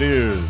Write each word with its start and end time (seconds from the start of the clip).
afternoon. 0.00 0.48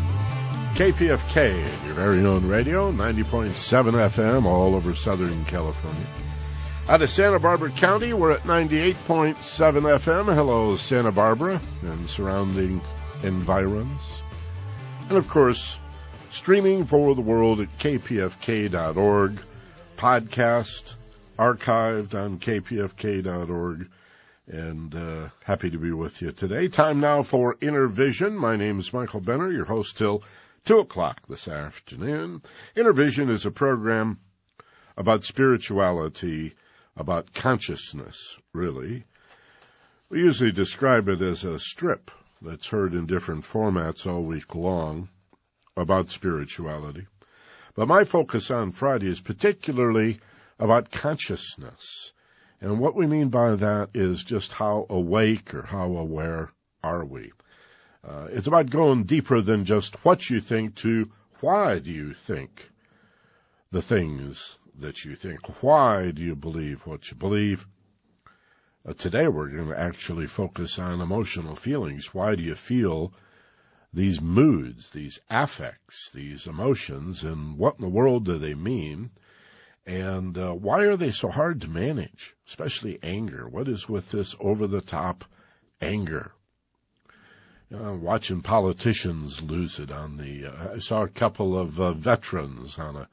KPFK, 0.75 1.85
your 1.85 1.93
very 1.93 2.25
own 2.25 2.47
radio, 2.47 2.89
90.7 2.93 3.51
FM, 3.51 4.45
all 4.45 4.75
over 4.75 4.95
Southern 4.95 5.43
California. 5.43 6.07
Out 6.87 7.01
of 7.01 7.09
Santa 7.09 7.37
Barbara 7.37 7.69
County, 7.71 8.13
we're 8.13 8.31
at 8.31 8.43
98.7 8.43 9.35
FM. 9.35 10.33
Hello, 10.33 10.77
Santa 10.77 11.11
Barbara 11.11 11.59
and 11.81 12.09
surrounding 12.09 12.79
environs. 13.23 14.01
And 15.09 15.17
of 15.17 15.27
course, 15.27 15.77
streaming 16.29 16.85
for 16.85 17.13
the 17.13 17.21
world 17.21 17.59
at 17.59 17.77
kpfk.org, 17.77 19.41
podcast 19.97 20.95
archived 21.37 22.15
on 22.15 22.39
kpfk.org 22.39 23.89
and 24.51 24.93
uh, 24.93 25.29
happy 25.45 25.69
to 25.69 25.77
be 25.77 25.93
with 25.93 26.21
you 26.21 26.33
today. 26.33 26.67
Time 26.67 26.99
now 26.99 27.23
for 27.23 27.55
Inner 27.61 27.87
Vision. 27.87 28.35
My 28.35 28.57
name 28.57 28.79
is 28.79 28.91
Michael 28.91 29.21
Benner, 29.21 29.49
your 29.49 29.63
host 29.63 29.97
till 29.97 30.23
2 30.65 30.79
o'clock 30.79 31.21
this 31.29 31.47
afternoon. 31.47 32.41
Inner 32.75 32.91
Vision 32.91 33.29
is 33.29 33.45
a 33.45 33.51
program 33.51 34.19
about 34.97 35.23
spirituality, 35.23 36.53
about 36.97 37.33
consciousness, 37.33 38.37
really. 38.51 39.05
We 40.09 40.19
usually 40.19 40.51
describe 40.51 41.07
it 41.07 41.21
as 41.21 41.45
a 41.45 41.57
strip 41.57 42.11
that's 42.41 42.67
heard 42.67 42.93
in 42.93 43.05
different 43.05 43.45
formats 43.45 44.05
all 44.05 44.21
week 44.21 44.53
long 44.53 45.07
about 45.77 46.11
spirituality. 46.11 47.07
But 47.73 47.87
my 47.87 48.03
focus 48.03 48.51
on 48.51 48.73
Friday 48.73 49.07
is 49.07 49.21
particularly 49.21 50.19
about 50.59 50.91
consciousness 50.91 52.11
and 52.61 52.79
what 52.79 52.95
we 52.95 53.07
mean 53.07 53.29
by 53.29 53.55
that 53.55 53.89
is 53.95 54.23
just 54.23 54.51
how 54.51 54.85
awake 54.89 55.53
or 55.55 55.63
how 55.63 55.97
aware 55.97 56.51
are 56.83 57.03
we. 57.03 57.31
Uh, 58.07 58.27
it's 58.31 58.47
about 58.47 58.69
going 58.69 59.03
deeper 59.03 59.41
than 59.41 59.65
just 59.65 60.05
what 60.05 60.29
you 60.29 60.39
think 60.39 60.75
to 60.75 61.11
why 61.39 61.79
do 61.79 61.89
you 61.89 62.13
think 62.13 62.69
the 63.71 63.81
things 63.81 64.57
that 64.79 65.03
you 65.05 65.15
think? 65.15 65.63
Why 65.63 66.11
do 66.11 66.21
you 66.21 66.35
believe 66.35 66.85
what 66.85 67.09
you 67.09 67.17
believe? 67.17 67.67
Uh, 68.87 68.93
today 68.93 69.27
we're 69.27 69.49
going 69.49 69.69
to 69.69 69.79
actually 69.79 70.27
focus 70.27 70.77
on 70.77 71.01
emotional 71.01 71.55
feelings. 71.55 72.13
Why 72.13 72.35
do 72.35 72.43
you 72.43 72.55
feel 72.55 73.13
these 73.93 74.21
moods, 74.21 74.91
these 74.91 75.19
affects, 75.29 76.11
these 76.13 76.47
emotions, 76.47 77.23
and 77.23 77.57
what 77.57 77.75
in 77.77 77.81
the 77.81 77.89
world 77.89 78.25
do 78.25 78.37
they 78.37 78.53
mean? 78.53 79.11
And 79.85 80.37
uh, 80.37 80.53
why 80.53 80.81
are 80.81 80.97
they 80.97 81.11
so 81.11 81.29
hard 81.29 81.61
to 81.61 81.67
manage, 81.67 82.35
especially 82.47 82.99
anger? 83.01 83.47
What 83.47 83.67
is 83.67 83.89
with 83.89 84.11
this 84.11 84.35
over 84.39 84.67
the 84.67 84.81
top 84.81 85.25
anger? 85.81 86.31
Uh, 87.73 87.93
watching 87.93 88.41
politicians 88.41 89.41
lose 89.41 89.79
it 89.79 89.91
on 89.91 90.17
the. 90.17 90.47
Uh, 90.47 90.73
I 90.75 90.77
saw 90.79 91.03
a 91.03 91.07
couple 91.07 91.57
of 91.57 91.79
uh, 91.79 91.93
veterans 91.93 92.77
on 92.77 92.95
a 92.95 93.07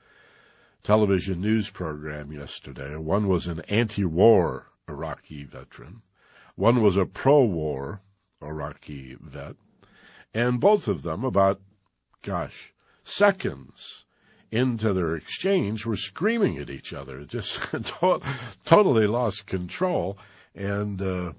television 0.83 1.41
news 1.41 1.71
program 1.71 2.33
yesterday. 2.33 2.97
One 2.97 3.29
was 3.29 3.47
an 3.47 3.61
anti-war 3.69 4.67
Iraqi 4.89 5.45
veteran. 5.45 6.03
One 6.57 6.83
was 6.83 6.97
a 6.97 7.07
pro-war 7.07 8.03
Iraqi 8.43 9.17
vet. 9.21 9.57
And 10.35 10.61
both 10.61 10.89
of 10.89 11.03
them, 11.03 11.25
about, 11.25 11.61
gosh, 12.23 12.73
seconds 13.05 14.05
into 14.51 14.93
their 14.93 15.17
exchange 15.17 15.85
were 15.85 15.97
screaming 15.97 16.59
at 16.59 16.71
each 16.71 16.93
other, 16.93 17.25
just 17.25 17.61
to- 17.71 18.21
totally 18.65 19.07
lost 19.07 19.47
control. 19.47 20.19
And 20.55 21.01
uh, 21.01 21.33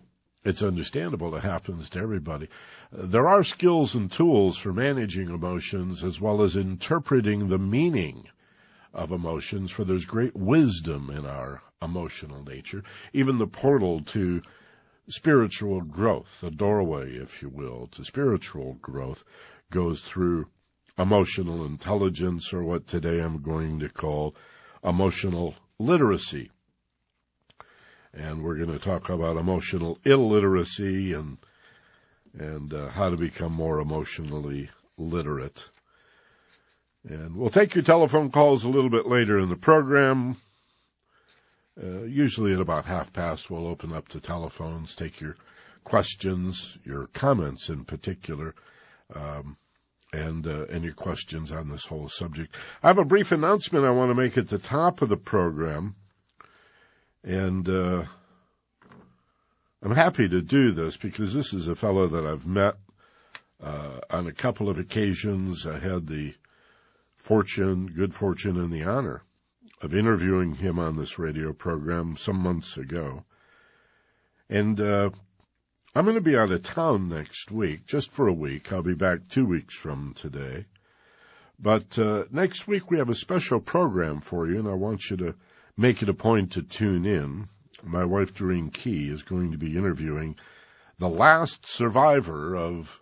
it's 0.44 0.64
understandable 0.64 1.36
it 1.36 1.44
happens 1.44 1.90
to 1.92 2.00
everybody. 2.00 2.50
There 2.92 3.28
are 3.28 3.44
skills 3.44 3.96
and 3.96 4.12
tools 4.12 4.58
for 4.58 4.74
managing 4.74 5.30
emotions 5.30 6.04
as 6.04 6.20
well 6.20 6.42
as 6.42 6.56
interpreting 6.56 7.48
the 7.48 7.60
meaning 7.60 8.26
of 8.94 9.12
emotions, 9.12 9.72
for 9.72 9.84
there's 9.84 10.06
great 10.06 10.36
wisdom 10.36 11.10
in 11.10 11.26
our 11.26 11.62
emotional 11.82 12.44
nature. 12.44 12.84
Even 13.14 13.38
the 13.38 13.48
portal 13.48 14.02
to 14.02 14.42
spiritual 15.08 15.82
growth, 15.82 16.42
the 16.42 16.52
doorway, 16.52 17.14
if 17.16 17.42
you 17.42 17.50
will, 17.50 17.88
to 17.88 18.04
spiritual 18.04 18.78
growth 18.82 19.24
goes 19.72 20.04
through 20.04 20.48
emotional 21.00 21.66
intelligence, 21.66 22.54
or 22.54 22.62
what 22.62 22.86
today 22.86 23.20
I'm 23.22 23.42
going 23.42 23.80
to 23.80 23.90
call 23.90 24.36
emotional 24.84 25.56
literacy. 25.80 26.52
And 28.14 28.44
we're 28.44 28.58
going 28.58 28.78
to 28.78 28.84
talk 28.84 29.10
about 29.10 29.38
emotional 29.38 29.98
illiteracy 30.04 31.14
and 31.14 31.38
and 32.38 32.74
uh, 32.74 32.90
how 32.90 33.10
to 33.10 33.18
become 33.18 33.52
more 33.52 33.80
emotionally 33.80 34.70
literate. 34.98 35.66
And 37.08 37.36
we'll 37.36 37.50
take 37.50 37.74
your 37.74 37.84
telephone 37.84 38.30
calls 38.30 38.66
a 38.66 38.70
little 38.70 38.90
bit 38.90 39.08
later 39.08 39.40
in 39.40 39.50
the 39.50 39.56
program. 39.56 40.36
Uh, 41.82 42.04
usually 42.04 42.54
at 42.54 42.60
about 42.60 42.86
half 42.86 43.12
past, 43.14 43.50
we'll 43.50 43.68
open 43.68 43.94
up 43.94 44.10
to 44.10 44.20
telephones, 44.20 44.96
take 44.96 45.22
your 45.22 45.38
questions, 45.84 46.78
your 46.84 47.08
comments 47.08 47.70
in 47.70 47.86
particular. 47.86 48.54
Um, 49.16 49.58
and 50.12 50.48
uh, 50.48 50.66
any 50.70 50.92
questions 50.92 51.52
on 51.52 51.70
this 51.70 51.86
whole 51.86 52.10
subject. 52.10 52.56
I 52.82 52.88
have 52.88 52.98
a 52.98 53.06
brief 53.06 53.32
announcement 53.32 53.86
I 53.86 53.92
want 53.92 54.10
to 54.10 54.16
make 54.16 54.38
at 54.38 54.48
the 54.48 54.58
top 54.58 55.02
of 55.02 55.10
the 55.10 55.18
program, 55.18 55.96
and 57.24 57.68
uh, 57.70 58.04
I'm 59.84 59.96
happy 59.96 60.28
to 60.28 60.42
do 60.42 60.72
this 60.72 60.98
because 60.98 61.34
this 61.34 61.54
is 61.54 61.68
a 61.68 61.76
fellow 61.76 62.08
that 62.08 62.26
I've 62.26 62.48
met 62.48 62.76
uh, 63.64 64.00
on 64.10 64.28
a 64.28 64.34
couple 64.34 64.70
of 64.70 64.80
occasions. 64.80 65.68
I 65.68 65.80
had 65.80 66.08
the 66.08 66.34
fortune, 67.18 67.88
good 67.88 68.14
fortune, 68.14 68.58
and 68.58 68.72
the 68.72 68.84
honor 68.84 69.22
of 69.82 69.94
interviewing 69.94 70.56
him 70.56 70.80
on 70.80 70.98
this 70.98 71.20
radio 71.20 71.54
program 71.54 72.18
some 72.18 72.38
months 72.38 72.78
ago, 72.78 73.24
and 74.50 74.80
uh, 74.82 75.12
I'm 75.96 76.06
going 76.06 76.16
to 76.16 76.22
be 76.22 76.38
out 76.38 76.52
of 76.52 76.62
town 76.62 77.10
next 77.10 77.50
week, 77.50 77.88
just 77.88 78.12
for 78.12 78.28
a 78.28 78.34
week. 78.34 78.72
I'll 78.72 78.84
be 78.84 78.94
back 78.94 79.28
two 79.28 79.46
weeks 79.46 79.76
from 79.76 80.14
today. 80.14 80.66
But 81.58 81.98
uh, 81.98 82.26
next 82.30 82.68
week 82.68 82.92
we 82.92 83.00
have 83.00 83.10
a 83.10 83.16
special 83.16 83.60
program 83.60 84.22
for 84.22 84.48
you, 84.48 84.60
and 84.60 84.68
I 84.68 84.76
want 84.76 85.10
you 85.10 85.18
to 85.18 85.36
make 85.76 86.04
it 86.04 86.10
a 86.10 86.14
point 86.14 86.54
to 86.54 86.62
tune 86.62 87.06
in. 87.06 87.50
My 87.82 88.06
wife, 88.06 88.36
Doreen 88.36 88.70
Key, 88.70 89.10
is 89.10 89.24
going 89.24 89.54
to 89.54 89.58
be 89.58 89.78
interviewing 89.78 90.36
the 91.00 91.10
last 91.10 91.66
survivor 91.66 92.56
of 92.56 93.02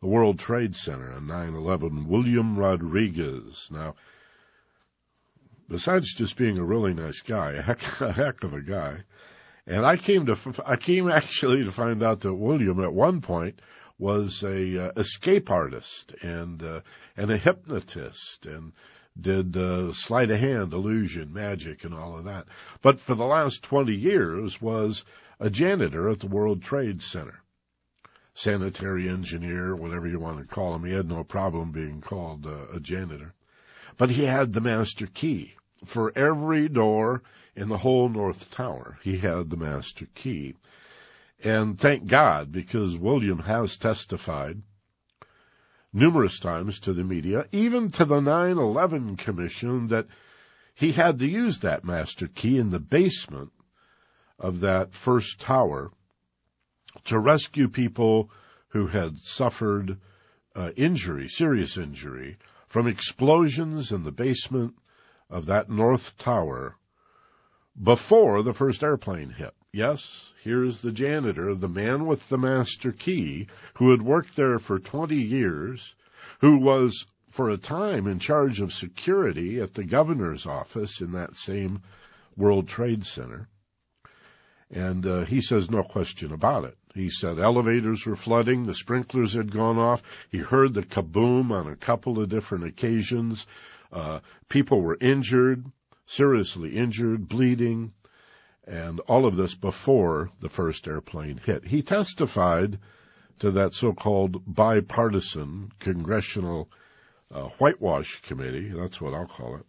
the 0.00 0.08
World 0.08 0.40
Trade 0.40 0.74
Center 0.74 1.12
on 1.12 1.26
9-11, 1.26 2.06
William 2.06 2.58
Rodriguez. 2.58 3.68
Now, 3.70 3.94
besides 5.68 6.12
just 6.12 6.36
being 6.36 6.58
a 6.58 6.64
really 6.64 6.92
nice 6.92 7.20
guy, 7.20 7.52
a 7.52 7.62
heck, 7.62 8.00
a 8.00 8.12
heck 8.12 8.42
of 8.42 8.52
a 8.52 8.60
guy, 8.60 9.04
and 9.66 9.84
I 9.84 9.96
came 9.96 10.26
to, 10.26 10.62
I 10.64 10.76
came 10.76 11.10
actually 11.10 11.64
to 11.64 11.72
find 11.72 12.02
out 12.02 12.20
that 12.20 12.34
William 12.34 12.82
at 12.82 12.92
one 12.92 13.20
point 13.20 13.60
was 13.98 14.42
a 14.42 14.86
uh, 14.86 14.92
escape 14.96 15.50
artist 15.50 16.14
and, 16.22 16.62
uh, 16.62 16.80
and 17.16 17.30
a 17.30 17.36
hypnotist 17.36 18.46
and 18.46 18.72
did 19.18 19.56
uh, 19.56 19.90
sleight 19.92 20.30
of 20.30 20.38
hand, 20.38 20.74
illusion, 20.74 21.32
magic, 21.32 21.84
and 21.84 21.94
all 21.94 22.18
of 22.18 22.24
that. 22.24 22.46
But 22.82 23.00
for 23.00 23.14
the 23.14 23.24
last 23.24 23.62
20 23.62 23.94
years 23.94 24.60
was 24.60 25.04
a 25.40 25.48
janitor 25.48 26.10
at 26.10 26.20
the 26.20 26.26
World 26.26 26.62
Trade 26.62 27.02
Center. 27.02 27.40
Sanitary 28.34 29.08
engineer, 29.08 29.74
whatever 29.74 30.06
you 30.06 30.20
want 30.20 30.38
to 30.38 30.54
call 30.54 30.74
him. 30.74 30.84
He 30.84 30.92
had 30.92 31.08
no 31.08 31.24
problem 31.24 31.72
being 31.72 32.02
called 32.02 32.46
uh, 32.46 32.66
a 32.74 32.80
janitor. 32.80 33.32
But 33.96 34.10
he 34.10 34.24
had 34.24 34.52
the 34.52 34.60
master 34.60 35.06
key 35.06 35.54
for 35.84 36.12
every 36.16 36.68
door 36.68 37.22
in 37.54 37.68
the 37.68 37.78
whole 37.78 38.08
North 38.08 38.50
Tower. 38.50 38.98
He 39.02 39.18
had 39.18 39.50
the 39.50 39.56
master 39.56 40.06
key. 40.14 40.54
And 41.42 41.78
thank 41.78 42.06
God, 42.06 42.50
because 42.50 42.96
William 42.96 43.40
has 43.40 43.76
testified 43.76 44.62
numerous 45.92 46.38
times 46.38 46.80
to 46.80 46.92
the 46.92 47.04
media, 47.04 47.46
even 47.52 47.90
to 47.90 48.04
the 48.04 48.20
9-11 48.20 49.18
Commission, 49.18 49.88
that 49.88 50.06
he 50.74 50.92
had 50.92 51.18
to 51.18 51.26
use 51.26 51.60
that 51.60 51.84
master 51.84 52.26
key 52.26 52.58
in 52.58 52.70
the 52.70 52.80
basement 52.80 53.52
of 54.38 54.60
that 54.60 54.94
first 54.94 55.40
tower 55.40 55.90
to 57.04 57.18
rescue 57.18 57.68
people 57.68 58.30
who 58.68 58.86
had 58.86 59.18
suffered 59.18 59.98
uh, 60.54 60.70
injury, 60.76 61.28
serious 61.28 61.76
injury, 61.76 62.36
from 62.68 62.86
explosions 62.86 63.92
in 63.92 64.04
the 64.04 64.12
basement 64.12 64.74
of 65.28 65.46
that 65.46 65.68
North 65.68 66.16
Tower 66.18 66.76
before 67.82 68.42
the 68.42 68.54
first 68.54 68.82
airplane 68.82 69.30
hit. 69.30 69.54
Yes, 69.72 70.32
here's 70.42 70.80
the 70.80 70.92
janitor, 70.92 71.54
the 71.54 71.68
man 71.68 72.06
with 72.06 72.28
the 72.28 72.38
master 72.38 72.92
key, 72.92 73.48
who 73.74 73.90
had 73.90 74.00
worked 74.00 74.36
there 74.36 74.58
for 74.58 74.78
20 74.78 75.16
years, 75.16 75.94
who 76.40 76.58
was 76.58 77.04
for 77.28 77.50
a 77.50 77.58
time 77.58 78.06
in 78.06 78.18
charge 78.18 78.60
of 78.60 78.72
security 78.72 79.60
at 79.60 79.74
the 79.74 79.84
governor's 79.84 80.46
office 80.46 81.00
in 81.00 81.12
that 81.12 81.36
same 81.36 81.82
World 82.36 82.68
Trade 82.68 83.04
Center. 83.04 83.48
And 84.70 85.06
uh, 85.06 85.24
he 85.24 85.42
says 85.42 85.70
no 85.70 85.82
question 85.82 86.32
about 86.32 86.64
it. 86.64 86.76
He 86.94 87.10
said 87.10 87.38
elevators 87.38 88.06
were 88.06 88.16
flooding, 88.16 88.64
the 88.64 88.74
sprinklers 88.74 89.34
had 89.34 89.52
gone 89.52 89.76
off. 89.76 90.02
He 90.30 90.38
heard 90.38 90.72
the 90.72 90.82
kaboom 90.82 91.50
on 91.50 91.66
a 91.66 91.76
couple 91.76 92.18
of 92.18 92.30
different 92.30 92.64
occasions. 92.64 93.46
Uh, 93.92 94.20
people 94.48 94.80
were 94.80 94.98
injured, 95.00 95.64
seriously 96.06 96.76
injured, 96.76 97.28
bleeding, 97.28 97.92
and 98.66 99.00
all 99.00 99.26
of 99.26 99.36
this 99.36 99.54
before 99.54 100.30
the 100.40 100.48
first 100.48 100.88
airplane 100.88 101.38
hit. 101.38 101.64
He 101.64 101.82
testified 101.82 102.78
to 103.38 103.52
that 103.52 103.74
so-called 103.74 104.42
bipartisan 104.46 105.70
congressional 105.78 106.70
uh, 107.32 107.48
whitewash 107.58 108.22
committee. 108.22 108.70
That's 108.70 109.00
what 109.00 109.14
I'll 109.14 109.26
call 109.26 109.56
it. 109.56 109.66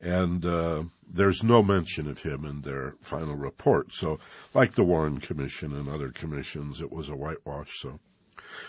And 0.00 0.44
uh, 0.44 0.82
there's 1.08 1.44
no 1.44 1.62
mention 1.62 2.08
of 2.08 2.18
him 2.18 2.44
in 2.44 2.60
their 2.62 2.94
final 3.00 3.36
report. 3.36 3.92
So, 3.92 4.18
like 4.52 4.72
the 4.72 4.82
Warren 4.82 5.18
Commission 5.18 5.72
and 5.76 5.88
other 5.88 6.10
commissions, 6.10 6.80
it 6.80 6.90
was 6.90 7.08
a 7.08 7.14
whitewash. 7.14 7.78
So, 7.80 8.00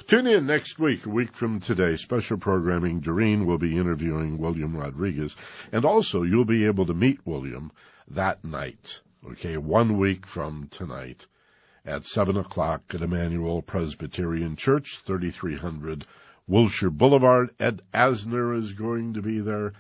tune 0.08 0.28
in 0.28 0.46
next 0.46 0.80
week, 0.80 1.06
a 1.06 1.10
week 1.10 1.34
from 1.34 1.60
today. 1.60 1.96
Special 1.96 2.38
programming. 2.38 3.00
Doreen 3.00 3.46
will 3.46 3.58
be 3.58 3.78
interviewing 3.78 4.38
William 4.38 4.76
Rodriguez, 4.76 5.36
and 5.72 5.86
also 5.86 6.24
you'll 6.24 6.46
be 6.46 6.66
able 6.66 6.86
to 6.86 6.94
meet 6.94 7.20
William 7.26 7.72
that 8.10 8.44
night. 8.44 9.02
Okay, 9.32 9.58
one 9.58 9.98
week 9.98 10.26
from 10.26 10.68
tonight 10.70 11.28
at 11.86 12.06
seven 12.06 12.38
o'clock 12.38 12.84
at 12.94 13.02
Immanuel 13.02 13.62
Presbyterian 13.62 14.56
Church, 14.56 15.00
3300 15.00 16.06
Wilshire 16.48 16.90
Boulevard. 16.90 17.50
Ed 17.60 17.82
Asner 17.94 18.58
is 18.58 18.74
going 18.74 19.14
to 19.14 19.22
be 19.22 19.40
there, 19.40 19.74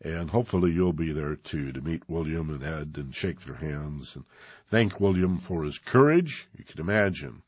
and 0.00 0.30
hopefully 0.30 0.72
you'll 0.72 0.92
be 0.92 1.12
there 1.12 1.36
too 1.36 1.72
to 1.72 1.80
meet 1.80 2.08
William 2.08 2.50
and 2.50 2.62
Ed 2.62 2.94
and 2.96 3.14
shake 3.14 3.40
their 3.40 3.56
hands 3.56 4.16
and 4.16 4.24
thank 4.68 5.00
William 5.00 5.38
for 5.38 5.64
his 5.64 5.78
courage. 5.78 6.48
You 6.56 6.64
can 6.64 6.80
imagine 6.80 7.42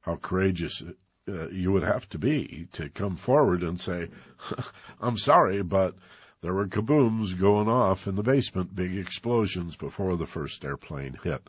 how 0.00 0.16
courageous 0.16 0.82
uh, 1.28 1.48
you 1.48 1.72
would 1.72 1.82
have 1.82 2.08
to 2.10 2.18
be 2.18 2.68
to 2.72 2.88
come 2.88 3.16
forward 3.16 3.62
and 3.62 3.80
say, 3.80 4.08
I'm 5.00 5.16
sorry, 5.16 5.62
but 5.62 5.94
there 6.42 6.52
were 6.52 6.66
kabooms 6.66 7.38
going 7.38 7.68
off 7.68 8.06
in 8.06 8.14
the 8.14 8.22
basement, 8.22 8.74
big 8.74 8.96
explosions 8.96 9.76
before 9.76 10.16
the 10.16 10.26
first 10.26 10.64
airplane 10.64 11.18
hit. 11.22 11.42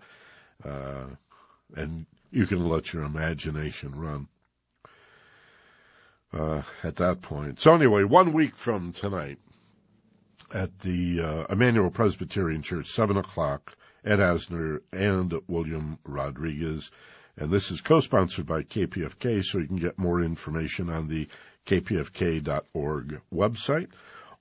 Uh, 0.64 1.08
and 1.76 2.06
you 2.32 2.46
can 2.46 2.68
let 2.68 2.94
your 2.94 3.04
imagination 3.04 3.94
run 4.00 4.28
uh, 6.34 6.62
at 6.84 6.96
that 6.98 7.22
point. 7.22 7.60
So 7.60 7.74
anyway, 7.74 8.04
one 8.04 8.34
week 8.34 8.56
from 8.56 8.94
tonight 8.94 9.40
at 10.54 10.80
the 10.80 11.22
uh, 11.22 11.46
Immanuel 11.54 11.92
Presbyterian 11.92 12.62
Church, 12.62 12.88
seven 12.88 13.18
o'clock, 13.18 13.76
Ed 14.04 14.20
Asner 14.20 14.80
and 14.94 15.34
William 15.48 15.98
Rodriguez. 16.06 16.92
And 17.38 17.52
this 17.52 17.70
is 17.70 17.82
co-sponsored 17.82 18.46
by 18.46 18.64
KPFK, 18.64 19.44
so 19.44 19.60
you 19.60 19.68
can 19.68 19.76
get 19.76 19.98
more 19.98 20.22
information 20.22 20.90
on 20.90 21.10
the 21.10 21.28
kpfk.org 21.66 23.20
website, 23.34 23.90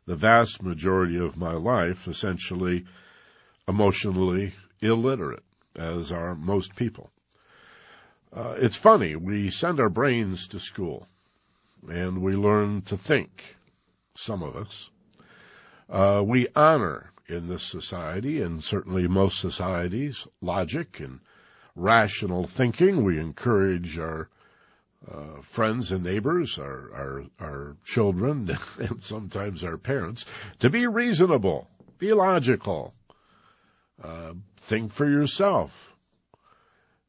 the 0.07 0.17
vast 0.17 0.63
majority 0.63 1.17
of 1.19 1.37
my 1.37 1.53
life 1.53 2.09
essentially 2.09 2.85
emotionally 3.67 4.53
illiterate, 4.81 5.45
as 5.77 6.13
are 6.13 6.35
most 6.35 6.77
people. 6.77 7.11
Uh, 8.33 8.55
it's 8.59 8.77
funny, 8.77 9.17
we 9.17 9.51
send 9.51 9.81
our 9.81 9.89
brains 9.89 10.49
to 10.49 10.59
school 10.59 11.07
and 11.89 12.23
we 12.23 12.35
learn 12.35 12.83
to 12.83 12.97
think, 12.97 13.57
some 14.17 14.43
of 14.43 14.57
us. 14.57 14.89
Uh, 15.89 16.23
we 16.25 16.49
honor 16.57 17.11
in 17.29 17.49
this 17.49 17.63
society, 17.63 18.41
and 18.43 18.63
certainly 18.63 19.09
most 19.09 19.39
societies, 19.39 20.27
logic 20.41 21.01
and 21.01 21.21
rational 21.75 22.47
thinking. 22.47 23.03
We 23.03 23.19
encourage 23.19 23.99
our 23.99 24.29
uh, 25.11 25.43
friends 25.43 25.93
and 25.93 26.05
neighbors, 26.05 26.59
our, 26.59 26.91
our, 26.95 27.25
our 27.41 27.77
children, 27.85 28.57
and 28.79 29.03
sometimes 29.03 29.65
our 29.65 29.77
parents 29.77 30.25
to 30.61 30.71
be 30.71 30.87
reasonable, 30.87 31.69
be 31.99 32.13
logical, 32.13 32.95
uh, 34.03 34.33
think 34.59 34.93
for 34.93 35.09
yourself. 35.09 35.95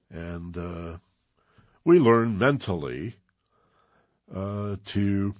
And 0.09 0.57
uh, 0.57 0.97
we 1.83 1.99
learn 1.99 2.37
mentally 2.37 3.15
uh, 4.33 4.75
to 4.85 5.33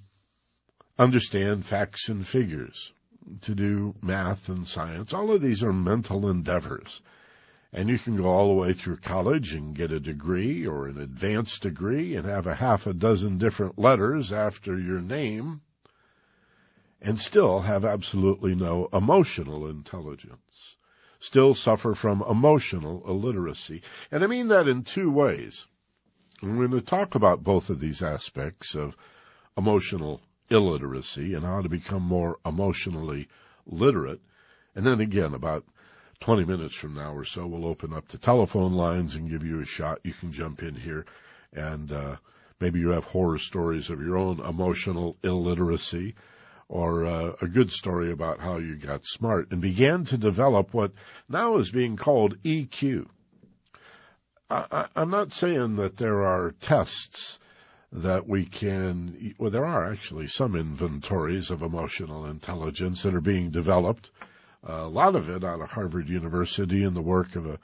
understand 0.98 1.66
facts 1.66 2.10
and 2.10 2.26
figures, 2.26 2.94
to 3.42 3.56
do 3.56 3.96
math 4.02 4.50
and 4.50 4.68
science. 4.68 5.14
All 5.14 5.32
of 5.32 5.42
these 5.42 5.64
are 5.64 5.74
mental 5.74 6.30
endeavors. 6.30 7.02
And 7.76 7.90
you 7.90 8.00
can 8.00 8.16
go 8.16 8.28
all 8.28 8.48
the 8.48 8.54
way 8.54 8.72
through 8.72 8.96
college 8.98 9.54
and 9.54 9.76
get 9.76 9.92
a 9.92 10.00
degree 10.00 10.66
or 10.66 10.88
an 10.88 10.98
advanced 10.98 11.64
degree 11.64 12.16
and 12.16 12.26
have 12.26 12.48
a 12.48 12.56
half 12.56 12.88
a 12.88 12.94
dozen 12.94 13.38
different 13.38 13.78
letters 13.78 14.32
after 14.32 14.80
your 14.80 15.02
name 15.02 15.60
and 17.02 17.20
still 17.20 17.60
have 17.60 17.84
absolutely 17.84 18.56
no 18.56 18.88
emotional 18.94 19.68
intelligence. 19.68 20.78
Still 21.20 21.54
suffer 21.54 21.94
from 21.94 22.24
emotional 22.24 23.04
illiteracy. 23.10 23.82
And 24.10 24.24
I 24.24 24.28
mean 24.28 24.48
that 24.48 24.70
in 24.70 24.84
two 24.84 25.12
ways. 25.12 25.68
I'm 26.42 26.56
going 26.56 26.72
to 26.72 26.80
talk 26.80 27.16
about 27.16 27.44
both 27.44 27.70
of 27.70 27.82
these 27.82 28.02
aspects 28.02 28.76
of 28.76 28.96
emotional 29.58 30.22
illiteracy 30.50 31.34
and 31.34 31.44
how 31.44 31.62
to 31.62 31.68
become 31.68 32.04
more 32.04 32.40
emotionally 32.46 33.28
literate. 33.66 34.22
And 34.76 34.86
then 34.86 35.02
again 35.02 35.34
about 35.34 35.66
20 36.20 36.46
minutes 36.46 36.76
from 36.76 36.96
now 36.96 37.14
or 37.14 37.26
so, 37.26 37.46
we'll 37.46 37.66
open 37.66 37.94
up 37.94 38.08
the 38.08 38.18
telephone 38.18 38.74
lines 38.74 39.16
and 39.16 39.30
give 39.30 39.44
you 39.44 39.62
a 39.62 39.66
shot. 39.66 40.00
You 40.04 40.14
can 40.14 40.32
jump 40.32 40.64
in 40.64 40.76
here 40.76 41.06
and, 41.54 41.92
uh, 41.92 42.16
maybe 42.60 42.80
you 42.80 42.90
have 42.90 43.04
horror 43.04 43.38
stories 43.38 43.90
of 43.90 44.02
your 44.02 44.18
own 44.18 44.40
emotional 44.40 45.18
illiteracy 45.24 46.16
or 46.68 47.06
uh, 47.06 47.34
a 47.42 47.48
good 47.48 47.72
story 47.72 48.12
about 48.12 48.40
how 48.40 48.58
you 48.58 48.76
got 48.76 49.06
smart 49.06 49.52
and 49.52 49.62
began 49.62 50.04
to 50.06 50.18
develop 50.18 50.74
what 50.74 50.92
now 51.30 51.58
is 51.58 51.70
being 51.70 51.96
called 51.96 52.42
EQ. 52.44 53.08
I, 54.50 54.88
am 54.96 55.10
not 55.10 55.32
saying 55.32 55.78
that 55.78 55.98
there 55.98 56.24
are 56.24 56.52
tests 56.62 57.40
that 57.92 58.28
we 58.28 58.46
can, 58.46 59.36
well, 59.38 59.50
there 59.50 59.66
are 59.66 59.92
actually 59.92 60.28
some 60.28 60.56
inventories 60.56 61.50
of 61.50 61.64
emotional 61.64 62.26
intelligence 62.26 63.04
that 63.04 63.16
are 63.16 63.22
being 63.22 63.50
developed 63.50 64.12
a 64.66 64.88
lot 64.88 65.16
of 65.16 65.30
it 65.30 65.44
out 65.44 65.62
of 65.62 65.72
Harvard 65.72 66.10
University 66.10 66.84
and 66.84 66.96
the 66.96 67.02
work 67.02 67.36
of 67.36 67.46
a 67.46 67.60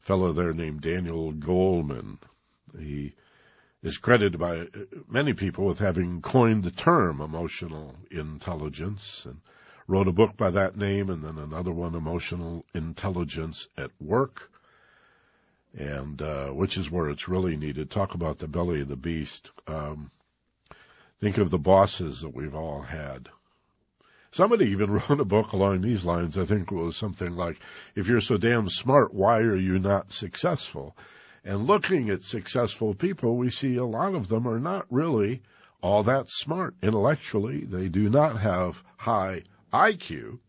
fellow 0.00 0.32
there 0.32 0.54
named 0.54 0.80
Daniel 0.80 1.32
Goleman. 1.32 2.18
He 2.78 3.14
is 3.82 3.98
credited 3.98 4.38
by 4.38 4.66
many 5.08 5.34
people 5.34 5.66
with 5.66 5.78
having 5.78 6.20
coined 6.20 6.64
the 6.64 6.70
term 6.70 7.20
emotional 7.20 7.94
intelligence 8.10 9.24
and 9.26 9.40
wrote 9.86 10.08
a 10.08 10.12
book 10.12 10.36
by 10.36 10.50
that 10.50 10.76
name 10.76 11.10
and 11.10 11.22
then 11.22 11.38
another 11.38 11.72
one, 11.72 11.94
Emotional 11.94 12.64
Intelligence 12.74 13.68
at 13.76 13.90
Work, 14.00 14.50
and 15.76 16.20
uh, 16.20 16.48
which 16.48 16.76
is 16.76 16.90
where 16.90 17.08
it's 17.08 17.28
really 17.28 17.56
needed. 17.56 17.90
Talk 17.90 18.14
about 18.14 18.38
the 18.38 18.48
belly 18.48 18.82
of 18.82 18.88
the 18.88 18.96
beast. 18.96 19.50
Um, 19.66 20.10
think 21.20 21.38
of 21.38 21.50
the 21.50 21.58
bosses 21.58 22.20
that 22.20 22.34
we've 22.34 22.54
all 22.54 22.82
had. 22.82 23.28
Somebody 24.30 24.66
even 24.70 24.90
wrote 25.08 25.20
a 25.20 25.24
book 25.24 25.52
along 25.52 25.80
these 25.80 26.04
lines. 26.04 26.36
I 26.36 26.44
think 26.44 26.70
it 26.70 26.74
was 26.74 26.96
something 26.96 27.34
like, 27.34 27.58
if 27.94 28.08
you're 28.08 28.20
so 28.20 28.36
damn 28.36 28.68
smart, 28.68 29.14
why 29.14 29.38
are 29.38 29.56
you 29.56 29.78
not 29.78 30.12
successful? 30.12 30.96
And 31.44 31.66
looking 31.66 32.10
at 32.10 32.22
successful 32.22 32.94
people, 32.94 33.36
we 33.36 33.50
see 33.50 33.76
a 33.76 33.84
lot 33.84 34.14
of 34.14 34.28
them 34.28 34.46
are 34.46 34.60
not 34.60 34.86
really 34.90 35.42
all 35.80 36.02
that 36.02 36.28
smart 36.28 36.74
intellectually. 36.82 37.64
They 37.64 37.88
do 37.88 38.10
not 38.10 38.40
have 38.40 38.82
high 38.96 39.44
IQ, 39.72 40.40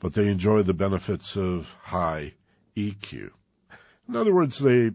but 0.00 0.14
they 0.14 0.28
enjoy 0.28 0.62
the 0.62 0.74
benefits 0.74 1.36
of 1.36 1.72
high 1.82 2.34
EQ. 2.76 3.30
In 4.08 4.16
other 4.16 4.34
words, 4.34 4.58
they 4.58 4.90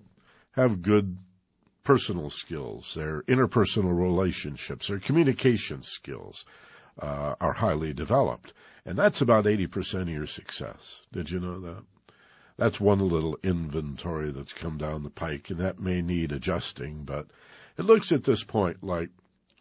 have 0.51 0.81
good 0.81 1.17
personal 1.83 2.29
skills, 2.29 2.93
their 2.95 3.21
interpersonal 3.21 3.97
relationships, 3.97 4.88
their 4.88 5.00
communication 5.00 5.83
skills 5.83 6.43
uh, 6.99 7.35
are 7.39 7.53
highly 7.53 7.93
developed. 7.93 8.53
And 8.85 8.97
that's 8.97 9.21
about 9.21 9.45
80% 9.45 10.03
of 10.03 10.09
your 10.09 10.27
success. 10.27 11.01
Did 11.11 11.29
you 11.29 11.39
know 11.39 11.59
that? 11.61 11.83
That's 12.57 12.79
one 12.79 12.99
little 12.99 13.37
inventory 13.43 14.31
that's 14.31 14.53
come 14.53 14.77
down 14.77 15.03
the 15.03 15.09
pike, 15.09 15.49
and 15.49 15.59
that 15.59 15.79
may 15.79 16.01
need 16.01 16.31
adjusting, 16.31 17.03
but 17.03 17.27
it 17.77 17.83
looks 17.83 18.13
at 18.13 18.23
this 18.23 18.43
point 18.43 18.83
like 18.83 19.09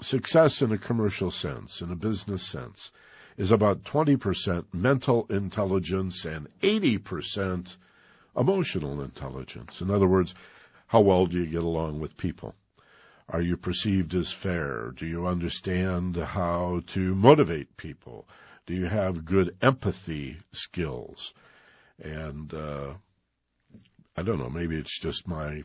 success 0.00 0.62
in 0.62 0.70
a 0.70 0.78
commercial 0.78 1.30
sense, 1.30 1.80
in 1.80 1.90
a 1.90 1.96
business 1.96 2.46
sense, 2.46 2.92
is 3.36 3.50
about 3.50 3.82
20% 3.82 4.66
mental 4.72 5.26
intelligence 5.28 6.24
and 6.24 6.46
80% 6.62 7.76
emotional 8.36 9.02
intelligence. 9.02 9.80
In 9.80 9.90
other 9.90 10.06
words, 10.06 10.34
how 10.86 11.00
well 11.00 11.26
do 11.26 11.38
you 11.38 11.46
get 11.46 11.64
along 11.64 11.98
with 11.98 12.16
people? 12.16 12.54
Are 13.28 13.40
you 13.40 13.56
perceived 13.56 14.14
as 14.14 14.32
fair? 14.32 14.90
Do 14.90 15.06
you 15.06 15.26
understand 15.26 16.16
how 16.16 16.82
to 16.88 17.14
motivate 17.14 17.76
people? 17.76 18.28
Do 18.66 18.74
you 18.74 18.86
have 18.86 19.24
good 19.24 19.56
empathy 19.62 20.38
skills? 20.52 21.32
And 21.98 22.52
uh, 22.52 22.94
I 24.16 24.22
don't 24.22 24.38
know, 24.38 24.50
maybe 24.50 24.76
it's 24.76 24.98
just 24.98 25.26
my 25.26 25.64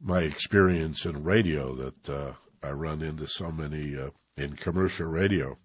my 0.00 0.22
experience 0.22 1.04
in 1.04 1.22
radio 1.22 1.74
that 1.76 2.10
uh, 2.10 2.32
I 2.62 2.70
run 2.70 3.02
into 3.02 3.26
so 3.26 3.50
many 3.52 3.96
uh, 3.96 4.10
in 4.36 4.56
commercial 4.56 5.06
radio 5.06 5.56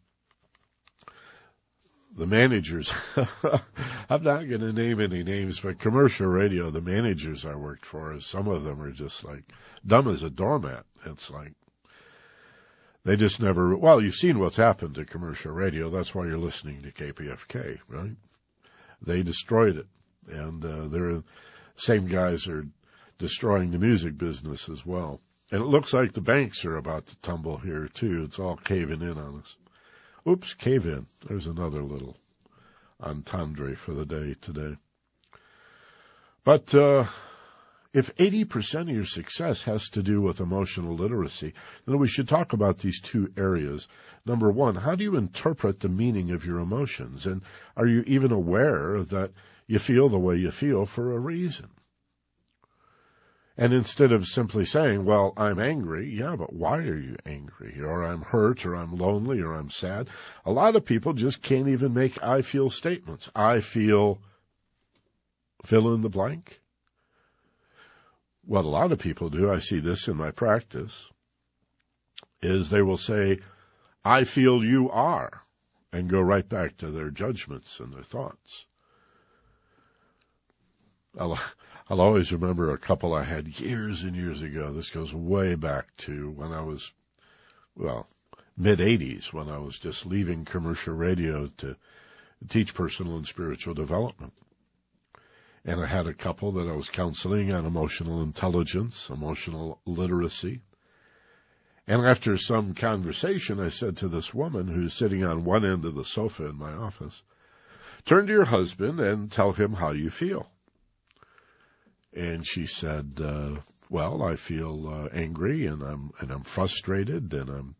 the 2.17 2.25
managers, 2.25 2.91
I'm 4.09 4.23
not 4.23 4.49
going 4.49 4.61
to 4.61 4.73
name 4.73 4.99
any 4.99 5.23
names, 5.23 5.59
but 5.59 5.79
commercial 5.79 6.25
radio, 6.25 6.71
the 6.71 6.81
managers 6.81 7.45
I 7.45 7.55
worked 7.55 7.85
for, 7.85 8.19
some 8.19 8.47
of 8.47 8.63
them 8.63 8.81
are 8.81 8.91
just 8.91 9.23
like 9.23 9.43
dumb 9.85 10.07
as 10.07 10.23
a 10.23 10.29
doormat. 10.29 10.83
It's 11.05 11.29
like, 11.29 11.53
they 13.05 13.15
just 13.15 13.39
never, 13.39 13.77
well, 13.77 14.01
you've 14.01 14.15
seen 14.15 14.39
what's 14.39 14.57
happened 14.57 14.95
to 14.95 15.05
commercial 15.05 15.51
radio. 15.51 15.91
That's 15.91 16.13
why 16.13 16.25
you're 16.25 16.39
listening 16.39 16.81
to 16.81 16.91
KPFK, 16.91 17.77
right? 17.87 18.15
They 19.03 19.21
destroyed 19.21 19.77
it. 19.77 19.87
And, 20.27 20.65
uh, 20.65 20.87
they're, 20.87 21.23
same 21.75 22.07
guys 22.07 22.47
are 22.47 22.65
destroying 23.19 23.71
the 23.71 23.77
music 23.77 24.17
business 24.17 24.69
as 24.69 24.83
well. 24.83 25.21
And 25.51 25.61
it 25.61 25.67
looks 25.67 25.93
like 25.93 26.13
the 26.13 26.21
banks 26.21 26.65
are 26.65 26.77
about 26.77 27.05
to 27.07 27.17
tumble 27.19 27.57
here 27.57 27.87
too. 27.87 28.23
It's 28.23 28.39
all 28.39 28.57
caving 28.57 29.01
in 29.01 29.17
on 29.17 29.39
us. 29.39 29.55
Oops, 30.27 30.53
cave 30.55 30.85
in. 30.87 31.07
There's 31.25 31.47
another 31.47 31.81
little 31.81 32.17
entendre 32.99 33.75
for 33.77 33.93
the 33.93 34.05
day 34.05 34.35
today. 34.41 34.75
But 36.43 36.75
uh, 36.75 37.05
if 37.93 38.13
80% 38.17 38.81
of 38.81 38.89
your 38.89 39.05
success 39.05 39.63
has 39.63 39.87
to 39.91 40.03
do 40.03 40.19
with 40.19 40.41
emotional 40.41 40.95
literacy, 40.95 41.53
then 41.85 41.97
we 41.97 42.09
should 42.09 42.27
talk 42.27 42.51
about 42.51 42.79
these 42.79 42.99
two 42.99 43.31
areas. 43.37 43.87
Number 44.25 44.51
one, 44.51 44.75
how 44.75 44.95
do 44.95 45.05
you 45.05 45.15
interpret 45.15 45.79
the 45.79 45.87
meaning 45.87 46.31
of 46.31 46.45
your 46.45 46.59
emotions? 46.59 47.25
And 47.25 47.41
are 47.77 47.87
you 47.87 48.03
even 48.05 48.33
aware 48.33 49.03
that 49.03 49.31
you 49.65 49.79
feel 49.79 50.09
the 50.09 50.19
way 50.19 50.35
you 50.35 50.51
feel 50.51 50.85
for 50.85 51.13
a 51.13 51.19
reason? 51.19 51.69
And 53.57 53.73
instead 53.73 54.11
of 54.11 54.25
simply 54.25 54.65
saying, 54.65 55.03
well, 55.03 55.33
I'm 55.35 55.59
angry, 55.59 56.15
yeah, 56.15 56.35
but 56.35 56.53
why 56.53 56.77
are 56.77 56.97
you 56.97 57.15
angry? 57.25 57.81
Or 57.81 58.03
I'm 58.03 58.21
hurt, 58.21 58.67
or 58.67 58.75
I'm 58.75 58.95
lonely, 58.95 59.41
or 59.41 59.55
I'm 59.55 59.71
sad. 59.71 60.09
A 60.45 60.51
lot 60.51 60.75
of 60.75 60.85
people 60.85 61.13
just 61.13 61.41
can't 61.41 61.67
even 61.67 61.95
make 61.95 62.23
I 62.23 62.43
feel 62.43 62.69
statements. 62.69 63.31
I 63.35 63.61
feel 63.61 64.19
fill 65.65 65.95
in 65.95 66.01
the 66.01 66.09
blank. 66.09 66.61
What 68.45 68.63
a 68.63 68.69
lot 68.69 68.91
of 68.91 68.99
people 68.99 69.29
do, 69.29 69.51
I 69.51 69.57
see 69.57 69.79
this 69.79 70.07
in 70.07 70.15
my 70.15 70.31
practice, 70.31 71.11
is 72.41 72.69
they 72.69 72.83
will 72.83 72.97
say, 72.97 73.39
I 74.05 74.23
feel 74.23 74.63
you 74.63 74.91
are, 74.91 75.41
and 75.91 76.09
go 76.09 76.21
right 76.21 76.47
back 76.47 76.77
to 76.77 76.91
their 76.91 77.09
judgments 77.09 77.79
and 77.79 77.91
their 77.91 78.03
thoughts. 78.03 78.65
I'll 81.89 82.01
always 82.01 82.33
remember 82.33 82.71
a 82.71 82.77
couple 82.77 83.13
I 83.13 83.23
had 83.23 83.61
years 83.61 84.03
and 84.03 84.13
years 84.13 84.41
ago. 84.41 84.73
This 84.73 84.89
goes 84.89 85.13
way 85.13 85.55
back 85.55 85.95
to 85.99 86.31
when 86.31 86.51
I 86.51 86.59
was, 86.59 86.91
well, 87.77 88.09
mid 88.57 88.79
80s 88.79 89.31
when 89.31 89.47
I 89.47 89.59
was 89.59 89.79
just 89.79 90.05
leaving 90.05 90.43
commercial 90.43 90.93
radio 90.93 91.47
to 91.59 91.77
teach 92.49 92.73
personal 92.73 93.15
and 93.15 93.25
spiritual 93.25 93.73
development. 93.73 94.33
And 95.63 95.79
I 95.79 95.85
had 95.85 96.07
a 96.07 96.13
couple 96.13 96.51
that 96.53 96.67
I 96.67 96.75
was 96.75 96.89
counseling 96.89 97.53
on 97.53 97.65
emotional 97.65 98.21
intelligence, 98.21 99.09
emotional 99.09 99.79
literacy. 99.85 100.59
And 101.87 102.05
after 102.05 102.35
some 102.37 102.73
conversation, 102.73 103.61
I 103.61 103.69
said 103.69 103.95
to 103.97 104.09
this 104.09 104.33
woman 104.33 104.67
who's 104.67 104.93
sitting 104.93 105.23
on 105.23 105.45
one 105.45 105.63
end 105.63 105.85
of 105.85 105.95
the 105.95 106.03
sofa 106.03 106.47
in 106.47 106.57
my 106.57 106.73
office, 106.73 107.23
turn 108.03 108.27
to 108.27 108.33
your 108.33 108.43
husband 108.43 108.99
and 108.99 109.31
tell 109.31 109.53
him 109.53 109.71
how 109.71 109.91
you 109.91 110.09
feel. 110.09 110.51
And 112.17 112.43
she 112.43 112.65
said, 112.65 113.21
uh, 113.23 113.61
well, 113.91 114.23
I 114.23 114.37
feel 114.37 114.89
uh, 114.89 115.15
angry 115.15 115.67
and 115.67 115.83
I'm 115.83 116.11
and 116.19 116.31
I'm 116.31 116.41
frustrated 116.41 117.31
and 117.31 117.47
I'm 117.47 117.75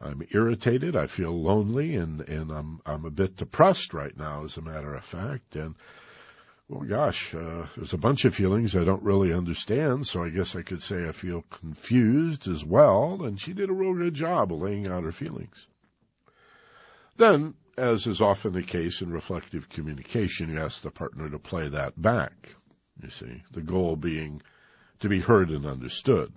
I'm 0.00 0.22
irritated. 0.30 0.94
I 0.94 1.06
feel 1.06 1.42
lonely 1.42 1.96
and 1.96 2.20
and 2.20 2.52
I'm 2.52 2.80
I'm 2.86 3.04
a 3.04 3.10
bit 3.10 3.36
depressed 3.36 3.92
right 3.92 4.16
now, 4.16 4.44
as 4.44 4.56
a 4.56 4.62
matter 4.62 4.94
of 4.94 5.04
fact. 5.04 5.56
And 5.56 5.74
well, 6.68 6.84
gosh, 6.84 7.34
uh, 7.34 7.66
there's 7.74 7.92
a 7.94 7.98
bunch 7.98 8.24
of 8.24 8.34
feelings 8.34 8.76
I 8.76 8.84
don't 8.84 9.02
really 9.02 9.32
understand. 9.32 10.06
So 10.06 10.22
I 10.22 10.28
guess 10.28 10.54
I 10.54 10.62
could 10.62 10.80
say 10.80 11.08
I 11.08 11.12
feel 11.12 11.42
confused 11.42 12.48
as 12.48 12.64
well. 12.64 13.24
And 13.24 13.40
she 13.40 13.54
did 13.54 13.70
a 13.70 13.74
real 13.74 13.94
good 13.94 14.14
job 14.14 14.52
of 14.52 14.62
laying 14.62 14.86
out 14.86 15.02
her 15.02 15.12
feelings. 15.12 15.66
Then, 17.16 17.54
as 17.76 18.06
is 18.06 18.20
often 18.20 18.52
the 18.52 18.62
case 18.62 19.02
in 19.02 19.10
reflective 19.10 19.68
communication, 19.68 20.52
you 20.52 20.60
ask 20.60 20.82
the 20.82 20.92
partner 20.92 21.28
to 21.28 21.40
play 21.40 21.68
that 21.70 22.00
back 22.00 22.54
you 23.02 23.10
see, 23.10 23.42
the 23.50 23.62
goal 23.62 23.96
being 23.96 24.42
to 25.00 25.08
be 25.08 25.20
heard 25.20 25.50
and 25.50 25.66
understood. 25.66 26.32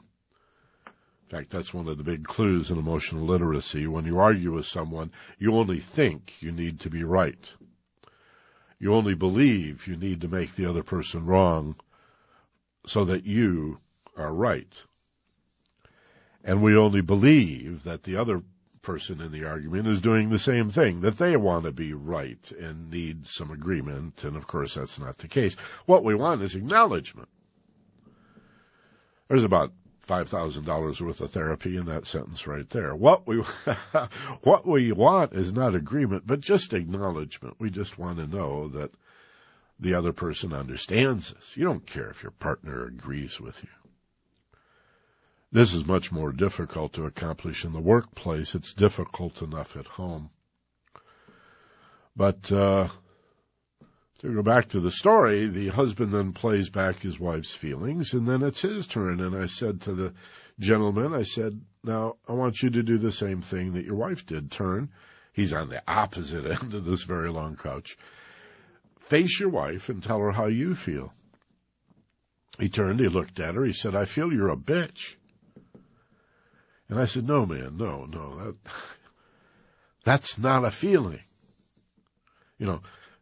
In 0.86 1.30
fact, 1.30 1.50
that's 1.50 1.74
one 1.74 1.88
of 1.88 1.98
the 1.98 2.04
big 2.04 2.24
clues 2.24 2.72
in 2.72 2.78
emotional 2.78 3.26
literacy. 3.26 3.86
When 3.86 4.06
you 4.06 4.20
argue 4.20 4.54
with 4.54 4.66
someone, 4.66 5.12
you 5.38 5.56
only 5.56 5.80
think 5.80 6.34
you 6.40 6.52
need 6.52 6.80
to 6.82 6.90
be 6.90 7.04
right. 7.04 7.54
You 8.80 8.94
only 8.94 9.16
believe 9.16 9.88
you 9.88 9.98
need 9.98 10.22
to 10.22 10.28
make 10.28 10.56
the 10.56 10.68
other 10.68 10.84
person 10.84 11.26
wrong 11.26 11.76
so 12.86 13.06
that 13.06 13.26
you 13.26 13.80
are 14.16 14.34
right. 14.34 14.84
And 16.44 16.62
we 16.62 16.78
only 16.78 17.02
believe 17.02 17.84
that 17.84 18.04
the 18.04 18.16
other 18.16 18.42
person 18.88 19.20
in 19.20 19.34
the 19.34 19.44
argument 19.44 19.86
is 19.86 20.00
doing 20.00 20.30
the 20.30 20.40
same 20.40 20.70
thing, 20.70 21.02
that 21.02 21.18
they 21.18 21.36
want 21.36 21.66
to 21.66 21.72
be 21.74 21.94
right 21.94 22.52
and 22.58 22.90
need 22.90 23.28
some 23.28 23.52
agreement, 23.52 24.24
and 24.24 24.38
of 24.38 24.48
course 24.48 24.76
that's 24.76 24.98
not 24.98 25.18
the 25.18 25.28
case. 25.28 25.58
What 25.86 26.06
we 26.06 26.16
want 26.16 26.42
is 26.42 26.56
acknowledgement. 26.56 27.28
There's 29.28 29.44
about 29.44 29.74
$5,000 30.08 31.02
worth 31.02 31.20
of 31.20 31.32
therapy 31.32 31.76
in 31.76 31.88
that 31.88 32.08
sentence 32.08 32.48
right 32.48 32.70
there. 32.70 32.96
What 32.96 33.28
we, 33.28 33.44
what 34.44 34.66
we 34.66 34.94
want 34.94 35.34
is 35.34 35.54
not 35.54 35.76
agreement, 35.76 36.26
but 36.26 36.40
just 36.40 36.74
acknowledgement. 36.74 37.58
We 37.60 37.70
just 37.70 38.00
want 38.00 38.20
to 38.20 38.28
know 38.28 38.70
that 38.70 38.92
the 39.82 39.96
other 39.96 40.14
person 40.14 40.54
understands 40.54 41.34
us. 41.34 41.58
You 41.58 41.66
don't 41.66 41.86
care 41.86 42.10
if 42.10 42.24
your 42.24 42.32
partner 42.32 42.86
agrees 42.86 43.38
with 43.38 43.62
you. 43.62 43.87
This 45.52 45.74
is 45.74 45.86
much 45.86 46.12
more 46.12 46.34
difficult 46.34 46.94
to 46.94 47.06
accomplish 47.06 47.64
in 47.64 47.72
the 47.72 47.80
workplace. 47.80 48.54
It's 48.54 48.74
difficult 48.74 49.42
enough 49.42 49.78
at 49.78 49.88
home. 49.88 50.30
But 52.18 52.52
uh, 52.52 52.90
to 54.20 54.34
go 54.34 54.42
back 54.42 54.70
to 54.70 54.82
the 54.82 54.92
story, 54.92 55.48
the 55.48 55.70
husband 55.70 56.12
then 56.12 56.34
plays 56.34 56.70
back 56.70 57.00
his 57.00 57.18
wife's 57.18 57.56
feelings, 57.56 58.14
and 58.14 58.28
then 58.28 58.44
it's 58.44 58.62
his 58.62 58.88
turn. 58.88 59.22
And 59.22 59.36
I 59.36 59.46
said 59.46 59.82
to 59.82 59.94
the 59.94 60.14
gentleman, 60.60 61.14
I 61.14 61.22
said, 61.22 61.62
now 61.82 62.18
I 62.28 62.34
want 62.34 62.62
you 62.62 62.72
to 62.72 62.84
do 62.84 62.98
the 62.98 63.12
same 63.12 63.42
thing 63.42 63.74
that 63.74 63.86
your 63.86 63.96
wife 63.96 64.26
did. 64.26 64.52
Turn. 64.52 64.90
He's 65.32 65.54
on 65.54 65.70
the 65.70 65.82
opposite 65.88 66.46
end 66.62 66.74
of 66.74 66.84
this 66.84 67.04
very 67.04 67.30
long 67.30 67.56
couch. 67.56 67.98
Face 69.00 69.40
your 69.40 69.50
wife 69.50 69.88
and 69.88 70.04
tell 70.04 70.20
her 70.20 70.32
how 70.32 70.48
you 70.48 70.76
feel. 70.76 71.14
He 72.60 72.68
turned, 72.68 73.00
he 73.00 73.08
looked 73.08 73.40
at 73.40 73.56
her, 73.56 73.64
he 73.64 73.72
said, 73.72 73.96
I 73.96 74.06
feel 74.06 74.34
you're 74.34 74.50
a 74.50 74.58
bitch. 74.58 75.16
And 76.90 77.00
I 77.00 77.06
said, 77.06 77.28
no, 77.28 77.46
man, 77.46 77.78
no, 77.78 78.06
no, 78.06 78.36
that, 78.38 78.56
that's 80.04 80.38
not 80.38 80.66
a 80.66 80.72
feeling. 80.72 81.20
You 82.58 82.66
know, 82.66 82.82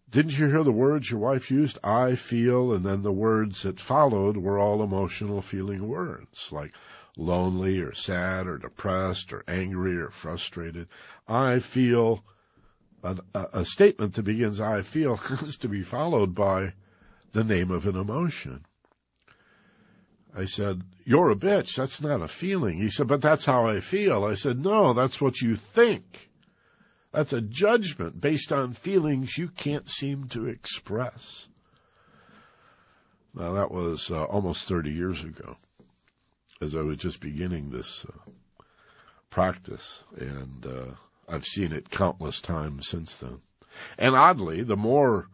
didn't 0.10 0.38
you 0.38 0.48
hear 0.48 0.64
the 0.64 0.72
words 0.72 1.10
your 1.10 1.20
wife 1.20 1.52
used? 1.52 1.80
I 1.84 2.16
feel, 2.16 2.74
and 2.74 2.86
then 2.86 3.02
the 3.02 3.12
words 3.12 3.64
that 3.64 3.80
followed 3.80 4.38
were 4.38 4.60
all 4.60 4.84
emotional 4.84 5.42
feeling 5.42 5.88
words, 5.88 6.50
like 6.52 6.74
lonely 7.18 7.80
or 7.82 7.94
sad 7.94 8.48
or 8.48 8.58
depressed 8.58 9.34
or 9.34 9.44
angry 9.48 9.98
or 9.98 10.10
frustrated. 10.10 10.88
I 11.28 11.60
feel 11.60 12.24
a, 13.04 13.18
a 13.34 13.66
statement 13.66 14.14
that 14.14 14.24
begins 14.24 14.60
I 14.60 14.82
feel 14.82 15.20
is 15.44 15.58
to 15.58 15.70
be 15.70 15.84
followed 15.84 16.36
by 16.36 16.74
the 17.32 17.44
name 17.44 17.72
of 17.72 17.88
an 17.88 17.96
emotion. 17.96 18.66
I 20.36 20.46
said, 20.46 20.82
You're 21.06 21.32
a 21.32 21.36
bitch. 21.36 21.76
That's 21.76 22.02
not 22.02 22.22
a 22.22 22.28
feeling. 22.28 22.78
He 22.78 22.90
said, 22.90 23.08
But 23.08 23.22
that's 23.22 23.46
how 23.46 23.68
I 23.68 23.80
feel. 23.80 24.26
I 24.26 24.34
said, 24.34 24.60
No, 24.60 24.94
that's 24.94 25.22
what 25.22 25.40
you 25.40 25.56
think. 25.56 26.30
That's 27.12 27.32
a 27.32 27.42
judgment 27.42 28.20
based 28.20 28.52
on 28.52 28.74
feelings 28.74 29.38
you 29.38 29.48
can't 29.48 29.90
seem 29.90 30.28
to 30.30 30.48
express. 30.48 31.48
Now, 33.34 33.54
that 33.54 33.72
was 33.72 34.12
uh, 34.12 34.24
almost 34.24 34.68
30 34.68 34.92
years 34.92 35.24
ago 35.24 35.56
as 36.62 36.76
I 36.76 36.82
was 36.82 36.98
just 36.98 37.22
beginning 37.22 37.70
this 37.70 38.06
uh, 38.06 38.32
practice, 39.30 40.04
and 40.18 40.66
uh, 40.66 40.92
I've 41.28 41.46
seen 41.46 41.74
it 41.74 41.90
countless 41.90 42.40
times 42.40 42.88
since 42.88 43.18
then. 43.18 43.40
And 43.98 44.16
oddly, 44.16 44.64
the 44.64 44.78
more 44.78 45.28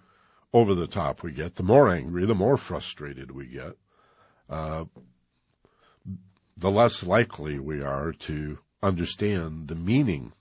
over 0.53 0.73
the 0.73 0.87
top 0.87 1.23
we 1.23 1.31
get, 1.31 1.55
the 1.55 1.63
more 1.63 1.89
angry, 1.93 2.25
the 2.25 2.35
more 2.35 2.57
frustrated 2.57 3.31
we 3.31 3.45
get, 3.45 3.75
uh, 4.51 4.85
the 6.57 6.69
less 6.69 7.03
likely 7.03 7.57
we 7.57 7.81
are 7.81 8.11
to 8.11 8.59
understand 8.83 9.67
the 9.67 9.75
meaning 9.75 10.33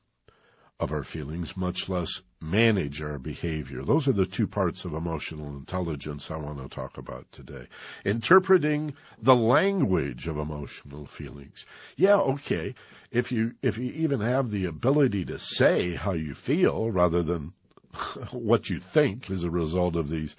of 0.80 0.92
our 0.92 1.04
feelings, 1.04 1.56
much 1.56 1.88
less 1.88 2.22
manage 2.40 3.02
our 3.02 3.18
behavior. 3.18 3.84
Those 3.84 4.08
are 4.08 4.12
the 4.12 4.24
two 4.24 4.46
parts 4.46 4.86
of 4.86 4.94
emotional 4.94 5.48
intelligence 5.48 6.30
I 6.30 6.36
want 6.36 6.58
to 6.58 6.74
talk 6.74 6.96
about 6.96 7.30
today. 7.32 7.66
Interpreting 8.04 8.94
the 9.20 9.34
language 9.34 10.26
of 10.26 10.38
emotional 10.38 11.04
feelings. 11.04 11.66
Yeah, 11.96 12.16
okay. 12.16 12.74
If 13.10 13.30
you, 13.30 13.54
if 13.62 13.76
you 13.76 13.92
even 13.92 14.20
have 14.20 14.50
the 14.50 14.66
ability 14.66 15.26
to 15.26 15.38
say 15.38 15.94
how 15.94 16.12
you 16.12 16.34
feel 16.34 16.90
rather 16.90 17.22
than 17.22 17.52
what 18.32 18.70
you 18.70 18.80
think 18.80 19.30
as 19.30 19.44
a 19.44 19.50
result 19.50 19.96
of 19.96 20.08
these, 20.08 20.34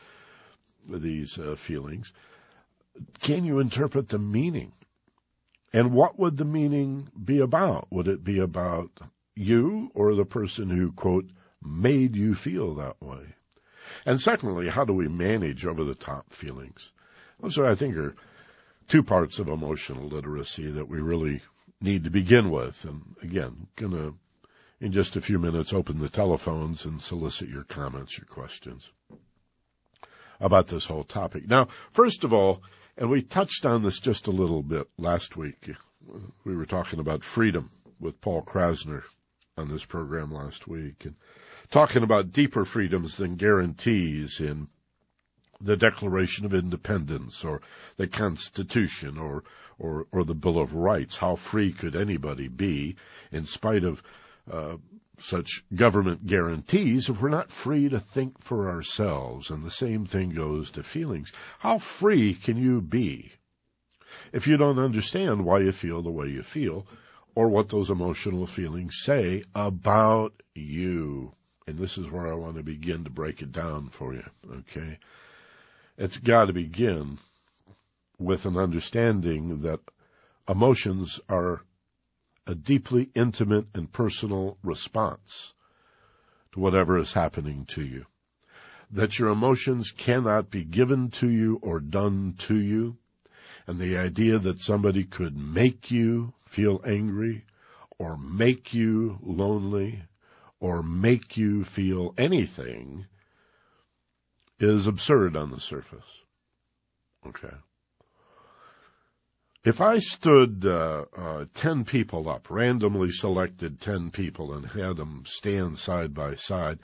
these 0.89 1.37
uh, 1.37 1.55
feelings, 1.55 2.11
can 3.19 3.45
you 3.45 3.59
interpret 3.59 4.09
the 4.09 4.19
meaning? 4.19 4.73
And 5.73 5.93
what 5.93 6.19
would 6.19 6.37
the 6.37 6.45
meaning 6.45 7.09
be 7.23 7.39
about? 7.39 7.87
Would 7.91 8.07
it 8.07 8.23
be 8.23 8.39
about 8.39 8.91
you 9.35 9.91
or 9.93 10.13
the 10.15 10.25
person 10.25 10.69
who, 10.69 10.91
quote, 10.91 11.29
made 11.63 12.15
you 12.15 12.35
feel 12.35 12.75
that 12.75 13.01
way? 13.01 13.35
And 14.05 14.19
secondly, 14.19 14.67
how 14.67 14.85
do 14.85 14.93
we 14.93 15.07
manage 15.07 15.65
over 15.65 15.83
the 15.83 15.95
top 15.95 16.31
feelings? 16.33 16.91
Those 17.39 17.57
are, 17.57 17.65
I 17.65 17.75
think, 17.75 17.95
are 17.97 18.15
two 18.87 19.03
parts 19.03 19.39
of 19.39 19.47
emotional 19.47 20.07
literacy 20.07 20.71
that 20.71 20.87
we 20.87 20.99
really 20.99 21.41
need 21.79 22.03
to 22.03 22.09
begin 22.09 22.49
with. 22.51 22.83
And 22.85 23.15
again, 23.21 23.67
gonna, 23.75 24.13
in 24.79 24.91
just 24.91 25.15
a 25.15 25.21
few 25.21 25.39
minutes, 25.39 25.73
open 25.73 25.99
the 25.99 26.09
telephones 26.09 26.85
and 26.85 27.01
solicit 27.01 27.49
your 27.49 27.63
comments, 27.63 28.17
your 28.17 28.25
questions 28.25 28.91
about 30.41 30.67
this 30.67 30.85
whole 30.85 31.03
topic. 31.03 31.47
Now, 31.47 31.67
first 31.91 32.23
of 32.23 32.33
all, 32.33 32.63
and 33.01 33.09
we 33.09 33.23
touched 33.23 33.65
on 33.65 33.81
this 33.81 33.99
just 33.99 34.27
a 34.27 34.31
little 34.31 34.61
bit 34.61 34.87
last 34.99 35.35
week. 35.35 35.71
We 36.45 36.55
were 36.55 36.67
talking 36.67 36.99
about 36.99 37.23
freedom 37.23 37.71
with 37.99 38.21
Paul 38.21 38.43
Krassner 38.43 39.01
on 39.57 39.69
this 39.69 39.83
program 39.83 40.31
last 40.31 40.67
week 40.67 41.05
and 41.05 41.15
talking 41.71 42.03
about 42.03 42.31
deeper 42.31 42.63
freedoms 42.63 43.17
than 43.17 43.37
guarantees 43.37 44.39
in 44.39 44.67
the 45.59 45.77
Declaration 45.77 46.45
of 46.45 46.53
Independence 46.53 47.43
or 47.43 47.63
the 47.97 48.05
Constitution 48.05 49.17
or, 49.17 49.45
or, 49.79 50.05
or 50.11 50.23
the 50.23 50.35
Bill 50.35 50.59
of 50.59 50.75
Rights. 50.75 51.17
How 51.17 51.35
free 51.35 51.73
could 51.73 51.95
anybody 51.95 52.49
be 52.49 52.97
in 53.31 53.47
spite 53.47 53.83
of 53.83 54.03
uh, 54.51 54.75
such 55.21 55.63
government 55.73 56.25
guarantees 56.25 57.09
if 57.09 57.21
we're 57.21 57.29
not 57.29 57.51
free 57.51 57.89
to 57.89 57.99
think 57.99 58.41
for 58.41 58.69
ourselves. 58.69 59.49
And 59.49 59.63
the 59.63 59.71
same 59.71 60.05
thing 60.05 60.31
goes 60.31 60.71
to 60.71 60.83
feelings. 60.83 61.31
How 61.59 61.77
free 61.77 62.33
can 62.33 62.57
you 62.57 62.81
be 62.81 63.31
if 64.33 64.47
you 64.47 64.57
don't 64.57 64.79
understand 64.79 65.45
why 65.45 65.59
you 65.59 65.71
feel 65.71 66.01
the 66.01 66.11
way 66.11 66.27
you 66.27 66.43
feel 66.43 66.87
or 67.35 67.49
what 67.49 67.69
those 67.69 67.89
emotional 67.89 68.47
feelings 68.47 68.99
say 69.01 69.43
about 69.53 70.33
you? 70.53 71.33
And 71.67 71.77
this 71.77 71.97
is 71.97 72.09
where 72.09 72.27
I 72.27 72.35
want 72.35 72.57
to 72.57 72.63
begin 72.63 73.03
to 73.03 73.09
break 73.09 73.41
it 73.41 73.51
down 73.51 73.89
for 73.89 74.13
you. 74.13 74.25
Okay. 74.51 74.97
It's 75.97 76.17
got 76.17 76.45
to 76.45 76.53
begin 76.53 77.17
with 78.17 78.45
an 78.45 78.57
understanding 78.57 79.61
that 79.61 79.79
emotions 80.47 81.19
are 81.29 81.61
a 82.51 82.55
deeply 82.55 83.09
intimate 83.15 83.65
and 83.73 83.89
personal 83.89 84.57
response 84.61 85.53
to 86.51 86.59
whatever 86.59 86.97
is 86.97 87.13
happening 87.13 87.63
to 87.65 87.81
you. 87.81 88.05
That 88.91 89.17
your 89.17 89.29
emotions 89.29 89.91
cannot 89.91 90.51
be 90.51 90.65
given 90.65 91.11
to 91.11 91.29
you 91.29 91.59
or 91.61 91.79
done 91.79 92.35
to 92.39 92.55
you. 92.55 92.97
And 93.67 93.79
the 93.79 93.97
idea 93.97 94.37
that 94.37 94.59
somebody 94.59 95.05
could 95.05 95.37
make 95.37 95.91
you 95.91 96.33
feel 96.45 96.81
angry 96.85 97.45
or 97.97 98.17
make 98.17 98.73
you 98.73 99.17
lonely 99.23 100.03
or 100.59 100.83
make 100.83 101.37
you 101.37 101.63
feel 101.63 102.13
anything 102.17 103.05
is 104.59 104.87
absurd 104.87 105.37
on 105.37 105.51
the 105.51 105.59
surface. 105.61 106.03
Okay. 107.25 107.55
If 109.63 109.79
I 109.79 109.99
stood 109.99 110.65
uh, 110.65 111.05
uh, 111.15 111.45
ten 111.53 111.85
people 111.85 112.27
up, 112.27 112.49
randomly 112.49 113.11
selected 113.11 113.79
ten 113.79 114.09
people, 114.09 114.53
and 114.53 114.65
had 114.65 114.97
them 114.97 115.23
stand 115.27 115.77
side 115.77 116.15
by 116.15 116.33
side, 116.33 116.79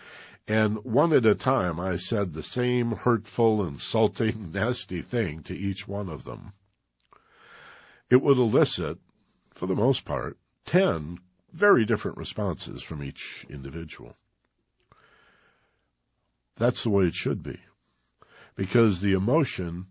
and 0.47 0.77
one 0.85 1.11
at 1.11 1.25
a 1.25 1.33
time 1.33 1.79
I 1.79 1.97
said 1.97 2.33
the 2.33 2.43
same 2.43 2.91
hurtful, 2.91 3.65
insulting, 3.65 4.51
nasty 4.53 5.01
thing 5.01 5.41
to 5.43 5.57
each 5.57 5.87
one 5.87 6.07
of 6.07 6.23
them, 6.23 6.53
it 8.11 8.21
would 8.21 8.37
elicit, 8.37 8.99
for 9.55 9.65
the 9.65 9.75
most 9.75 10.05
part, 10.05 10.37
ten 10.63 11.17
very 11.51 11.83
different 11.83 12.17
responses 12.17 12.83
from 12.83 13.03
each 13.03 13.43
individual. 13.49 14.15
That's 16.57 16.83
the 16.83 16.91
way 16.91 17.05
it 17.05 17.15
should 17.15 17.41
be. 17.41 17.59
Because 18.55 18.99
the 18.99 19.13
emotion 19.13 19.87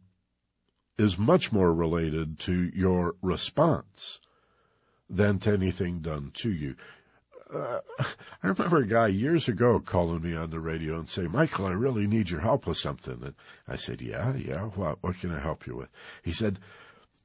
is 0.99 1.19
much 1.19 1.53
more 1.53 1.73
related 1.73 2.39
to 2.41 2.53
your 2.53 3.15
response 3.23 4.19
than 5.11 5.39
to 5.39 5.53
anything 5.53 6.01
done 6.01 6.31
to 6.35 6.51
you. 6.51 6.77
Uh, 7.53 7.81
I 8.43 8.49
remember 8.49 8.79
a 8.79 8.87
guy 8.87 9.09
years 9.09 9.49
ago 9.49 9.79
calling 9.79 10.23
me 10.23 10.35
on 10.35 10.51
the 10.51 10.59
radio 10.59 10.99
and 10.99 11.09
saying, 11.09 11.31
Michael, 11.31 11.67
I 11.67 11.73
really 11.73 12.07
need 12.07 12.29
your 12.29 12.41
help 12.41 12.67
with 12.67 12.79
something. 12.79 13.21
And 13.23 13.35
I 13.69 13.77
said, 13.77 14.01
yeah, 14.03 14.35
yeah, 14.35 14.63
what, 14.63 15.03
what 15.03 15.19
can 15.21 15.33
I 15.33 15.39
help 15.39 15.67
you 15.67 15.77
with? 15.77 15.89
He 16.23 16.33
said, 16.33 16.59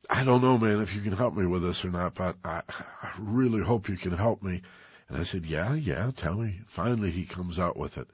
I 0.10 0.24
don't 0.24 0.42
know, 0.42 0.58
man, 0.58 0.82
if 0.82 0.94
you 0.94 1.02
can 1.02 1.14
help 1.14 1.36
me 1.36 1.46
with 1.46 1.64
this 1.64 1.86
or 1.86 1.90
not, 1.92 2.16
but 2.16 2.36
I, 2.44 2.62
I 3.02 3.12
really 3.20 3.64
hope 3.64 3.90
you 3.90 3.98
can 3.98 4.12
help 4.12 4.44
me. 4.44 4.62
And 5.10 5.18
I 5.18 5.24
said, 5.24 5.46
yeah, 5.46 5.74
yeah, 5.74 6.12
tell 6.16 6.36
me. 6.36 6.60
Finally, 6.68 7.12
he 7.12 7.26
comes 7.26 7.60
out 7.60 7.78
with 7.78 7.98
it. 7.98 8.08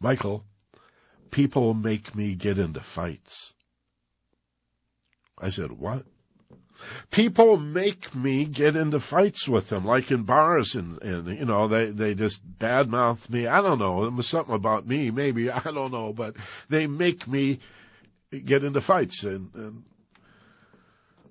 Michael, 0.00 0.44
people 1.30 1.72
make 1.74 2.14
me 2.14 2.34
get 2.34 2.58
into 2.58 2.80
fights. 2.80 3.54
I 5.38 5.50
said, 5.50 5.72
what? 5.72 6.04
People 7.10 7.56
make 7.56 8.14
me 8.14 8.44
get 8.44 8.76
into 8.76 9.00
fights 9.00 9.48
with 9.48 9.68
them, 9.68 9.84
like 9.84 10.10
in 10.10 10.24
bars 10.24 10.74
and, 10.74 11.02
and, 11.02 11.28
you 11.28 11.44
know, 11.44 11.68
they, 11.68 11.86
they 11.86 12.14
just 12.14 12.40
badmouth 12.58 13.28
me. 13.30 13.46
I 13.46 13.62
don't 13.62 13.78
know. 13.78 14.04
It 14.04 14.12
was 14.12 14.26
something 14.26 14.54
about 14.54 14.86
me, 14.86 15.10
maybe. 15.10 15.50
I 15.50 15.60
don't 15.60 15.92
know, 15.92 16.12
but 16.12 16.36
they 16.68 16.86
make 16.86 17.26
me 17.26 17.60
get 18.30 18.64
into 18.64 18.80
fights. 18.80 19.24
And, 19.24 19.50
and 19.54 19.84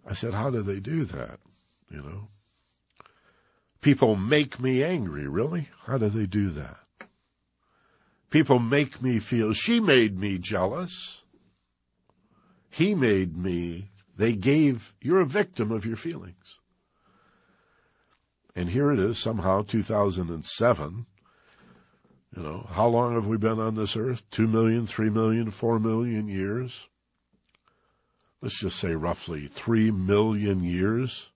I 0.05 0.13
said, 0.13 0.33
how 0.33 0.49
do 0.49 0.61
they 0.61 0.79
do 0.79 1.05
that? 1.05 1.39
You 1.91 1.97
know? 1.97 2.27
People 3.81 4.15
make 4.15 4.59
me 4.59 4.83
angry, 4.83 5.27
really? 5.27 5.69
How 5.85 5.99
do 5.99 6.09
they 6.09 6.25
do 6.25 6.51
that? 6.51 6.77
People 8.31 8.57
make 8.57 9.01
me 9.01 9.19
feel, 9.19 9.53
she 9.53 9.79
made 9.79 10.17
me 10.17 10.39
jealous. 10.39 11.21
He 12.71 12.95
made 12.95 13.37
me 13.37 13.91
they 14.15 14.33
gave, 14.33 14.93
you're 15.01 15.21
a 15.21 15.25
victim 15.25 15.71
of 15.71 15.85
your 15.85 15.97
feelings. 15.97 16.59
And 18.55 18.69
here 18.69 18.91
it 18.91 18.99
is, 18.99 19.17
somehow 19.17 19.63
2007. 19.63 21.05
You 22.35 22.43
know, 22.43 22.67
how 22.69 22.87
long 22.87 23.15
have 23.15 23.27
we 23.27 23.37
been 23.37 23.59
on 23.59 23.75
this 23.75 23.95
earth? 23.95 24.23
Two 24.29 24.47
million, 24.47 24.87
three 24.87 25.09
million, 25.09 25.51
four 25.51 25.79
million 25.79 26.27
years? 26.27 26.87
Let's 28.41 28.59
just 28.59 28.79
say 28.79 28.93
roughly 28.93 29.47
three 29.47 29.91
million 29.91 30.63
years. 30.63 31.27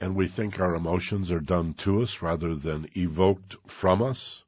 And 0.00 0.16
we 0.16 0.26
think 0.26 0.58
our 0.58 0.74
emotions 0.74 1.30
are 1.30 1.40
done 1.40 1.74
to 1.74 2.02
us 2.02 2.22
rather 2.22 2.54
than 2.54 2.88
evoked 2.96 3.56
from 3.66 4.02
us. 4.02 4.42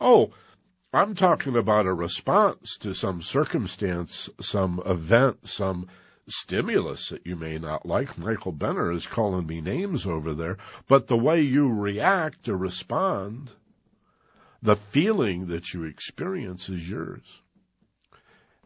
Oh, 0.00 0.32
I'm 0.94 1.14
talking 1.14 1.56
about 1.56 1.86
a 1.86 1.92
response 1.92 2.78
to 2.78 2.94
some 2.94 3.20
circumstance, 3.20 4.30
some 4.40 4.80
event, 4.86 5.48
some 5.48 5.88
stimulus 6.28 7.08
that 7.08 7.26
you 7.26 7.36
may 7.36 7.58
not 7.58 7.84
like. 7.84 8.16
Michael 8.16 8.52
Benner 8.52 8.92
is 8.92 9.06
calling 9.06 9.46
me 9.46 9.60
names 9.60 10.06
over 10.06 10.34
there, 10.34 10.58
but 10.88 11.06
the 11.06 11.16
way 11.16 11.40
you 11.40 11.68
react 11.68 12.48
or 12.48 12.56
respond, 12.56 13.50
The 14.62 14.76
feeling 14.76 15.48
that 15.48 15.74
you 15.74 15.84
experience 15.84 16.70
is 16.70 16.88
yours. 16.88 17.42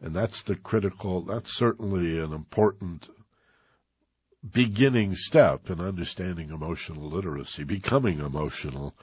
And 0.01 0.15
that's 0.15 0.43
the 0.43 0.55
critical, 0.55 1.23
that's 1.23 1.51
certainly 1.51 2.19
an 2.19 2.31
important 2.31 3.09
beginning 4.49 5.15
step 5.15 5.69
in 5.69 5.81
understanding 5.81 6.51
emotional 6.51 7.09
literacy, 7.09 7.65
becoming 7.65 8.19
emotional, 8.19 8.95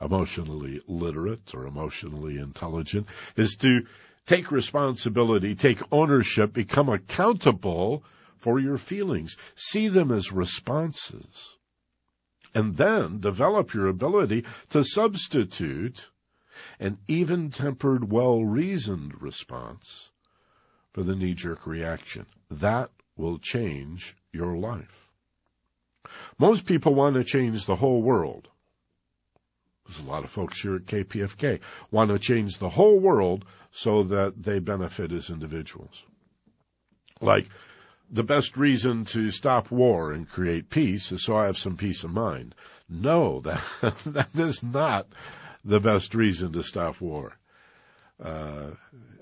emotionally 0.00 0.80
literate 0.86 1.54
or 1.54 1.66
emotionally 1.66 2.38
intelligent 2.38 3.06
is 3.36 3.56
to 3.56 3.86
take 4.26 4.50
responsibility, 4.50 5.54
take 5.54 5.82
ownership, 5.92 6.52
become 6.52 6.88
accountable 6.88 8.02
for 8.38 8.58
your 8.58 8.78
feelings. 8.78 9.36
See 9.54 9.88
them 9.88 10.10
as 10.10 10.32
responses. 10.32 11.56
And 12.54 12.76
then 12.76 13.20
develop 13.20 13.74
your 13.74 13.86
ability 13.86 14.44
to 14.70 14.82
substitute 14.82 16.08
an 16.78 16.98
even 17.06 17.50
tempered, 17.50 18.10
well 18.10 18.44
reasoned 18.44 19.20
response 19.22 20.10
for 20.92 21.02
the 21.02 21.14
knee 21.14 21.34
jerk 21.34 21.66
reaction. 21.66 22.26
That 22.50 22.90
will 23.16 23.38
change 23.38 24.16
your 24.32 24.56
life. 24.56 25.08
Most 26.38 26.66
people 26.66 26.94
want 26.94 27.14
to 27.14 27.24
change 27.24 27.66
the 27.66 27.76
whole 27.76 28.02
world. 28.02 28.48
There's 29.90 30.06
a 30.06 30.10
lot 30.10 30.22
of 30.22 30.30
folks 30.30 30.60
here 30.60 30.76
at 30.76 30.86
KPFK 30.86 31.58
want 31.90 32.10
to 32.10 32.18
change 32.18 32.58
the 32.58 32.68
whole 32.68 32.98
world 32.98 33.44
so 33.72 34.04
that 34.04 34.40
they 34.40 34.60
benefit 34.60 35.10
as 35.10 35.30
individuals. 35.30 36.04
Like, 37.20 37.48
the 38.08 38.22
best 38.22 38.56
reason 38.56 39.04
to 39.06 39.30
stop 39.32 39.70
war 39.70 40.12
and 40.12 40.28
create 40.28 40.70
peace 40.70 41.10
is 41.10 41.24
so 41.24 41.36
I 41.36 41.46
have 41.46 41.58
some 41.58 41.76
peace 41.76 42.04
of 42.04 42.12
mind. 42.12 42.54
No, 42.88 43.40
that, 43.40 43.62
that 44.06 44.34
is 44.34 44.62
not 44.62 45.08
the 45.64 45.80
best 45.80 46.14
reason 46.14 46.52
to 46.52 46.62
stop 46.62 47.00
war. 47.00 47.32
Uh, 48.22 48.70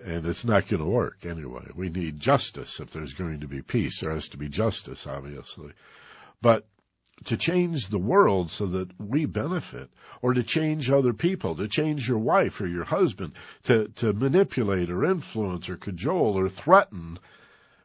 and 0.04 0.26
it's 0.26 0.44
not 0.44 0.68
going 0.68 0.82
to 0.82 0.88
work 0.88 1.24
anyway. 1.24 1.66
We 1.74 1.88
need 1.88 2.20
justice 2.20 2.78
if 2.80 2.90
there's 2.90 3.14
going 3.14 3.40
to 3.40 3.48
be 3.48 3.62
peace. 3.62 4.00
There 4.00 4.12
has 4.12 4.28
to 4.30 4.36
be 4.36 4.48
justice, 4.48 5.06
obviously. 5.06 5.72
But 6.42 6.66
to 7.24 7.36
change 7.36 7.88
the 7.88 7.98
world 7.98 8.50
so 8.50 8.66
that 8.66 8.88
we 9.00 9.26
benefit, 9.26 9.90
or 10.22 10.34
to 10.34 10.42
change 10.42 10.90
other 10.90 11.12
people, 11.12 11.56
to 11.56 11.68
change 11.68 12.08
your 12.08 12.18
wife 12.18 12.60
or 12.60 12.66
your 12.66 12.84
husband, 12.84 13.32
to, 13.64 13.88
to 13.96 14.12
manipulate 14.12 14.90
or 14.90 15.04
influence 15.04 15.68
or 15.68 15.76
cajole 15.76 16.38
or 16.38 16.48
threaten 16.48 17.18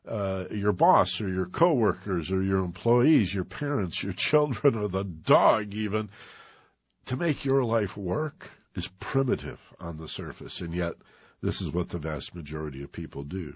uh, 0.08 0.46
your 0.52 0.74
boss 0.74 1.22
or 1.22 1.30
your 1.30 1.46
coworkers 1.46 2.32
or 2.32 2.42
your 2.42 2.60
employees, 2.60 3.34
your 3.34 3.46
parents, 3.46 4.04
your 4.04 4.14
children, 4.18 4.76
or 4.76 4.88
the 4.88 5.04
dog 5.04 5.74
even, 5.74 6.10
to 7.06 7.18
make 7.18 7.46
your 7.46 7.64
life 7.64 7.98
work 7.98 8.52
is 8.76 8.88
primitive 9.00 9.60
on 9.80 9.98
the 9.98 10.08
surface, 10.08 10.62
and 10.62 10.74
yet 10.74 10.94
this 11.42 11.62
is 11.62 11.72
what 11.72 11.90
the 11.90 11.98
vast 11.98 12.34
majority 12.34 12.84
of 12.84 12.92
people 12.92 13.24
do. 13.24 13.56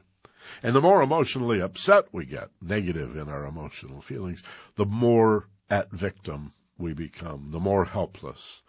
And 0.64 0.76
the 0.76 0.82
more 0.82 1.02
emotionally 1.02 1.62
upset 1.62 2.06
we 2.14 2.26
get, 2.26 2.50
negative 2.62 3.18
in 3.18 3.28
our 3.30 3.46
emotional 3.46 4.02
feelings, 4.02 4.42
the 4.76 4.86
more 4.86 5.48
at 5.70 5.92
victim 5.92 6.52
we 6.78 6.94
become, 6.94 7.52
the 7.52 7.60
more 7.60 7.86
helpless, 7.86 8.62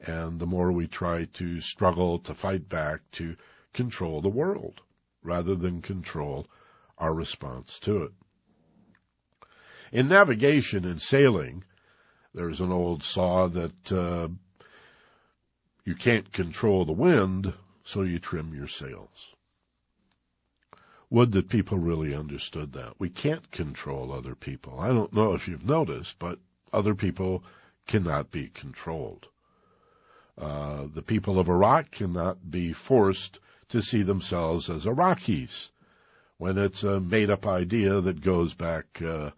and 0.00 0.38
the 0.38 0.46
more 0.46 0.70
we 0.72 0.86
try 0.86 1.24
to 1.24 1.60
struggle 1.60 2.18
to 2.20 2.34
fight 2.34 2.68
back 2.68 3.00
to 3.12 3.36
control 3.72 4.20
the 4.20 4.28
world 4.28 4.80
rather 5.22 5.54
than 5.54 5.82
control 5.82 6.46
our 6.96 7.12
response 7.12 7.80
to 7.80 8.04
it. 8.04 8.12
In 9.92 10.08
navigation 10.08 10.84
and 10.84 11.00
sailing, 11.00 11.64
there's 12.34 12.60
an 12.60 12.70
old 12.70 13.02
saw 13.02 13.48
that 13.48 13.92
uh, 13.92 14.28
you 15.84 15.94
can't 15.94 16.30
control 16.32 16.84
the 16.84 16.92
wind, 16.92 17.52
so 17.84 18.02
you 18.02 18.18
trim 18.18 18.54
your 18.54 18.68
sails. 18.68 19.34
Would 21.10 21.32
that 21.32 21.48
people 21.48 21.78
really 21.78 22.14
understood 22.14 22.74
that. 22.74 22.94
We 22.98 23.08
can't 23.08 23.50
control 23.50 24.12
other 24.12 24.34
people. 24.34 24.78
I 24.78 24.88
don't 24.88 25.12
know 25.12 25.32
if 25.32 25.48
you've 25.48 25.64
noticed, 25.64 26.18
but 26.18 26.38
other 26.72 26.94
people 26.94 27.42
cannot 27.86 28.30
be 28.30 28.48
controlled. 28.48 29.26
Uh, 30.36 30.86
the 30.92 31.02
people 31.02 31.40
of 31.40 31.48
Iraq 31.48 31.90
cannot 31.90 32.50
be 32.50 32.72
forced 32.72 33.40
to 33.70 33.82
see 33.82 34.02
themselves 34.02 34.68
as 34.70 34.84
Iraqis 34.84 35.70
when 36.36 36.56
it's 36.56 36.84
a 36.84 37.00
made 37.00 37.30
up 37.30 37.46
idea 37.46 38.00
that 38.00 38.20
goes 38.20 38.54
back 38.54 39.02
uh, 39.02 39.30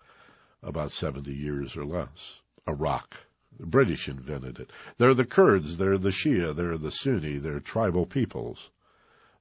about 0.62 0.90
70 0.90 1.32
years 1.32 1.76
or 1.76 1.84
less. 1.84 2.40
Iraq. 2.68 3.16
The 3.58 3.66
British 3.66 4.08
invented 4.08 4.60
it. 4.60 4.70
They're 4.98 5.14
the 5.14 5.24
Kurds, 5.24 5.76
they're 5.76 5.98
the 5.98 6.10
Shia, 6.10 6.54
they're 6.54 6.78
the 6.78 6.90
Sunni, 6.90 7.38
they're 7.38 7.60
tribal 7.60 8.06
peoples. 8.06 8.70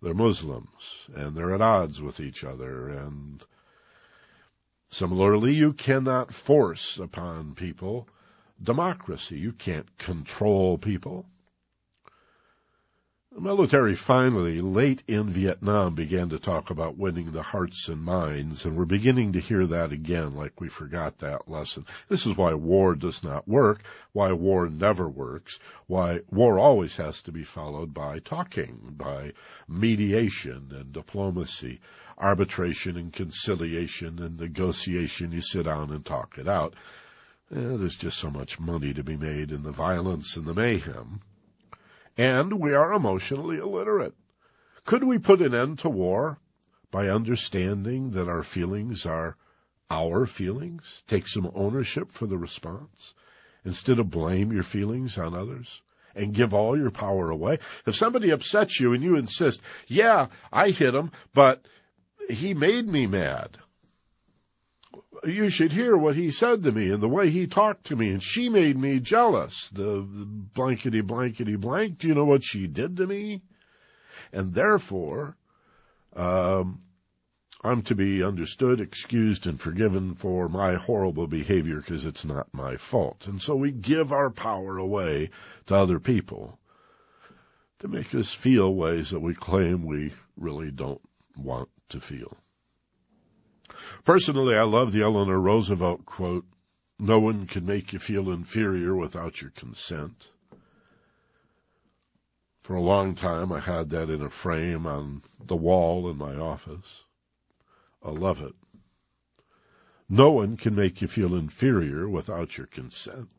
They're 0.01 0.13
Muslims, 0.13 1.09
and 1.13 1.35
they're 1.35 1.53
at 1.53 1.61
odds 1.61 2.01
with 2.01 2.19
each 2.19 2.43
other, 2.43 2.87
and 2.89 3.43
similarly, 4.89 5.53
you 5.53 5.73
cannot 5.73 6.33
force 6.33 6.97
upon 6.97 7.55
people 7.55 8.07
democracy. 8.61 9.39
You 9.39 9.51
can't 9.51 9.97
control 9.97 10.77
people. 10.77 11.25
The 13.31 13.41
military 13.41 13.93
finally, 13.93 14.59
late 14.59 15.03
in 15.07 15.29
Vietnam, 15.29 15.93
began 15.93 16.29
to 16.29 16.39
talk 16.39 16.71
about 16.71 16.97
winning 16.97 17.31
the 17.31 17.43
hearts 17.43 17.87
and 17.87 18.01
minds, 18.01 18.65
and 18.65 18.75
we're 18.75 18.85
beginning 18.85 19.33
to 19.33 19.39
hear 19.39 19.67
that 19.67 19.91
again, 19.91 20.33
like 20.33 20.59
we 20.59 20.67
forgot 20.67 21.19
that 21.19 21.47
lesson. 21.47 21.85
This 22.07 22.25
is 22.25 22.35
why 22.35 22.55
war 22.55 22.95
does 22.95 23.23
not 23.23 23.47
work, 23.47 23.83
why 24.13 24.31
war 24.31 24.67
never 24.67 25.07
works, 25.07 25.59
why 25.85 26.21
war 26.31 26.57
always 26.57 26.95
has 26.95 27.21
to 27.21 27.31
be 27.31 27.43
followed 27.43 27.93
by 27.93 28.17
talking, 28.17 28.95
by 28.97 29.33
mediation 29.67 30.71
and 30.71 30.91
diplomacy, 30.91 31.81
arbitration 32.17 32.97
and 32.97 33.13
conciliation 33.13 34.23
and 34.23 34.39
negotiation. 34.39 35.33
You 35.33 35.41
sit 35.41 35.65
down 35.65 35.91
and 35.91 36.03
talk 36.03 36.39
it 36.39 36.47
out. 36.47 36.73
Eh, 37.51 37.77
there's 37.77 37.95
just 37.95 38.17
so 38.17 38.31
much 38.31 38.59
money 38.59 38.95
to 38.95 39.03
be 39.03 39.17
made 39.17 39.51
in 39.51 39.61
the 39.61 39.71
violence 39.71 40.35
and 40.35 40.47
the 40.47 40.55
mayhem 40.55 41.21
and 42.17 42.59
we 42.59 42.73
are 42.73 42.93
emotionally 42.93 43.57
illiterate. 43.57 44.13
Could 44.85 45.03
we 45.03 45.17
put 45.17 45.41
an 45.41 45.53
end 45.53 45.79
to 45.79 45.89
war 45.89 46.39
by 46.91 47.09
understanding 47.09 48.11
that 48.11 48.27
our 48.27 48.43
feelings 48.43 49.05
are 49.05 49.37
our 49.89 50.25
feelings? 50.25 51.03
Take 51.07 51.27
some 51.27 51.51
ownership 51.53 52.11
for 52.11 52.27
the 52.27 52.37
response 52.37 53.13
instead 53.65 53.99
of 53.99 54.09
blame 54.09 54.51
your 54.51 54.63
feelings 54.63 55.17
on 55.17 55.35
others 55.35 55.81
and 56.15 56.33
give 56.33 56.53
all 56.53 56.77
your 56.77 56.91
power 56.91 57.29
away. 57.29 57.59
If 57.85 57.95
somebody 57.95 58.31
upsets 58.31 58.79
you 58.79 58.93
and 58.93 59.03
you 59.03 59.15
insist, 59.15 59.61
yeah, 59.87 60.27
I 60.51 60.71
hit 60.71 60.95
him, 60.95 61.11
but 61.33 61.65
he 62.29 62.53
made 62.53 62.87
me 62.87 63.07
mad 63.07 63.57
you 65.25 65.49
should 65.49 65.71
hear 65.71 65.97
what 65.97 66.15
he 66.15 66.31
said 66.31 66.63
to 66.63 66.71
me 66.71 66.91
and 66.91 67.01
the 67.01 67.07
way 67.07 67.29
he 67.29 67.47
talked 67.47 67.85
to 67.87 67.95
me, 67.95 68.09
and 68.09 68.23
she 68.23 68.49
made 68.49 68.77
me 68.77 68.99
jealous. 68.99 69.69
The, 69.69 70.05
blankety 70.53 71.01
blankety 71.01 71.55
blank. 71.55 71.99
Do 71.99 72.07
you 72.07 72.15
know 72.15 72.25
what 72.25 72.43
she 72.43 72.67
did 72.67 72.97
to 72.97 73.07
me? 73.07 73.41
And 74.31 74.53
therefore, 74.53 75.37
um, 76.15 76.81
I'm 77.63 77.81
to 77.83 77.95
be 77.95 78.23
understood, 78.23 78.79
excused, 78.79 79.47
and 79.47 79.59
forgiven 79.59 80.15
for 80.15 80.47
my 80.47 80.75
horrible 80.75 81.27
behavior 81.27 81.77
because 81.77 82.05
it's 82.05 82.23
not 82.23 82.53
my 82.53 82.77
fault. 82.77 83.27
And 83.27 83.41
so 83.41 83.55
we 83.55 83.71
give 83.71 84.13
our 84.13 84.29
power 84.29 84.77
away 84.77 85.31
to 85.65 85.75
other 85.75 85.99
people 85.99 86.57
to 87.79 87.87
make 87.87 88.13
us 88.15 88.33
feel 88.33 88.73
ways 88.73 89.09
that 89.09 89.19
we 89.19 89.33
claim 89.33 89.85
we 89.85 90.13
really 90.37 90.71
don't 90.71 91.01
want 91.37 91.69
to 91.89 91.99
feel. 91.99 92.37
Personally, 94.05 94.55
I 94.55 94.63
love 94.63 94.91
the 94.91 95.01
Eleanor 95.01 95.39
Roosevelt 95.39 96.05
quote, 96.05 96.45
no 96.99 97.19
one 97.19 97.47
can 97.47 97.65
make 97.65 97.93
you 97.93 97.99
feel 97.99 98.29
inferior 98.29 98.95
without 98.95 99.41
your 99.41 99.51
consent. 99.51 100.29
For 102.61 102.75
a 102.75 102.81
long 102.81 103.15
time, 103.15 103.51
I 103.51 103.59
had 103.59 103.89
that 103.91 104.09
in 104.09 104.21
a 104.21 104.29
frame 104.29 104.85
on 104.85 105.21
the 105.43 105.55
wall 105.55 106.09
in 106.09 106.17
my 106.17 106.35
office. 106.35 107.05
I 108.03 108.11
love 108.11 108.41
it. 108.41 108.53
No 110.09 110.31
one 110.31 110.57
can 110.57 110.75
make 110.75 111.01
you 111.01 111.07
feel 111.07 111.35
inferior 111.35 112.09
without 112.09 112.57
your 112.57 112.67
consent. 112.67 113.29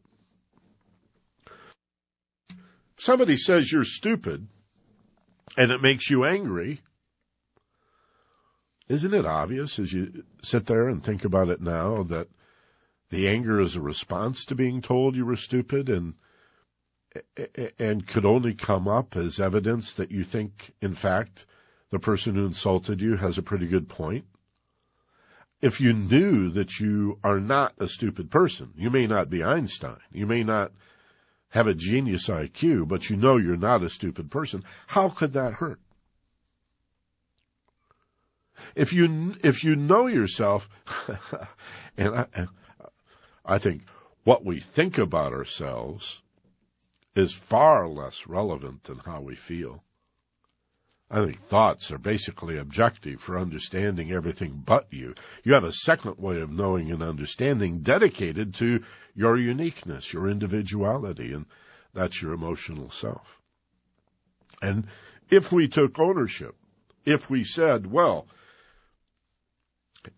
Somebody 2.96 3.36
says 3.36 3.70
you're 3.70 3.84
stupid 3.84 4.46
and 5.56 5.70
it 5.70 5.82
makes 5.82 6.08
you 6.08 6.24
angry. 6.24 6.80
Isn't 8.90 9.14
it 9.14 9.24
obvious 9.24 9.78
as 9.78 9.92
you 9.92 10.24
sit 10.42 10.66
there 10.66 10.88
and 10.88 11.00
think 11.00 11.24
about 11.24 11.48
it 11.48 11.60
now 11.60 12.02
that 12.02 12.26
the 13.10 13.28
anger 13.28 13.60
is 13.60 13.76
a 13.76 13.80
response 13.80 14.46
to 14.46 14.56
being 14.56 14.82
told 14.82 15.14
you 15.14 15.24
were 15.24 15.36
stupid 15.36 15.88
and 15.88 16.14
and 17.78 18.04
could 18.04 18.26
only 18.26 18.54
come 18.54 18.88
up 18.88 19.16
as 19.16 19.38
evidence 19.38 19.92
that 19.94 20.10
you 20.10 20.24
think, 20.24 20.72
in 20.82 20.94
fact, 20.94 21.46
the 21.90 22.00
person 22.00 22.34
who 22.34 22.46
insulted 22.46 23.00
you 23.00 23.14
has 23.14 23.38
a 23.38 23.44
pretty 23.44 23.68
good 23.68 23.88
point? 23.88 24.24
If 25.60 25.80
you 25.80 25.92
knew 25.92 26.50
that 26.50 26.80
you 26.80 27.20
are 27.22 27.38
not 27.38 27.74
a 27.78 27.86
stupid 27.86 28.28
person, 28.28 28.72
you 28.76 28.90
may 28.90 29.06
not 29.06 29.30
be 29.30 29.44
Einstein, 29.44 29.98
you 30.10 30.26
may 30.26 30.42
not 30.42 30.72
have 31.50 31.68
a 31.68 31.74
genius 31.74 32.26
IQ, 32.26 32.88
but 32.88 33.08
you 33.08 33.16
know 33.16 33.36
you're 33.36 33.56
not 33.56 33.84
a 33.84 33.88
stupid 33.88 34.32
person, 34.32 34.64
how 34.88 35.10
could 35.10 35.34
that 35.34 35.52
hurt? 35.52 35.78
If 38.74 38.92
you, 38.92 39.34
if 39.42 39.64
you 39.64 39.76
know 39.76 40.06
yourself, 40.06 40.68
and 41.96 42.14
I, 42.14 42.46
I 43.44 43.58
think 43.58 43.82
what 44.24 44.44
we 44.44 44.60
think 44.60 44.98
about 44.98 45.32
ourselves 45.32 46.20
is 47.14 47.32
far 47.32 47.88
less 47.88 48.26
relevant 48.26 48.84
than 48.84 48.98
how 48.98 49.20
we 49.20 49.34
feel. 49.34 49.82
I 51.10 51.24
think 51.24 51.40
thoughts 51.40 51.90
are 51.90 51.98
basically 51.98 52.56
objective 52.56 53.20
for 53.20 53.36
understanding 53.36 54.12
everything 54.12 54.62
but 54.64 54.86
you. 54.92 55.16
You 55.42 55.54
have 55.54 55.64
a 55.64 55.72
second 55.72 56.18
way 56.18 56.40
of 56.40 56.52
knowing 56.52 56.92
and 56.92 57.02
understanding 57.02 57.80
dedicated 57.80 58.54
to 58.56 58.84
your 59.16 59.36
uniqueness, 59.36 60.12
your 60.12 60.28
individuality, 60.28 61.32
and 61.32 61.46
that's 61.92 62.22
your 62.22 62.32
emotional 62.32 62.90
self. 62.90 63.40
And 64.62 64.86
if 65.28 65.50
we 65.50 65.66
took 65.66 65.98
ownership, 65.98 66.54
if 67.04 67.28
we 67.28 67.42
said, 67.42 67.90
well, 67.90 68.28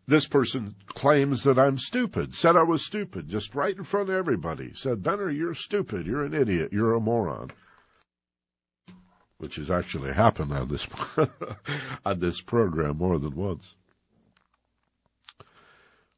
this 0.07 0.27
person 0.27 0.75
claims 0.87 1.45
that 1.45 1.59
I'm 1.59 1.79
stupid, 1.79 2.35
said 2.35 2.57
I 2.57 2.63
was 2.63 2.85
stupid, 2.85 3.29
just 3.29 3.55
right 3.55 3.77
in 3.77 3.85
front 3.85 4.11
of 4.11 4.15
everybody, 4.15 4.75
said, 4.75 5.03
Benner, 5.03 5.31
you're 5.31 5.55
stupid, 5.55 6.07
you're 6.07 6.25
an 6.25 6.35
idiot, 6.35 6.73
you're 6.73 6.95
a 6.95 7.01
moron. 7.01 7.51
Which 9.39 9.57
has 9.57 9.71
actually 9.71 10.13
happened 10.13 10.53
on 10.53 10.69
this 10.69 10.87
on 12.05 12.21
this 12.21 12.41
program 12.41 12.99
more 12.99 13.19
than 13.19 13.35
once. 13.35 13.75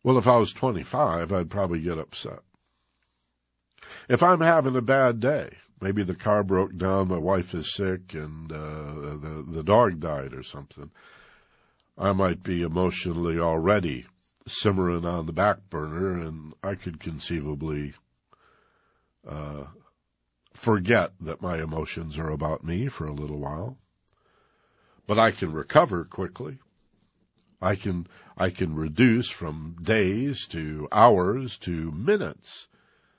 Well, 0.03 0.19
if 0.19 0.27
I 0.27 0.37
was 0.37 0.53
25, 0.53 1.33
I'd 1.33 1.49
probably 1.49 1.81
get 1.81 1.99
upset. 1.99 2.41
If 4.11 4.23
I'm 4.23 4.43
having 4.43 4.77
a 4.77 4.83
bad 4.83 5.21
day, 5.21 5.57
maybe 5.81 6.03
the 6.03 6.15
car 6.15 6.43
broke 6.43 6.77
down, 6.77 7.09
my 7.09 7.17
wife 7.17 7.55
is 7.55 7.73
sick, 7.73 8.13
and 8.13 8.53
uh, 8.53 8.57
the 8.57 9.45
the 9.49 9.63
dog 9.63 10.01
died 10.01 10.35
or 10.35 10.43
something, 10.43 10.91
I 11.97 12.13
might 12.13 12.43
be 12.43 12.63
emotionally 12.63 13.39
already 13.39 14.07
simmering 14.47 15.05
on 15.05 15.27
the 15.27 15.33
back 15.33 15.71
burner, 15.71 16.19
and 16.19 16.53
I 16.63 16.75
could 16.75 16.99
conceivably 17.01 17.95
uh, 19.27 19.65
forget 20.53 21.13
that 21.21 21.41
my 21.41 21.63
emotions 21.63 22.19
are 22.19 22.31
about 22.31 22.65
me 22.65 22.89
for 22.89 23.07
a 23.07 23.13
little 23.13 23.39
while. 23.39 23.79
But 25.07 25.19
I 25.19 25.31
can 25.31 25.53
recover 25.53 26.05
quickly. 26.05 26.59
I 27.61 27.77
can, 27.77 28.07
I 28.37 28.51
can 28.51 28.75
reduce 28.75 29.31
from 29.31 29.77
days 29.81 30.47
to 30.49 30.89
hours 30.91 31.59
to 31.59 31.91
minutes 31.93 32.69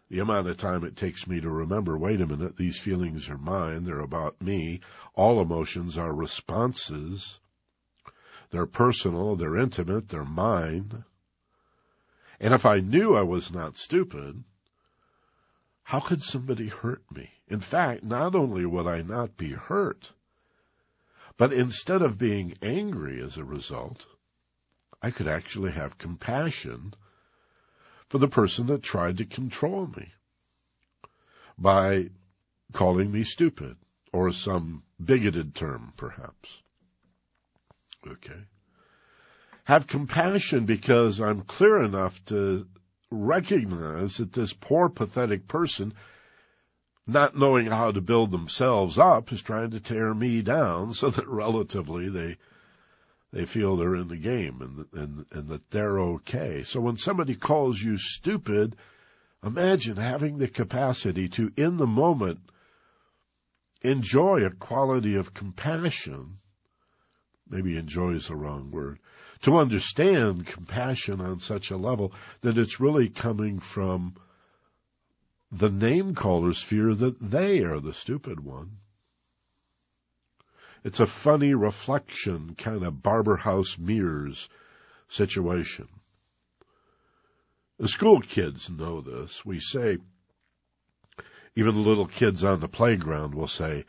the 0.10 0.20
amount 0.20 0.48
of 0.48 0.58
time 0.58 0.84
it 0.84 0.96
takes 0.96 1.26
me 1.26 1.42
to 1.42 1.50
remember, 1.50 1.98
wait 1.98 2.22
a 2.22 2.28
minute, 2.28 2.58
these 2.58 2.78
feelings 2.78 3.30
are 3.30 3.38
mine, 3.38 3.84
they're 3.84 4.00
about 4.00 4.40
me. 4.42 4.82
All 5.16 5.42
emotions 5.42 5.98
are 5.98 6.14
responses. 6.14 7.40
They're 8.52 8.66
personal, 8.66 9.36
they're 9.36 9.58
intimate, 9.58 10.10
they're 10.10 10.24
mine. 10.24 11.04
And 12.40 12.54
if 12.54 12.66
I 12.66 12.80
knew 12.80 13.16
I 13.16 13.22
was 13.22 13.52
not 13.52 13.78
stupid, 13.78 14.44
how 15.84 16.00
could 16.00 16.22
somebody 16.22 16.68
hurt 16.68 17.04
me? 17.12 17.32
In 17.48 17.60
fact, 17.60 18.04
not 18.04 18.36
only 18.36 18.66
would 18.66 18.88
I 18.88 19.02
not 19.02 19.38
be 19.38 19.52
hurt, 19.52 20.12
but 21.38 21.54
instead 21.54 22.02
of 22.02 22.18
being 22.18 22.58
angry 22.62 23.22
as 23.22 23.38
a 23.38 23.44
result, 23.44 24.08
I 25.02 25.12
could 25.12 25.28
actually 25.28 25.72
have 25.72 25.98
compassion 25.98 26.94
for 28.10 28.18
the 28.18 28.28
person 28.28 28.68
that 28.68 28.82
tried 28.82 29.18
to 29.18 29.26
control 29.26 29.88
me 29.88 30.12
by 31.58 32.10
calling 32.74 33.12
me 33.12 33.24
stupid 33.24 33.78
or 34.12 34.32
some 34.32 34.84
bigoted 35.04 35.54
term, 35.56 35.94
perhaps. 35.98 36.62
Okay. 38.08 38.42
Have 39.64 39.88
compassion 39.88 40.66
because 40.66 41.20
I'm 41.20 41.42
clear 41.42 41.82
enough 41.82 42.24
to 42.26 42.68
recognize 43.10 44.18
that 44.18 44.32
this 44.32 44.54
poor, 44.54 44.90
pathetic 44.90 45.48
person, 45.48 45.94
not 47.08 47.38
knowing 47.38 47.66
how 47.68 47.92
to 47.92 48.02
build 48.02 48.32
themselves 48.32 49.00
up, 49.00 49.32
is 49.32 49.42
trying 49.42 49.72
to 49.72 49.80
tear 49.80 50.14
me 50.14 50.42
down 50.42 50.94
so 50.94 51.10
that 51.10 51.28
relatively 51.28 52.10
they 52.10 52.38
they 53.32 53.46
feel 53.46 53.76
they're 53.76 53.96
in 53.96 54.08
the 54.08 54.16
game 54.16 54.62
and, 54.62 55.02
and, 55.04 55.26
and 55.32 55.50
that 55.50 55.70
they're 55.70 56.00
okay. 56.00 56.64
So 56.64 56.80
when 56.80 56.96
somebody 56.96 57.36
calls 57.36 57.82
you 57.82 57.98
stupid, 57.98 58.78
imagine 59.44 59.98
having 59.98 60.38
the 60.38 60.48
capacity 60.48 61.28
to, 61.30 61.52
in 61.58 61.76
the 61.76 61.88
moment, 61.88 62.40
enjoy 63.82 64.46
a 64.46 64.52
quality 64.52 65.16
of 65.16 65.34
compassion. 65.34 66.38
Maybe 67.50 67.78
enjoy 67.78 68.14
is 68.14 68.28
the 68.28 68.36
wrong 68.36 68.72
word 68.72 69.00
to 69.42 69.58
understand 69.58 70.48
compassion 70.48 71.22
on 71.22 71.40
such 71.40 71.70
a 71.70 71.78
level 71.78 72.14
that 72.42 72.58
it's 72.58 72.80
really 72.80 73.10
coming 73.10 73.60
from 73.60 74.16
the 75.52 75.70
name 75.70 76.16
caller's 76.16 76.62
fear 76.62 76.94
that 76.96 77.20
they 77.20 77.64
are 77.64 77.80
the 77.80 77.94
stupid 77.94 78.40
one. 78.40 78.78
It's 80.84 81.00
a 81.00 81.08
funny 81.08 81.54
reflection, 81.54 82.56
kind 82.56 82.84
of 82.84 83.02
Barberhouse 83.02 83.78
mirrors 83.78 84.50
situation. 85.08 85.88
The 87.78 87.88
school 87.88 88.22
kids 88.22 88.70
know 88.70 89.02
this. 89.02 89.46
We 89.46 89.60
say, 89.60 89.98
even 91.56 91.76
the 91.76 91.82
little 91.82 92.08
kids 92.08 92.44
on 92.44 92.60
the 92.60 92.68
playground 92.68 93.36
will 93.36 93.48
say, 93.48 93.86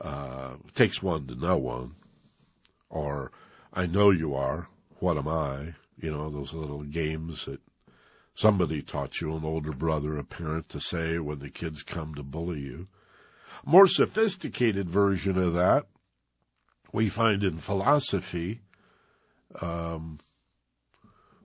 uh, 0.00 0.54
takes 0.74 1.02
one 1.02 1.26
to 1.28 1.34
know 1.34 1.58
one, 1.58 1.94
or 2.90 3.32
I 3.72 3.86
know 3.86 4.10
you 4.10 4.34
are, 4.34 4.68
what 5.00 5.16
am 5.16 5.28
I? 5.28 5.74
You 6.00 6.10
know, 6.10 6.30
those 6.30 6.52
little 6.52 6.82
games 6.82 7.44
that 7.46 7.60
somebody 8.34 8.82
taught 8.82 9.20
you, 9.20 9.36
an 9.36 9.44
older 9.44 9.72
brother, 9.72 10.18
a 10.18 10.24
parent 10.24 10.70
to 10.70 10.80
say 10.80 11.18
when 11.18 11.38
the 11.38 11.50
kids 11.50 11.82
come 11.82 12.14
to 12.14 12.22
bully 12.22 12.60
you. 12.60 12.88
More 13.64 13.86
sophisticated 13.86 14.88
version 14.88 15.36
of 15.38 15.54
that 15.54 15.86
we 16.92 17.08
find 17.08 17.44
in 17.44 17.58
philosophy. 17.58 18.60
Um, 19.60 20.18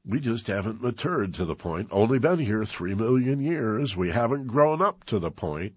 we 0.06 0.19
just 0.19 0.45
haven't 0.45 0.84
matured 0.84 1.34
to 1.36 1.45
the 1.45 1.56
point, 1.56 1.88
only 1.89 2.19
been 2.19 2.38
here 2.38 2.63
three 2.63 2.93
million 2.93 3.41
years, 3.41 3.97
we 3.97 4.12
haven't 4.12 4.45
grown 4.45 4.84
up 4.84 5.04
to 5.06 5.17
the 5.17 5.32
point 5.32 5.73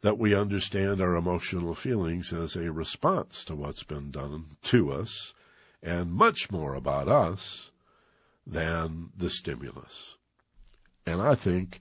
that 0.00 0.18
we 0.18 0.34
understand 0.34 1.00
our 1.00 1.14
emotional 1.14 1.72
feelings 1.72 2.32
as 2.32 2.56
a 2.56 2.72
response 2.72 3.44
to 3.44 3.54
what's 3.54 3.84
been 3.84 4.10
done 4.10 4.44
to 4.62 4.90
us, 4.92 5.34
and 5.84 6.12
much 6.12 6.50
more 6.50 6.74
about 6.74 7.06
us 7.06 7.70
than 8.44 9.10
the 9.16 9.30
stimulus. 9.30 10.16
And 11.06 11.22
I 11.22 11.36
think 11.36 11.80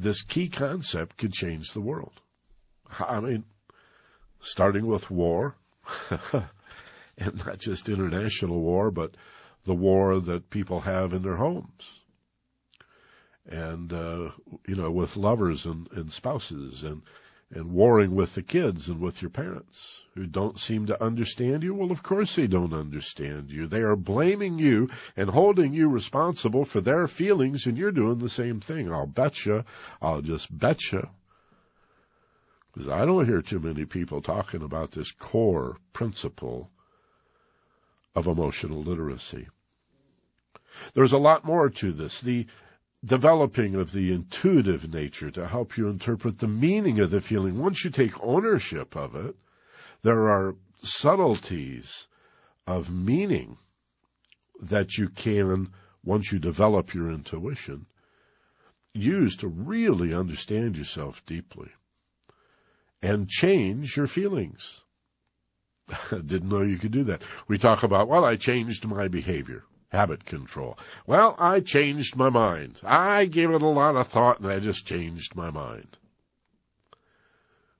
this 0.00 0.22
key 0.22 0.48
concept 0.48 1.18
could 1.18 1.32
change 1.32 1.72
the 1.72 1.80
world. 1.80 2.12
I 2.98 3.20
mean, 3.20 3.44
starting 4.40 4.86
with 4.86 5.10
war, 5.10 5.56
and 7.18 7.46
not 7.46 7.58
just 7.58 7.88
international 7.88 8.60
war, 8.60 8.90
but 8.90 9.14
the 9.64 9.74
war 9.74 10.18
that 10.18 10.48
people 10.50 10.80
have 10.80 11.12
in 11.12 11.22
their 11.22 11.36
homes. 11.36 11.82
And, 13.46 13.92
uh, 13.92 14.30
you 14.66 14.76
know, 14.76 14.90
with 14.90 15.16
lovers 15.16 15.66
and, 15.66 15.88
and 15.92 16.10
spouses 16.10 16.82
and, 16.82 17.02
and 17.52 17.72
warring 17.72 18.14
with 18.14 18.34
the 18.34 18.42
kids 18.42 18.88
and 18.88 19.00
with 19.00 19.20
your 19.20 19.30
parents 19.30 20.02
who 20.14 20.26
don't 20.26 20.58
seem 20.58 20.86
to 20.86 21.02
understand 21.02 21.62
you? 21.62 21.74
Well, 21.74 21.90
of 21.90 22.02
course 22.02 22.36
they 22.36 22.46
don't 22.46 22.72
understand 22.72 23.50
you. 23.50 23.66
They 23.66 23.80
are 23.80 23.96
blaming 23.96 24.58
you 24.58 24.88
and 25.16 25.28
holding 25.28 25.72
you 25.72 25.88
responsible 25.88 26.64
for 26.64 26.80
their 26.80 27.08
feelings, 27.08 27.66
and 27.66 27.76
you're 27.76 27.90
doing 27.92 28.18
the 28.18 28.28
same 28.28 28.60
thing. 28.60 28.92
I'll 28.92 29.06
betcha. 29.06 29.64
I'll 30.00 30.22
just 30.22 30.56
betcha. 30.56 31.10
Because 32.72 32.88
I 32.88 33.04
don't 33.04 33.26
hear 33.26 33.42
too 33.42 33.58
many 33.58 33.84
people 33.84 34.22
talking 34.22 34.62
about 34.62 34.92
this 34.92 35.10
core 35.10 35.76
principle 35.92 36.70
of 38.14 38.28
emotional 38.28 38.82
literacy. 38.82 39.48
There's 40.94 41.12
a 41.12 41.18
lot 41.18 41.44
more 41.44 41.68
to 41.68 41.92
this. 41.92 42.20
The 42.20 42.46
developing 43.04 43.76
of 43.76 43.92
the 43.92 44.12
intuitive 44.12 44.92
nature 44.92 45.30
to 45.30 45.46
help 45.46 45.76
you 45.76 45.88
interpret 45.88 46.38
the 46.38 46.48
meaning 46.48 47.00
of 47.00 47.10
the 47.10 47.20
feeling. 47.20 47.58
Once 47.58 47.84
you 47.84 47.90
take 47.90 48.22
ownership 48.22 48.94
of 48.96 49.14
it, 49.16 49.34
there 50.02 50.28
are 50.28 50.54
subtleties 50.82 52.06
of 52.66 52.90
meaning 52.90 53.56
that 54.62 54.98
you 54.98 55.08
can, 55.08 55.68
once 56.04 56.30
you 56.30 56.38
develop 56.38 56.92
your 56.92 57.10
intuition, 57.10 57.86
use 58.92 59.36
to 59.36 59.48
really 59.48 60.12
understand 60.14 60.76
yourself 60.76 61.24
deeply 61.24 61.70
and 63.02 63.28
change 63.28 63.96
your 63.96 64.06
feelings. 64.06 64.82
Didn't 66.10 66.48
know 66.48 66.62
you 66.62 66.78
could 66.78 66.92
do 66.92 67.04
that. 67.04 67.22
We 67.48 67.56
talk 67.56 67.82
about, 67.82 68.08
well, 68.08 68.24
I 68.24 68.36
changed 68.36 68.86
my 68.86 69.08
behavior 69.08 69.64
habit 69.90 70.24
control. 70.24 70.78
Well, 71.06 71.34
I 71.38 71.60
changed 71.60 72.16
my 72.16 72.30
mind. 72.30 72.80
I 72.82 73.26
gave 73.26 73.50
it 73.50 73.62
a 73.62 73.68
lot 73.68 73.96
of 73.96 74.06
thought 74.08 74.40
and 74.40 74.50
I 74.50 74.58
just 74.60 74.86
changed 74.86 75.36
my 75.36 75.50
mind. 75.50 75.96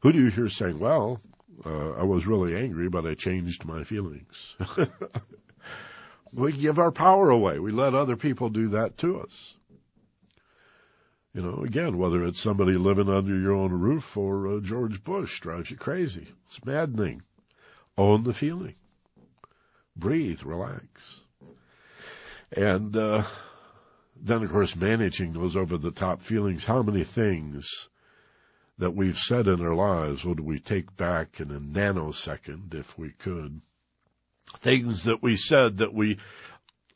Who 0.01 0.13
do 0.13 0.19
you 0.19 0.31
hear 0.31 0.49
saying, 0.49 0.79
well, 0.79 1.21
uh, 1.65 1.91
I 1.91 2.05
was 2.05 2.27
really 2.27 2.57
angry, 2.57 2.89
but 2.89 3.07
I 3.07 3.15
changed 3.15 3.65
my 3.65 3.85
feelings? 3.85 4.57
we 6.33 6.53
give 6.53 6.79
our 6.79 6.91
power 6.91 7.31
away. 7.31 7.59
We 7.59 7.71
let 7.71 7.95
other 7.95 8.17
people 8.17 8.49
do 8.49 8.69
that 8.69 8.99
to 8.99 9.21
us. 9.21 9.55
You 11.33 11.43
know, 11.43 11.63
again, 11.63 11.97
whether 11.97 12.25
it's 12.25 12.41
somebody 12.41 12.73
living 12.73 13.09
under 13.09 13.39
your 13.39 13.55
own 13.55 13.73
roof 13.73 14.17
or 14.17 14.57
uh, 14.57 14.61
George 14.61 15.05
Bush 15.05 15.41
drives 15.41 15.71
you 15.71 15.77
crazy. 15.77 16.27
It's 16.47 16.65
maddening. 16.65 17.23
Own 17.97 18.25
the 18.25 18.35
feeling. 18.35 18.75
Breathe, 19.95 20.43
relax. 20.43 21.20
And 22.53 22.97
uh, 22.97 23.23
then, 24.17 24.43
of 24.43 24.51
course, 24.51 24.75
managing 24.75 25.33
those 25.33 25.57
over 25.57 25.79
the 25.79 25.93
top 25.93 26.23
feelings. 26.23 26.65
How 26.65 26.83
many 26.83 27.05
things 27.05 27.89
that 28.79 28.95
we've 28.95 29.19
said 29.19 29.47
in 29.47 29.61
our 29.61 29.75
lives 29.75 30.25
would 30.25 30.41
we 30.41 30.59
take 30.59 30.97
back 30.97 31.41
in 31.41 31.51
a 31.51 31.61
nanosecond 31.61 32.75
if 32.75 32.99
we 32.99 33.11
could? 33.11 33.61
Things 34.59 35.05
that 35.05 35.23
we 35.23 35.37
said 35.37 35.79
that 35.79 35.95
we 35.95 36.19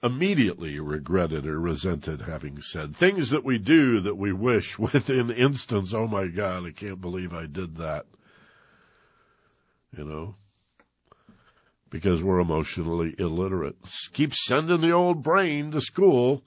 immediately 0.02 0.80
regretted 0.80 1.46
or 1.46 1.58
resented 1.58 2.20
having 2.20 2.60
said. 2.60 2.94
Things 2.94 3.30
that 3.30 3.44
we 3.44 3.58
do 3.58 4.00
that 4.00 4.16
we 4.16 4.32
wish 4.32 4.78
within 4.78 5.30
instance, 5.30 5.94
oh 5.94 6.06
my 6.06 6.26
God, 6.26 6.66
I 6.66 6.72
can't 6.72 7.00
believe 7.00 7.32
I 7.32 7.46
did 7.46 7.76
that. 7.76 8.06
You 9.96 10.04
know? 10.04 10.34
Because 11.94 12.22
we're 12.24 12.40
emotionally 12.40 13.14
illiterate. 13.20 13.76
Keep 14.14 14.35
sending 14.35 14.80
the 14.80 14.90
old 14.90 15.22
brain 15.22 15.70
to 15.70 15.80
school. 15.80 16.42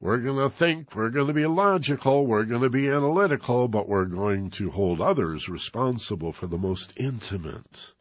We're 0.00 0.18
going 0.18 0.38
to 0.38 0.50
think, 0.50 0.96
we're 0.96 1.10
going 1.10 1.28
to 1.28 1.32
be 1.32 1.46
logical, 1.46 2.26
we're 2.26 2.46
going 2.46 2.62
to 2.62 2.68
be 2.68 2.88
analytical, 2.88 3.68
but 3.68 3.88
we're 3.88 4.06
going 4.06 4.50
to 4.50 4.72
hold 4.72 5.00
others 5.00 5.48
responsible 5.48 6.32
for 6.32 6.48
the 6.48 6.58
most 6.58 6.94
intimate 6.96 7.92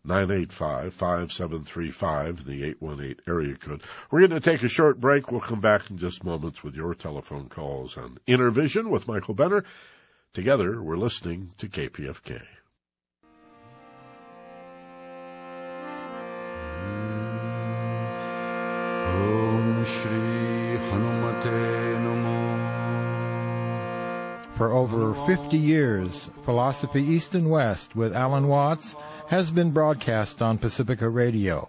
985-5735, 0.06 2.44
the 2.44 2.64
818 2.64 3.16
area 3.28 3.56
code. 3.56 3.84
We're 4.10 4.28
going 4.28 4.32
to 4.32 4.40
take 4.40 4.64
a 4.64 4.68
short 4.68 5.00
break. 5.00 5.32
We'll 5.32 5.42
come 5.42 5.62
back 5.62 5.92
in 5.92 5.98
just 5.98 6.24
moments 6.24 6.64
with 6.64 6.76
your 6.76 6.96
telephone 6.96 7.50
calls 7.50 7.98
on 7.98 8.18
Inner 8.26 8.50
Vision 8.50 8.90
with 8.90 9.08
Michael 9.08 9.36
Benner. 9.36 9.64
Together, 10.34 10.82
we're 10.82 10.98
listening 10.98 11.52
to 11.60 11.70
KPFK. 11.70 12.42
For 24.62 24.74
over 24.74 25.16
50 25.26 25.57
years, 25.57 26.30
Philosophy 26.43 27.01
East 27.01 27.34
and 27.34 27.49
West 27.49 27.95
with 27.95 28.16
Alan 28.16 28.47
Watts 28.47 28.95
has 29.26 29.49
been 29.49 29.72
broadcast 29.72 30.39
on 30.43 30.59
Pacifica 30.59 31.09
Radio. 31.09 31.68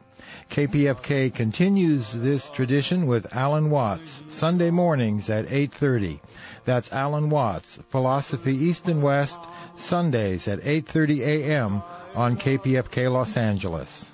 KPFK 0.51 1.33
continues 1.33 2.13
this 2.13 2.51
tradition 2.51 3.07
with 3.07 3.35
Alan 3.35 3.71
Watts, 3.71 4.23
Sunday 4.29 4.71
mornings 4.71 5.31
at 5.31 5.47
8.30. 5.47 6.21
That's 6.67 6.93
Alan 6.93 7.31
Watts, 7.31 7.79
Philosophy 7.89 8.55
East 8.55 8.87
and 8.89 9.03
West, 9.03 9.41
Sundays 9.77 10.47
at 10.47 10.61
8.30 10.61 11.21
a.m. 11.21 11.83
on 12.15 12.37
KPFK 12.37 13.11
Los 13.11 13.39
Angeles. 13.39 14.13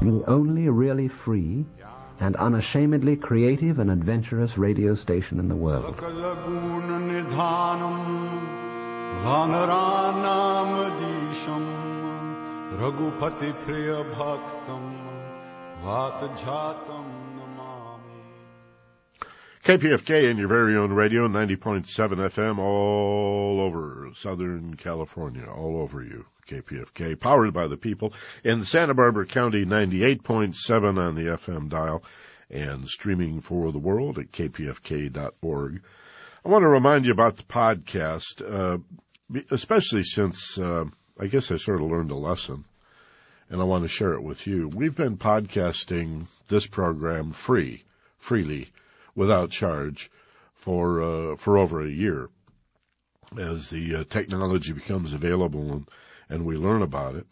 The 0.00 0.24
only 0.28 0.68
really 0.68 1.08
free 1.08 1.66
and 2.20 2.36
unashamedly 2.36 3.16
creative 3.16 3.78
and 3.78 3.90
adventurous 3.90 4.56
radio 4.56 4.94
station 4.94 5.38
in 5.38 5.48
the 5.48 5.56
world. 5.56 5.96
KPFK 19.64 20.30
and 20.30 20.38
your 20.38 20.48
very 20.48 20.76
own 20.76 20.92
radio, 20.92 21.26
90.7 21.26 21.86
FM 21.86 22.58
all 22.58 23.60
over 23.60 24.10
Southern 24.14 24.76
California, 24.76 25.44
all 25.44 25.80
over 25.80 26.02
you. 26.02 26.26
KPFK, 26.46 27.18
powered 27.18 27.52
by 27.52 27.66
the 27.66 27.76
people 27.76 28.12
in 28.44 28.64
Santa 28.64 28.94
Barbara 28.94 29.26
County, 29.26 29.64
98.7 29.64 30.98
on 30.98 31.14
the 31.14 31.26
FM 31.26 31.68
dial 31.68 32.02
and 32.50 32.88
streaming 32.88 33.40
for 33.40 33.72
the 33.72 33.78
world 33.78 34.18
at 34.18 34.30
kpfk.org. 34.30 35.82
I 36.44 36.48
want 36.48 36.62
to 36.62 36.68
remind 36.68 37.04
you 37.04 37.12
about 37.12 37.36
the 37.36 37.42
podcast, 37.42 38.42
uh, 38.42 38.78
especially 39.50 40.04
since, 40.04 40.58
uh, 40.58 40.84
I 41.18 41.26
guess 41.26 41.50
I 41.50 41.56
sort 41.56 41.82
of 41.82 41.90
learned 41.90 42.12
a 42.12 42.16
lesson 42.16 42.64
and 43.50 43.60
I 43.60 43.64
want 43.64 43.84
to 43.84 43.88
share 43.88 44.14
it 44.14 44.22
with 44.22 44.46
you. 44.46 44.68
We've 44.68 44.94
been 44.94 45.16
podcasting 45.16 46.26
this 46.48 46.66
program 46.66 47.32
free, 47.32 47.84
freely, 48.18 48.70
without 49.14 49.50
charge 49.50 50.10
for, 50.54 51.02
uh, 51.02 51.36
for 51.36 51.58
over 51.58 51.80
a 51.80 51.90
year 51.90 52.28
as 53.38 53.70
the 53.70 53.96
uh, 53.96 54.04
technology 54.04 54.72
becomes 54.72 55.12
available 55.12 55.72
and 55.72 55.88
and 56.28 56.44
we 56.44 56.56
learn 56.56 56.82
about 56.82 57.16
it. 57.16 57.26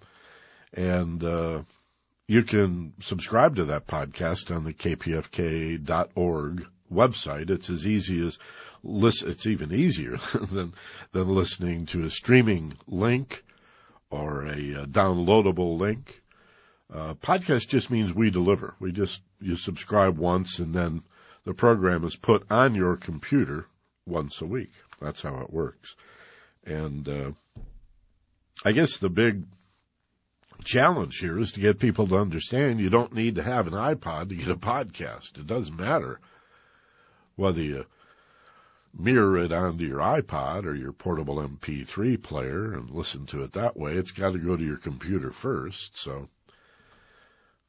And 0.73 1.23
uh, 1.23 1.63
you 2.27 2.43
can 2.43 2.95
subscribe 3.01 3.57
to 3.57 3.67
that 3.67 3.87
podcast 3.87 4.55
on 4.55 4.65
the 4.65 4.73
kpfk.org 4.73 6.67
website. 6.93 7.51
It's 7.51 7.71
as 7.71 7.87
easy 7.87 8.27
as 8.27 8.39
listen, 8.83 9.31
it's 9.31 9.47
even 9.47 9.73
easier 9.73 10.17
than, 10.35 10.75
than 11.13 11.35
listening 11.35 11.87
to 11.87 12.05
a 12.05 12.11
streaming 12.11 12.75
link 12.87 13.45
or 14.11 14.45
a, 14.47 14.53
a 14.53 14.87
downloadable 14.87 15.79
link. 15.79 16.23
Uh, 16.93 17.15
podcast 17.15 17.69
just 17.69 17.91
means 17.91 18.13
we 18.13 18.31
deliver. 18.31 18.75
We 18.79 18.93
just, 18.93 19.21
you 19.41 19.57
subscribe 19.57 20.19
once 20.19 20.59
and 20.59 20.75
then 20.75 21.03
the 21.45 21.55
program 21.55 22.05
is 22.05 22.17
put 22.17 22.51
on 22.51 22.75
your 22.75 22.97
computer 22.97 23.67
once 24.07 24.41
a 24.41 24.47
week. 24.47 24.73
That's 25.01 25.23
how 25.23 25.41
it 25.41 25.53
works. 25.53 25.97
And, 26.65 27.09
uh, 27.09 27.31
I 28.63 28.73
guess 28.73 28.99
the 28.99 29.09
big 29.09 29.45
challenge 30.63 31.19
here 31.19 31.39
is 31.39 31.53
to 31.53 31.61
get 31.61 31.79
people 31.79 32.07
to 32.09 32.17
understand 32.17 32.81
you 32.81 32.91
don't 32.91 33.15
need 33.15 33.37
to 33.37 33.43
have 33.43 33.67
an 33.67 33.75
iPod 33.75 34.29
to 34.29 34.35
get 34.35 34.49
a 34.49 34.57
podcast. 34.57 35.39
It 35.39 35.47
doesn't 35.47 35.79
matter 35.79 36.21
whether 37.37 37.61
you 37.61 37.87
mirror 38.97 39.39
it 39.39 39.53
onto 39.53 39.85
your 39.85 39.99
iPod 39.99 40.65
or 40.65 40.75
your 40.75 40.93
portable 40.93 41.37
MP3 41.37 42.23
player 42.23 42.75
and 42.75 42.91
listen 42.91 43.27
to 43.27 43.43
it 43.43 43.53
that 43.53 43.77
way. 43.77 43.95
It's 43.95 44.13
got 44.13 44.33
to 44.33 44.39
go 44.39 44.57
to 44.57 44.65
your 44.65 44.77
computer 44.77 45.33
first. 45.33 45.97
So 45.97 46.29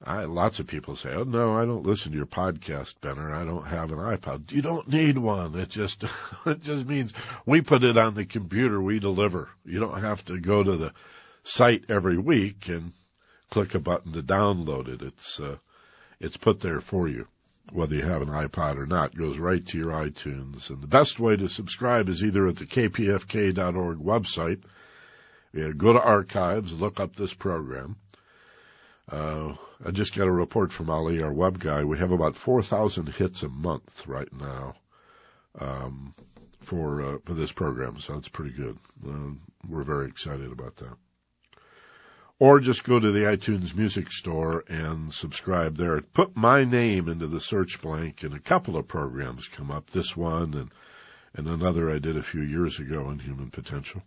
I, 0.05 0.25
lots 0.25 0.59
of 0.59 0.67
people 0.67 0.95
say, 0.95 1.13
Oh 1.13 1.23
no, 1.23 1.57
I 1.57 1.65
don't 1.65 1.85
listen 1.85 2.11
to 2.11 2.17
your 2.17 2.25
podcast, 2.25 3.01
Benner. 3.01 3.33
I 3.33 3.43
don't 3.43 3.65
have 3.65 3.91
an 3.91 3.97
iPod. 3.97 4.51
You 4.51 4.61
don't 4.61 4.87
need 4.87 5.17
one. 5.17 5.55
It 5.55 5.69
just, 5.69 6.03
it 6.45 6.61
just 6.61 6.85
means 6.85 7.13
we 7.45 7.61
put 7.61 7.83
it 7.83 7.97
on 7.97 8.13
the 8.13 8.25
computer. 8.25 8.81
We 8.81 8.99
deliver. 8.99 9.49
You 9.65 9.79
don't 9.79 10.01
have 10.01 10.23
to 10.25 10.39
go 10.39 10.63
to 10.63 10.77
the 10.77 10.93
site 11.43 11.85
every 11.89 12.17
week 12.17 12.69
and 12.69 12.91
click 13.49 13.75
a 13.75 13.79
button 13.79 14.13
to 14.13 14.21
download 14.21 14.87
it. 14.87 15.01
It's, 15.01 15.39
uh, 15.39 15.57
it's 16.19 16.37
put 16.37 16.59
there 16.59 16.81
for 16.81 17.07
you 17.07 17.27
whether 17.71 17.95
you 17.95 18.03
have 18.03 18.21
an 18.21 18.29
iPod 18.29 18.77
or 18.77 18.85
not, 18.85 19.13
It 19.13 19.17
goes 19.17 19.39
right 19.39 19.65
to 19.67 19.77
your 19.77 19.91
iTunes. 19.91 20.69
And 20.69 20.81
the 20.81 20.87
best 20.87 21.19
way 21.19 21.35
to 21.35 21.49
subscribe 21.49 22.09
is 22.09 22.23
either 22.23 22.47
at 22.47 22.57
the 22.57 22.65
kpfk.org 22.65 23.97
website. 23.97 24.61
Yeah, 25.53 25.71
go 25.75 25.93
to 25.93 26.01
archives, 26.01 26.73
look 26.73 26.99
up 26.99 27.15
this 27.15 27.33
program. 27.33 27.95
Uh, 29.09 29.53
I 29.85 29.91
just 29.91 30.15
got 30.15 30.27
a 30.27 30.31
report 30.31 30.71
from 30.71 30.89
Ali, 30.89 31.21
our 31.21 31.33
web 31.33 31.59
guy. 31.59 31.83
We 31.83 31.99
have 31.99 32.11
about 32.11 32.35
4,000 32.35 33.07
hits 33.09 33.43
a 33.43 33.49
month 33.49 34.07
right 34.07 34.31
now, 34.33 34.75
um, 35.59 36.13
for, 36.59 37.01
uh, 37.01 37.17
for 37.25 37.33
this 37.33 37.51
program. 37.51 37.99
So 37.99 38.13
that's 38.13 38.29
pretty 38.29 38.51
good. 38.51 38.77
Uh, 39.07 39.35
we're 39.67 39.83
very 39.83 40.07
excited 40.07 40.51
about 40.51 40.77
that 40.77 40.97
or 42.39 42.59
just 42.59 42.83
go 42.83 42.99
to 42.99 43.11
the 43.11 43.21
iTunes 43.21 43.75
Music 43.75 44.11
Store 44.11 44.63
and 44.67 45.13
subscribe 45.13 45.77
there. 45.77 46.01
Put 46.01 46.35
my 46.35 46.65
name 46.65 47.07
into 47.07 47.27
the 47.27 47.39
search 47.39 47.81
blank, 47.81 48.23
and 48.23 48.33
a 48.33 48.39
couple 48.39 48.75
of 48.75 48.87
programs 48.87 49.47
come 49.47 49.71
up. 49.71 49.89
This 49.89 50.15
one 50.15 50.53
and 50.53 50.71
and 51.37 51.47
another 51.47 51.91
I 51.91 51.99
did 51.99 52.15
a 52.15 52.21
few 52.21 52.41
years 52.41 52.79
ago 52.79 53.07
on 53.07 53.19
Human 53.19 53.51
Potential. 53.51 54.01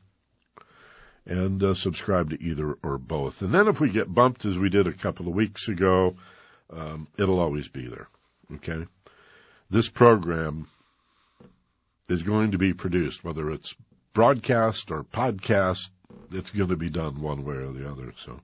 And 1.28 1.62
uh, 1.62 1.74
subscribe 1.74 2.30
to 2.30 2.42
either 2.42 2.78
or 2.82 2.98
both. 2.98 3.42
And 3.42 3.52
then 3.52 3.68
if 3.68 3.80
we 3.80 3.90
get 3.90 4.12
bumped, 4.12 4.46
as 4.46 4.58
we 4.58 4.70
did 4.70 4.86
a 4.86 4.92
couple 4.92 5.28
of 5.28 5.34
weeks 5.34 5.68
ago, 5.68 6.16
um, 6.72 7.06
it'll 7.18 7.38
always 7.38 7.68
be 7.68 7.86
there. 7.86 8.08
Okay. 8.54 8.86
This 9.68 9.90
program 9.90 10.66
is 12.08 12.22
going 12.22 12.52
to 12.52 12.58
be 12.58 12.72
produced, 12.72 13.22
whether 13.22 13.50
it's 13.50 13.74
broadcast 14.14 14.90
or 14.90 15.04
podcast 15.04 15.90
it's 16.32 16.50
going 16.50 16.70
to 16.70 16.76
be 16.76 16.90
done 16.90 17.20
one 17.20 17.44
way 17.44 17.56
or 17.56 17.72
the 17.72 17.90
other. 17.90 18.12
So 18.16 18.40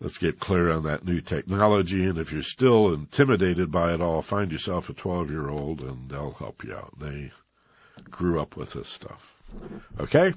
let's 0.00 0.18
get 0.18 0.38
clear 0.38 0.70
on 0.70 0.84
that 0.84 1.04
new 1.04 1.20
technology. 1.20 2.04
And 2.04 2.18
if 2.18 2.32
you're 2.32 2.42
still 2.42 2.94
intimidated 2.94 3.70
by 3.70 3.94
it 3.94 4.00
all, 4.00 4.22
find 4.22 4.52
yourself 4.52 4.90
a 4.90 4.94
12 4.94 5.30
year 5.30 5.48
old 5.48 5.82
and 5.82 6.08
they'll 6.08 6.32
help 6.32 6.64
you 6.64 6.74
out. 6.74 6.98
They 6.98 7.32
grew 8.10 8.40
up 8.40 8.56
with 8.56 8.72
this 8.72 8.88
stuff. 8.88 9.42
Okay? 10.00 10.34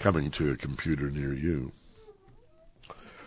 Coming 0.00 0.30
to 0.32 0.50
a 0.50 0.56
computer 0.56 1.10
near 1.10 1.34
you. 1.34 1.72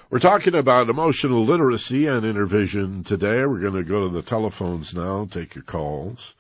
We're 0.10 0.18
talking 0.18 0.56
about 0.56 0.90
emotional 0.90 1.44
literacy 1.44 2.08
and 2.08 2.26
Inner 2.26 2.48
Vision 2.48 3.04
today. 3.04 3.46
We're 3.46 3.60
going 3.60 3.76
to 3.76 3.84
go 3.84 4.08
to 4.08 4.14
the 4.14 4.24
telephones 4.24 4.96
now, 4.96 5.28
take 5.30 5.54
your 5.54 5.64
calls, 5.64 6.34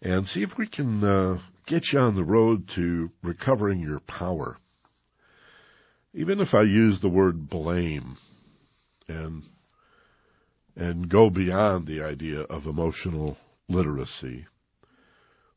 and 0.00 0.28
see 0.28 0.44
if 0.44 0.56
we 0.56 0.68
can 0.68 1.02
uh, 1.02 1.38
get 1.66 1.92
you 1.92 1.98
on 1.98 2.14
the 2.14 2.22
road 2.22 2.68
to 2.68 3.10
recovering 3.20 3.80
your 3.80 3.98
power. 3.98 4.56
Even 6.14 6.38
if 6.38 6.54
I 6.54 6.62
use 6.62 7.00
the 7.00 7.08
word 7.08 7.48
blame 7.48 8.16
and 9.08 9.42
and 10.76 11.08
go 11.08 11.30
beyond 11.30 11.88
the 11.88 12.02
idea 12.02 12.42
of 12.42 12.68
emotional 12.68 13.36
literacy. 13.68 14.46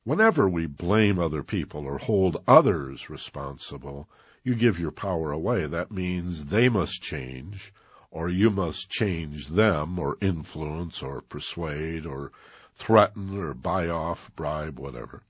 Whenever 0.03 0.49
we 0.49 0.65
blame 0.65 1.19
other 1.19 1.43
people 1.43 1.85
or 1.85 1.99
hold 1.99 2.43
others 2.47 3.07
responsible, 3.07 4.09
you 4.43 4.55
give 4.55 4.79
your 4.79 4.91
power 4.91 5.31
away. 5.31 5.67
That 5.67 5.91
means 5.91 6.45
they 6.45 6.69
must 6.69 7.03
change, 7.03 7.71
or 8.09 8.27
you 8.27 8.49
must 8.49 8.89
change 8.89 9.47
them, 9.47 9.99
or 9.99 10.17
influence, 10.19 11.03
or 11.03 11.21
persuade, 11.21 12.07
or 12.07 12.31
threaten, 12.73 13.37
or 13.37 13.53
buy 13.53 13.89
off, 13.89 14.35
bribe, 14.35 14.79
whatever. 14.79 15.21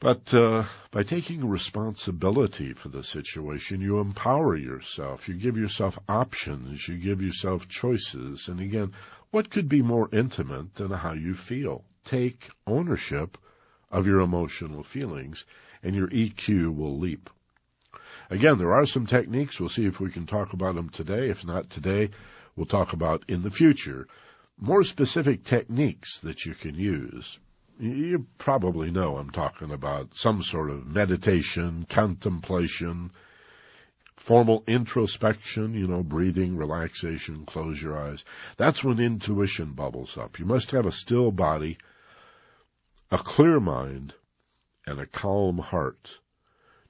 But 0.00 0.32
uh, 0.32 0.64
by 0.90 1.02
taking 1.02 1.46
responsibility 1.46 2.72
for 2.72 2.88
the 2.88 3.04
situation, 3.04 3.82
you 3.82 3.98
empower 3.98 4.56
yourself. 4.56 5.28
You 5.28 5.34
give 5.34 5.58
yourself 5.58 5.98
options. 6.08 6.88
You 6.88 6.96
give 6.96 7.20
yourself 7.20 7.68
choices. 7.68 8.48
And 8.48 8.60
again, 8.60 8.94
what 9.30 9.50
could 9.50 9.68
be 9.68 9.82
more 9.82 10.08
intimate 10.10 10.74
than 10.76 10.90
how 10.90 11.12
you 11.12 11.34
feel? 11.34 11.84
Take 12.04 12.48
ownership 12.66 13.38
of 13.90 14.06
your 14.06 14.20
emotional 14.20 14.82
feelings, 14.82 15.44
and 15.82 15.94
your 15.94 16.08
EQ 16.08 16.74
will 16.76 16.98
leap. 16.98 17.30
Again, 18.30 18.58
there 18.58 18.74
are 18.74 18.86
some 18.86 19.06
techniques. 19.06 19.58
We'll 19.58 19.68
see 19.68 19.86
if 19.86 20.00
we 20.00 20.10
can 20.10 20.26
talk 20.26 20.52
about 20.52 20.74
them 20.74 20.88
today. 20.88 21.30
If 21.30 21.44
not 21.44 21.70
today, 21.70 22.10
we'll 22.56 22.66
talk 22.66 22.92
about 22.92 23.24
in 23.28 23.42
the 23.42 23.50
future 23.50 24.06
more 24.58 24.82
specific 24.82 25.44
techniques 25.44 26.18
that 26.18 26.44
you 26.44 26.54
can 26.54 26.74
use 26.74 27.38
you 27.80 28.26
probably 28.38 28.90
know 28.90 29.16
I'm 29.16 29.30
talking 29.30 29.70
about 29.70 30.16
some 30.16 30.42
sort 30.42 30.70
of 30.70 30.86
meditation, 30.86 31.86
contemplation, 31.88 33.12
formal 34.18 34.64
introspection, 34.66 35.74
you 35.74 35.86
know, 35.86 36.02
breathing, 36.02 36.56
relaxation, 36.56 37.46
close 37.46 37.80
your 37.80 37.96
eyes. 37.96 38.24
That's 38.56 38.82
when 38.82 38.98
intuition 38.98 39.72
bubbles 39.72 40.18
up. 40.18 40.38
You 40.38 40.44
must 40.44 40.72
have 40.72 40.86
a 40.86 40.92
still 40.92 41.30
body, 41.30 41.78
a 43.10 43.18
clear 43.18 43.60
mind, 43.60 44.12
and 44.86 45.00
a 45.00 45.06
calm 45.06 45.58
heart 45.58 46.18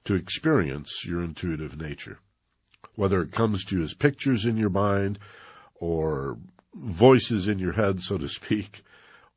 to 0.05 0.15
experience 0.15 1.05
your 1.05 1.21
intuitive 1.21 1.79
nature. 1.79 2.19
Whether 2.95 3.21
it 3.21 3.31
comes 3.31 3.65
to 3.65 3.77
you 3.77 3.83
as 3.83 3.93
pictures 3.93 4.45
in 4.45 4.57
your 4.57 4.71
mind 4.71 5.19
or 5.75 6.37
voices 6.73 7.47
in 7.47 7.59
your 7.59 7.73
head, 7.73 8.01
so 8.01 8.17
to 8.17 8.27
speak, 8.27 8.83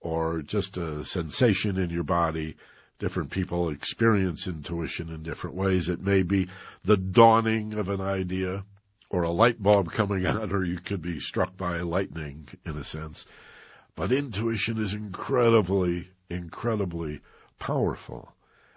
or 0.00 0.42
just 0.42 0.78
a 0.78 1.04
sensation 1.04 1.78
in 1.78 1.90
your 1.90 2.04
body. 2.04 2.56
Different 3.02 3.30
people 3.30 3.70
experience 3.70 4.46
intuition 4.46 5.08
in 5.08 5.24
different 5.24 5.56
ways. 5.56 5.88
It 5.88 6.00
may 6.00 6.22
be 6.22 6.46
the 6.84 6.96
dawning 6.96 7.74
of 7.74 7.88
an 7.88 8.00
idea 8.00 8.64
or 9.10 9.24
a 9.24 9.30
light 9.32 9.60
bulb 9.60 9.90
coming 9.90 10.24
on, 10.28 10.52
or 10.52 10.62
you 10.64 10.78
could 10.78 11.02
be 11.02 11.18
struck 11.18 11.56
by 11.56 11.80
lightning 11.80 12.46
in 12.64 12.76
a 12.76 12.84
sense. 12.84 13.26
But 13.96 14.12
intuition 14.12 14.78
is 14.78 14.94
incredibly, 14.94 16.10
incredibly 16.30 17.22
powerful 17.58 18.32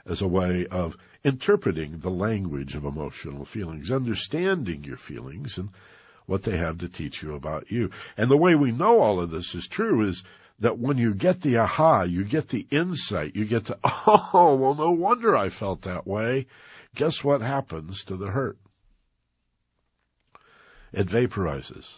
as 0.08 0.24
a 0.24 0.28
way 0.28 0.66
of 0.66 0.98
interpreting 1.24 2.00
the 2.00 2.10
language 2.10 2.76
of 2.76 2.84
emotional 2.84 3.46
feelings, 3.46 3.92
understanding 3.92 4.86
your 4.86 4.98
feelings 4.98 5.60
and 5.60 5.70
what 6.26 6.42
they 6.42 6.58
have 6.58 6.80
to 6.80 6.90
teach 6.90 7.22
you 7.22 7.36
about 7.36 7.70
you. 7.70 7.92
And 8.18 8.32
the 8.32 8.38
way 8.38 8.56
we 8.56 8.72
know 8.72 9.02
all 9.02 9.22
of 9.22 9.30
this 9.30 9.54
is 9.54 9.68
true 9.68 10.02
is 10.02 10.24
that 10.60 10.78
when 10.80 10.98
you 10.98 11.14
get 11.14 11.42
the 11.42 11.58
aha, 11.58 12.04
you 12.04 12.24
get 12.24 12.48
the 12.48 12.66
insight, 12.72 13.36
you 13.36 13.46
get 13.46 13.66
to, 13.66 13.78
oh, 13.84 14.56
well, 14.56 14.76
no 14.76 14.92
wonder 14.92 15.36
I 15.36 15.50
felt 15.50 15.84
that 15.84 16.08
way. 16.08 16.48
Guess 16.96 17.24
what 17.24 17.42
happens 17.42 18.06
to 18.06 18.16
the 18.16 18.28
hurt? 18.28 18.58
It 20.94 21.08
vaporizes. 21.08 21.94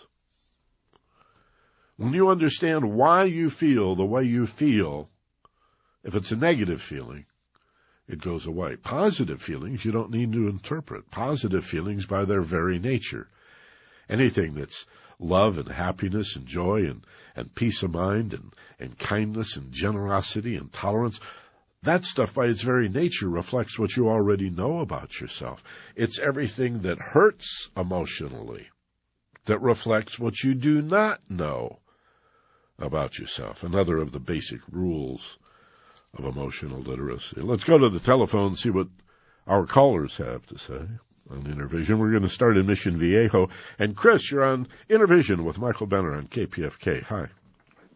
When 1.97 2.13
you 2.13 2.29
understand 2.29 2.93
why 2.93 3.23
you 3.23 3.49
feel 3.49 3.95
the 3.95 4.05
way 4.05 4.23
you 4.23 4.47
feel, 4.47 5.09
if 6.03 6.15
it's 6.15 6.31
a 6.31 6.35
negative 6.35 6.81
feeling, 6.81 7.25
it 8.07 8.21
goes 8.21 8.45
away. 8.45 8.75
Positive 8.75 9.41
feelings 9.41 9.83
you 9.83 9.91
don't 9.91 10.11
need 10.11 10.33
to 10.33 10.47
interpret. 10.47 11.11
Positive 11.11 11.63
feelings 11.63 12.05
by 12.05 12.25
their 12.25 12.41
very 12.41 12.79
nature. 12.79 13.27
Anything 14.09 14.53
that's 14.53 14.85
love 15.19 15.57
and 15.57 15.67
happiness 15.67 16.35
and 16.35 16.45
joy 16.45 16.85
and, 16.85 17.05
and 17.37 17.53
peace 17.53 17.83
of 17.83 17.91
mind 17.91 18.33
and, 18.33 18.51
and 18.79 18.97
kindness 18.97 19.55
and 19.55 19.71
generosity 19.71 20.57
and 20.57 20.73
tolerance. 20.73 21.19
That 21.83 22.03
stuff 22.03 22.33
by 22.33 22.47
its 22.47 22.63
very 22.63 22.89
nature 22.89 23.29
reflects 23.29 23.77
what 23.77 23.95
you 23.95 24.09
already 24.09 24.49
know 24.49 24.79
about 24.79 25.21
yourself. 25.21 25.63
It's 25.95 26.19
everything 26.19 26.81
that 26.81 26.97
hurts 26.97 27.69
emotionally 27.77 28.67
that 29.45 29.61
reflects 29.61 30.19
what 30.19 30.43
you 30.43 30.55
do 30.55 30.81
not 30.81 31.21
know 31.29 31.79
about 32.79 33.17
yourself. 33.17 33.63
Another 33.63 33.97
of 33.97 34.11
the 34.11 34.19
basic 34.19 34.61
rules 34.71 35.37
of 36.17 36.25
emotional 36.25 36.81
literacy. 36.81 37.41
Let's 37.41 37.63
go 37.63 37.77
to 37.77 37.89
the 37.89 37.99
telephone 37.99 38.47
and 38.47 38.57
see 38.57 38.71
what 38.71 38.87
our 39.45 39.65
callers 39.65 40.17
have 40.17 40.45
to 40.47 40.57
say 40.57 40.81
on 41.31 41.45
Inner 41.51 41.67
Vision. 41.67 41.99
We're 41.99 42.11
going 42.11 42.23
to 42.23 42.29
start 42.29 42.57
in 42.57 42.65
Mission 42.65 42.97
Viejo. 42.97 43.49
And 43.79 43.95
Chris, 43.95 44.31
you're 44.31 44.43
on 44.43 44.67
Inner 44.89 45.07
Vision 45.07 45.45
with 45.45 45.57
Michael 45.59 45.87
Benner 45.87 46.13
on 46.15 46.27
KPFK. 46.27 47.03
Hi. 47.03 47.27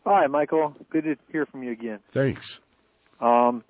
Hi, 0.06 0.28
Michael. 0.28 0.76
Good 0.90 1.04
to 1.04 1.16
hear 1.32 1.46
from 1.46 1.64
you 1.64 1.72
again. 1.72 2.00
Thanks. 2.10 2.60
Um, 3.20 3.64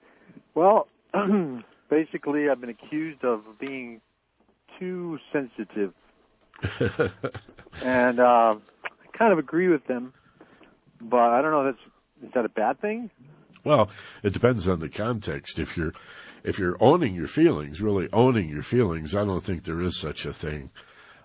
well, 0.55 0.87
basically, 1.89 2.49
I've 2.49 2.61
been 2.61 2.69
accused 2.69 3.23
of 3.25 3.43
being 3.59 4.01
too 4.79 5.19
sensitive, 5.31 5.93
and 7.83 8.19
uh, 8.19 8.55
I 8.55 9.17
kind 9.17 9.33
of 9.33 9.39
agree 9.39 9.67
with 9.67 9.85
them. 9.87 10.13
But 11.01 11.31
I 11.31 11.41
don't 11.41 11.51
know. 11.51 11.67
If 11.67 11.75
that's 11.75 12.27
is 12.27 12.33
that 12.33 12.45
a 12.45 12.49
bad 12.49 12.79
thing? 12.79 13.09
Well, 13.63 13.89
it 14.23 14.33
depends 14.33 14.67
on 14.67 14.79
the 14.79 14.89
context. 14.89 15.59
If 15.59 15.77
you're 15.77 15.93
if 16.43 16.59
you're 16.59 16.77
owning 16.79 17.15
your 17.15 17.27
feelings, 17.27 17.81
really 17.81 18.09
owning 18.11 18.49
your 18.49 18.63
feelings, 18.63 19.15
I 19.15 19.23
don't 19.23 19.43
think 19.43 19.63
there 19.63 19.81
is 19.81 19.97
such 19.97 20.25
a 20.25 20.33
thing. 20.33 20.71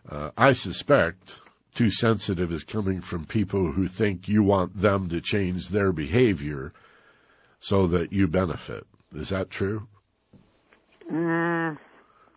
Uh, 0.08 0.30
I 0.36 0.52
suspect 0.52 1.36
too 1.74 1.90
sensitive 1.90 2.52
is 2.52 2.64
coming 2.64 3.00
from 3.00 3.24
people 3.24 3.70
who 3.70 3.88
think 3.88 4.28
you 4.28 4.42
want 4.42 4.80
them 4.80 5.10
to 5.10 5.20
change 5.20 5.68
their 5.68 5.92
behavior 5.92 6.72
so 7.60 7.88
that 7.88 8.12
you 8.12 8.28
benefit. 8.28 8.86
Is 9.14 9.30
that 9.30 9.50
true? 9.50 9.86
Mm, 11.10 11.78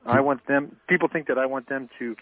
I 0.05 0.21
want 0.21 0.45
them. 0.45 0.75
People 0.87 1.07
think 1.07 1.27
that 1.27 1.37
I 1.37 1.45
want 1.45 1.67
them 1.67 1.89
to 1.99 2.15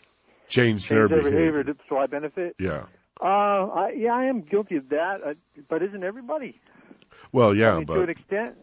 change, 0.47 0.87
change 0.87 0.89
their, 0.89 1.07
their 1.07 1.23
behavior. 1.23 1.63
behavior 1.63 1.75
so 1.89 1.97
I 1.97 2.07
benefit. 2.07 2.55
Yeah. 2.59 2.85
Uh, 3.19 3.25
I, 3.25 3.93
yeah, 3.97 4.13
I 4.13 4.25
am 4.25 4.41
guilty 4.41 4.75
of 4.77 4.89
that. 4.89 5.21
Uh, 5.25 5.33
but 5.69 5.81
isn't 5.81 6.03
everybody? 6.03 6.59
Well, 7.31 7.55
yeah, 7.55 7.71
I 7.71 7.77
mean, 7.77 7.85
but 7.85 7.95
to 7.95 8.01
an 8.03 8.09
extent. 8.09 8.55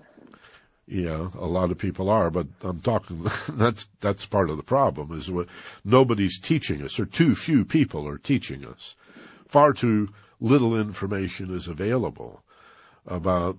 Yeah, 0.87 1.31
a 1.39 1.47
lot 1.47 1.71
of 1.71 1.79
people 1.79 2.11
are, 2.11 2.31
but 2.31 2.47
I'm 2.63 2.81
talking, 2.81 3.27
that's, 3.49 3.89
that's 4.01 4.27
part 4.27 4.51
of 4.51 4.59
the 4.59 4.63
problem 4.63 5.13
is 5.19 5.31
what 5.31 5.49
nobody's 5.83 6.41
teaching 6.41 6.83
us 6.83 7.01
or 7.01 7.07
too 7.07 7.35
few 7.35 7.65
people 7.65 8.07
are 8.07 8.19
teaching 8.19 8.67
us. 8.67 8.95
Far 9.47 9.73
too 9.73 10.11
little 10.41 10.79
information 10.79 11.55
is 11.55 11.69
available 11.69 12.43
about 13.07 13.57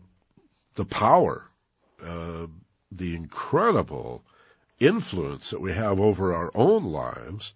the 0.76 0.86
power, 0.86 1.50
uh, 2.06 2.46
the 2.92 3.16
incredible 3.16 4.24
influence 4.80 5.50
that 5.50 5.62
we 5.62 5.74
have 5.74 6.00
over 6.00 6.36
our 6.36 6.52
own 6.54 6.84
lives 6.84 7.54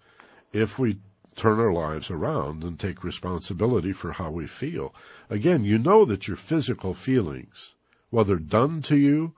if 0.52 0.80
we 0.80 0.98
turn 1.36 1.60
our 1.60 1.74
lives 1.74 2.10
around 2.10 2.64
and 2.64 2.80
take 2.80 3.04
responsibility 3.04 3.94
for 3.94 4.12
how 4.12 4.32
we 4.32 4.48
feel. 4.48 4.96
Again, 5.30 5.64
you 5.64 5.78
know 5.78 6.06
that 6.06 6.28
your 6.28 6.38
physical 6.38 6.96
feelings, 6.96 7.74
whether 8.10 8.38
done 8.38 8.82
to 8.84 8.98
you 8.98 9.34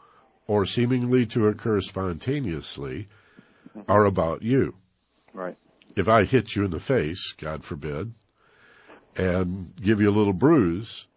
or 0.47 0.65
seemingly 0.65 1.25
to 1.27 1.47
occur 1.47 1.79
spontaneously, 1.81 3.07
are 3.87 4.05
about 4.05 4.41
you. 4.41 4.75
Right. 5.33 5.57
If 5.95 6.07
I 6.07 6.25
hit 6.25 6.55
you 6.55 6.65
in 6.65 6.71
the 6.71 6.79
face, 6.79 7.33
God 7.37 7.63
forbid, 7.63 8.13
and 9.15 9.73
give 9.75 10.01
you 10.01 10.09
a 10.09 10.17
little 10.17 10.33
bruise, 10.33 11.07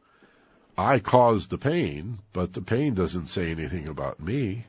I 0.77 0.99
caused 0.99 1.51
the 1.51 1.59
pain, 1.59 2.18
but 2.33 2.53
the 2.53 2.62
pain 2.62 2.95
doesn't 2.95 3.29
say 3.29 3.51
anything 3.51 3.89
about 3.89 4.20
me. 4.20 4.66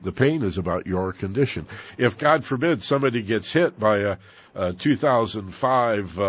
The 0.00 0.12
pain 0.12 0.42
is 0.42 0.58
about 0.58 0.86
your 0.86 1.12
condition. 1.12 1.66
If 1.96 2.18
God 2.18 2.44
forbid 2.44 2.82
somebody 2.82 3.22
gets 3.22 3.52
hit 3.52 3.78
by 3.78 3.98
a, 3.98 4.16
a 4.54 4.72
2005 4.72 6.18
uh, 6.18 6.22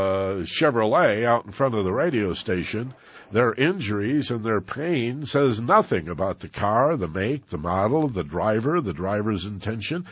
Chevrolet 0.44 1.26
out 1.26 1.46
in 1.46 1.52
front 1.52 1.76
of 1.76 1.84
the 1.84 1.92
radio 1.92 2.34
station, 2.34 2.94
their 3.34 3.52
injuries 3.52 4.30
and 4.30 4.44
their 4.44 4.62
pain 4.62 5.26
says 5.26 5.60
nothing 5.60 6.08
about 6.08 6.40
the 6.40 6.48
car, 6.48 6.96
the 6.96 7.08
make, 7.08 7.48
the 7.48 7.58
model, 7.58 8.08
the 8.08 8.24
driver, 8.24 8.80
the 8.80 8.94
driver's 8.94 9.46
intention. 9.46 10.06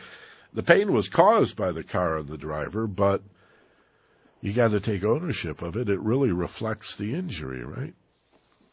The 0.53 0.63
pain 0.63 0.91
was 0.91 1.07
caused 1.07 1.55
by 1.55 1.71
the 1.71 1.83
car 1.83 2.17
and 2.17 2.27
the 2.27 2.37
driver, 2.37 2.87
but 2.87 3.21
you 4.41 4.53
got 4.53 4.71
to 4.71 4.79
take 4.79 5.03
ownership 5.03 5.61
of 5.61 5.77
it. 5.77 5.87
It 5.87 5.99
really 5.99 6.31
reflects 6.31 6.95
the 6.95 7.13
injury, 7.13 7.63
right? 7.63 7.93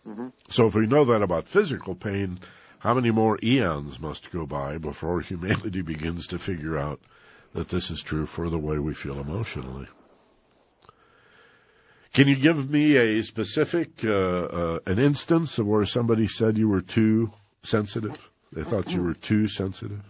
Mm-hmm. 0.08 0.28
So 0.48 0.66
if 0.66 0.74
we 0.74 0.86
know 0.86 1.04
that 1.04 1.20
about 1.20 1.46
physical 1.46 1.94
pain, 1.94 2.38
how 2.78 2.94
many 2.94 3.10
more 3.10 3.38
eons 3.42 4.00
must 4.00 4.30
go 4.30 4.46
by 4.46 4.78
before 4.78 5.20
humanity 5.20 5.82
begins 5.82 6.28
to 6.28 6.38
figure 6.38 6.78
out 6.78 7.00
that 7.52 7.68
this 7.68 7.90
is 7.90 8.00
true 8.00 8.24
for 8.24 8.48
the 8.48 8.58
way 8.58 8.78
we 8.78 8.94
feel 8.94 9.20
emotionally? 9.20 9.88
Can 12.12 12.28
you 12.28 12.36
give 12.36 12.70
me 12.70 12.96
a 12.96 13.22
specific, 13.22 14.04
uh, 14.04 14.10
uh, 14.10 14.78
an 14.86 14.98
instance 14.98 15.58
of 15.58 15.66
where 15.66 15.84
somebody 15.84 16.26
said 16.26 16.56
you 16.56 16.68
were 16.68 16.80
too 16.80 17.30
sensitive? 17.62 18.30
They 18.52 18.64
thought 18.64 18.92
you 18.92 19.02
were 19.02 19.14
too 19.14 19.46
sensitive? 19.46 20.00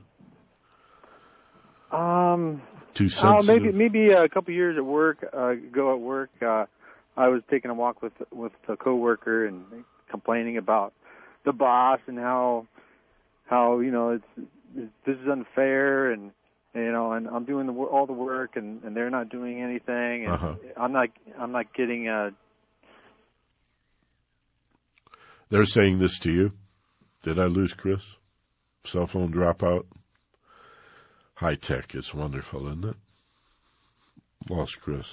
Um, 1.91 2.63
Too 2.95 3.07
uh, 3.07 3.09
sensitive? 3.09 3.63
maybe 3.63 3.77
maybe 3.77 4.11
a 4.13 4.29
couple 4.29 4.55
years 4.55 4.77
at 4.77 4.85
work 4.85 5.25
uh, 5.35 5.49
ago 5.49 5.95
at 5.95 6.01
work, 6.01 6.31
uh, 6.43 6.67
I 7.17 7.29
was 7.29 7.43
taking 7.51 7.71
a 7.71 7.75
walk 7.75 8.03
with 8.03 8.13
with 8.31 8.53
a 8.69 8.77
coworker 8.77 9.47
and 9.47 9.65
complaining 10.09 10.57
about 10.57 10.93
the 11.45 11.53
boss 11.53 12.01
and 12.07 12.19
how 12.19 12.67
how 13.47 13.81
you 13.81 13.91
know 13.91 14.11
it's 14.11 14.49
this 15.07 15.17
is 15.17 15.29
unfair 15.29 16.13
and 16.13 16.31
you 16.75 16.93
know 16.93 17.13
and 17.13 17.27
I'm 17.29 17.45
doing 17.45 17.67
the 17.67 17.73
all 17.73 18.07
the 18.07 18.13
work 18.13 18.57
and 18.57 18.83
and 18.85 18.97
they're 18.97 19.11
not 19.11 19.29
doing 19.29 19.63
anything 19.63 20.25
and 20.25 20.33
Uh-huh. 20.35 20.55
I'm 20.77 20.93
not 20.93 21.09
I'm 21.39 21.53
not 21.53 21.73
getting 21.75 22.09
uh 22.09 22.31
They're 25.51 25.65
saying 25.65 25.99
this 25.99 26.19
to 26.21 26.33
you. 26.33 26.53
Did 27.23 27.39
I 27.39 27.47
lose 27.47 27.75
Chris? 27.75 28.03
Cell 28.85 29.07
phone 29.07 29.33
dropout? 29.33 29.87
High 31.35 31.55
tech. 31.55 31.95
It's 31.95 32.13
wonderful, 32.13 32.67
isn't 32.67 32.85
it? 32.85 32.97
Lost 34.51 34.81
Chris. 34.81 35.09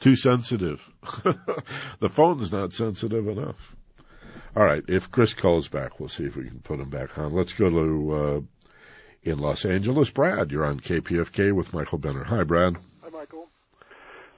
Too 0.00 0.16
sensitive. 0.16 0.88
the 2.00 2.08
phone's 2.08 2.52
not 2.52 2.72
sensitive 2.72 3.28
enough. 3.28 3.76
All 4.56 4.64
right. 4.64 4.82
If 4.88 5.10
Chris 5.10 5.34
calls 5.34 5.68
back, 5.68 5.98
we'll 6.00 6.08
see 6.08 6.24
if 6.24 6.36
we 6.36 6.48
can 6.48 6.60
put 6.60 6.80
him 6.80 6.90
back 6.90 7.16
on. 7.18 7.32
Let's 7.32 7.52
go 7.52 7.68
to, 7.68 8.14
uh, 8.14 8.40
in 9.22 9.38
Los 9.38 9.64
Angeles, 9.64 10.10
Brad. 10.10 10.50
You're 10.50 10.64
on 10.64 10.80
KPFK 10.80 11.52
with 11.52 11.72
Michael 11.72 11.98
Benner. 11.98 12.24
Hi, 12.24 12.44
Brad. 12.44 12.76
Hi, 13.02 13.10
Michael. 13.10 13.48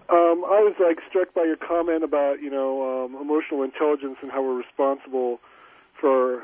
Um, 0.09 0.43
I 0.45 0.59
was 0.59 0.75
like 0.81 0.99
struck 1.09 1.33
by 1.35 1.45
your 1.45 1.57
comment 1.57 2.03
about 2.03 2.41
you 2.41 2.51
know 2.51 3.05
um, 3.05 3.15
emotional 3.21 3.63
intelligence 3.63 4.17
and 4.23 4.31
how 4.31 4.43
we're 4.43 4.59
responsible 4.59 5.39
for 6.01 6.43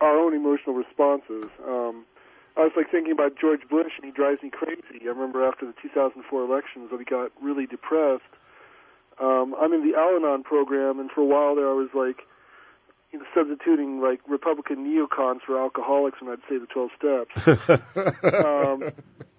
our 0.00 0.16
own 0.16 0.34
emotional 0.34 0.76
responses. 0.76 1.50
Um, 1.66 2.04
I 2.56 2.62
was 2.62 2.72
like 2.76 2.90
thinking 2.90 3.12
about 3.12 3.38
George 3.40 3.62
Bush, 3.68 3.92
and 3.96 4.04
he 4.04 4.10
drives 4.10 4.42
me 4.42 4.50
crazy. 4.50 5.02
I 5.02 5.08
remember 5.08 5.46
after 5.46 5.66
the 5.66 5.74
2004 5.82 6.44
elections 6.44 6.90
that 6.90 6.98
he 6.98 7.04
got 7.04 7.32
really 7.40 7.66
depressed. 7.66 8.22
Um, 9.20 9.54
I'm 9.60 9.72
in 9.72 9.88
the 9.88 9.98
Al-Anon 9.98 10.44
program, 10.44 11.00
and 11.00 11.10
for 11.10 11.22
a 11.22 11.26
while 11.26 11.56
there, 11.56 11.68
I 11.68 11.72
was 11.72 11.90
like 11.94 12.27
you 13.12 13.18
know, 13.18 13.24
substituting 13.34 14.00
like 14.00 14.20
Republican 14.28 14.84
neocons 14.84 15.40
for 15.46 15.58
alcoholics 15.58 16.20
when 16.20 16.30
I'd 16.30 16.40
say 16.48 16.58
the 16.58 16.66
12 16.66 16.90
steps. 16.98 17.46
um, 18.34 18.92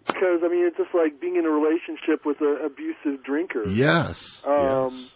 because 0.07 0.41
I 0.43 0.47
mean, 0.47 0.65
it's 0.65 0.77
just 0.77 0.93
like 0.93 1.19
being 1.19 1.35
in 1.35 1.45
a 1.45 1.49
relationship 1.49 2.25
with 2.25 2.41
an 2.41 2.57
abusive 2.65 3.23
drinker. 3.23 3.67
yes. 3.67 4.41
Um, 4.45 4.91
yes. 4.97 5.15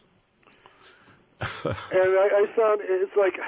and 1.66 1.76
I, 1.94 2.30
I 2.44 2.46
found 2.56 2.82
it's 2.84 3.16
like 3.18 3.40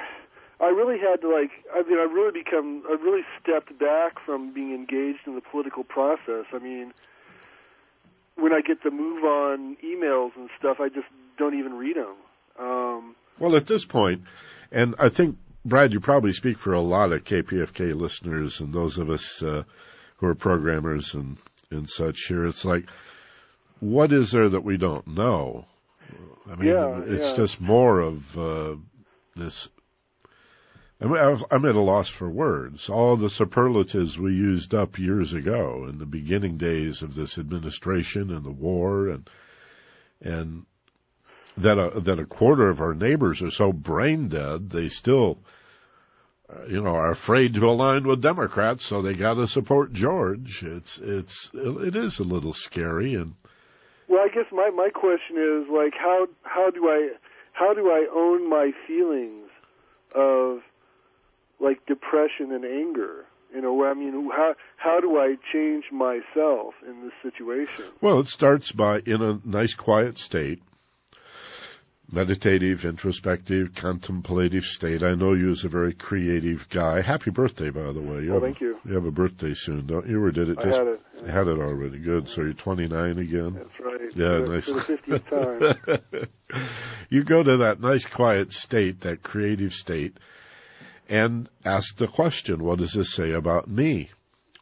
I 0.60 0.66
really 0.68 0.98
had 0.98 1.20
to 1.22 1.28
like 1.28 1.50
I 1.74 1.82
mean 1.88 1.98
I 1.98 2.02
really 2.02 2.42
become 2.42 2.82
I 2.88 2.92
really 2.92 3.22
stepped 3.40 3.78
back 3.78 4.18
from 4.24 4.52
being 4.52 4.74
engaged 4.74 5.20
in 5.26 5.34
the 5.34 5.40
political 5.40 5.84
process. 5.84 6.44
I 6.52 6.58
mean 6.58 6.92
when 8.36 8.52
I 8.52 8.60
get 8.60 8.82
the 8.82 8.90
move 8.90 9.24
on 9.24 9.76
emails 9.84 10.32
and 10.36 10.50
stuff, 10.58 10.78
I 10.80 10.88
just 10.88 11.06
don't 11.38 11.58
even 11.58 11.74
read 11.74 11.96
them. 11.96 12.16
Um, 12.58 13.16
Well, 13.38 13.56
at 13.56 13.66
this 13.66 13.84
point, 13.84 14.22
and 14.76 14.94
I 14.98 15.08
think, 15.08 15.38
Brad, 15.64 15.92
you 15.94 16.00
probably 16.00 16.32
speak 16.32 16.58
for 16.58 16.74
a 16.74 16.80
lot 16.80 17.10
of 17.12 17.24
KPFK 17.24 17.98
listeners 17.98 18.60
and 18.60 18.74
those 18.74 18.98
of 18.98 19.08
us 19.08 19.42
uh, 19.42 19.64
who 20.18 20.26
are 20.26 20.34
programmers 20.34 21.14
and, 21.14 21.38
and 21.70 21.88
such 21.88 22.26
here. 22.26 22.46
It's 22.46 22.64
like, 22.64 22.84
what 23.80 24.12
is 24.12 24.32
there 24.32 24.48
that 24.50 24.64
we 24.64 24.76
don't 24.76 25.06
know? 25.06 25.64
I 26.50 26.56
mean, 26.56 26.68
Yeah, 26.68 27.00
it's 27.06 27.30
yeah. 27.30 27.36
just 27.36 27.60
more 27.60 28.00
of 28.00 28.38
uh, 28.38 28.76
this. 29.34 29.68
I 31.00 31.06
mean, 31.06 31.42
I'm 31.50 31.64
at 31.64 31.74
a 31.74 31.80
loss 31.80 32.08
for 32.08 32.28
words. 32.28 32.90
All 32.90 33.16
the 33.16 33.30
superlatives 33.30 34.18
we 34.18 34.34
used 34.34 34.74
up 34.74 34.98
years 34.98 35.32
ago 35.32 35.86
in 35.88 35.98
the 35.98 36.06
beginning 36.06 36.58
days 36.58 37.02
of 37.02 37.14
this 37.14 37.38
administration 37.38 38.30
and 38.30 38.44
the 38.44 38.50
war 38.50 39.08
and 39.08 39.28
and 40.22 40.66
that 41.58 41.78
a, 41.78 42.00
that 42.00 42.18
a 42.18 42.24
quarter 42.26 42.68
of 42.68 42.80
our 42.80 42.94
neighbors 42.94 43.42
are 43.42 43.50
so 43.50 43.72
brain 43.72 44.28
dead 44.28 44.70
they 44.70 44.88
still 44.88 45.38
uh, 46.48 46.64
you 46.66 46.80
know 46.82 46.94
are 46.94 47.10
afraid 47.10 47.54
to 47.54 47.64
align 47.66 48.06
with 48.06 48.22
Democrats 48.22 48.84
so 48.84 49.02
they 49.02 49.14
got 49.14 49.34
to 49.34 49.46
support 49.46 49.92
George 49.92 50.62
it's 50.62 50.98
it's 50.98 51.50
it 51.54 51.96
is 51.96 52.18
a 52.18 52.24
little 52.24 52.52
scary 52.52 53.14
and 53.14 53.34
Well, 54.08 54.22
I 54.22 54.28
guess 54.28 54.46
my 54.52 54.70
my 54.70 54.90
question 54.90 55.36
is 55.36 55.68
like 55.70 55.94
how 55.98 56.28
how 56.42 56.70
do 56.70 56.88
I 56.88 57.10
how 57.52 57.72
do 57.74 57.88
I 57.90 58.06
own 58.14 58.48
my 58.48 58.72
feelings 58.86 59.48
of 60.14 60.60
like 61.58 61.84
depression 61.86 62.52
and 62.52 62.64
anger? 62.64 63.24
You 63.54 63.62
know, 63.62 63.84
I 63.84 63.94
mean, 63.94 64.28
how 64.30 64.54
how 64.76 65.00
do 65.00 65.18
I 65.18 65.36
change 65.52 65.84
myself 65.90 66.74
in 66.86 67.02
this 67.02 67.12
situation? 67.22 67.84
Well, 68.00 68.20
it 68.20 68.26
starts 68.26 68.72
by 68.72 69.00
in 69.06 69.22
a 69.22 69.40
nice 69.44 69.74
quiet 69.74 70.18
state, 70.18 70.62
meditative, 72.10 72.84
introspective, 72.84 73.74
contemplative 73.74 74.64
state. 74.64 75.02
I 75.02 75.14
know 75.14 75.32
you 75.32 75.50
as 75.50 75.64
a 75.64 75.68
very 75.68 75.92
creative 75.92 76.68
guy. 76.68 77.00
Happy 77.00 77.30
birthday, 77.30 77.70
by 77.70 77.92
the 77.92 78.00
way. 78.00 78.22
You 78.22 78.32
have, 78.32 78.42
thank 78.42 78.60
you. 78.60 78.78
You 78.84 78.94
have 78.94 79.06
a 79.06 79.10
birthday 79.10 79.54
soon, 79.54 79.86
don't 79.86 80.06
you? 80.06 80.22
Or 80.22 80.30
did 80.30 80.48
it 80.50 80.58
I 80.58 80.64
just 80.64 80.78
had 80.78 80.86
it. 80.86 81.00
Yeah. 81.24 81.32
had 81.32 81.48
it 81.48 81.58
already? 81.58 81.98
Good. 81.98 82.28
So 82.28 82.42
you're 82.42 82.52
29 82.52 83.18
again. 83.18 83.54
That's 83.54 83.80
right. 83.80 84.00
Yeah, 84.14 84.38
for, 84.38 84.46
nice. 84.46 84.64
For 84.64 84.72
the 84.72 84.80
fiftieth 84.80 85.30
time. 86.50 86.68
you 87.10 87.24
go 87.24 87.42
to 87.42 87.56
that 87.58 87.80
nice 87.80 88.06
quiet 88.06 88.52
state, 88.52 89.00
that 89.00 89.22
creative 89.22 89.74
state, 89.74 90.16
and 91.08 91.48
ask 91.64 91.96
the 91.96 92.06
question, 92.06 92.62
what 92.64 92.78
does 92.78 92.92
this 92.92 93.12
say 93.12 93.32
about 93.32 93.68
me? 93.68 94.10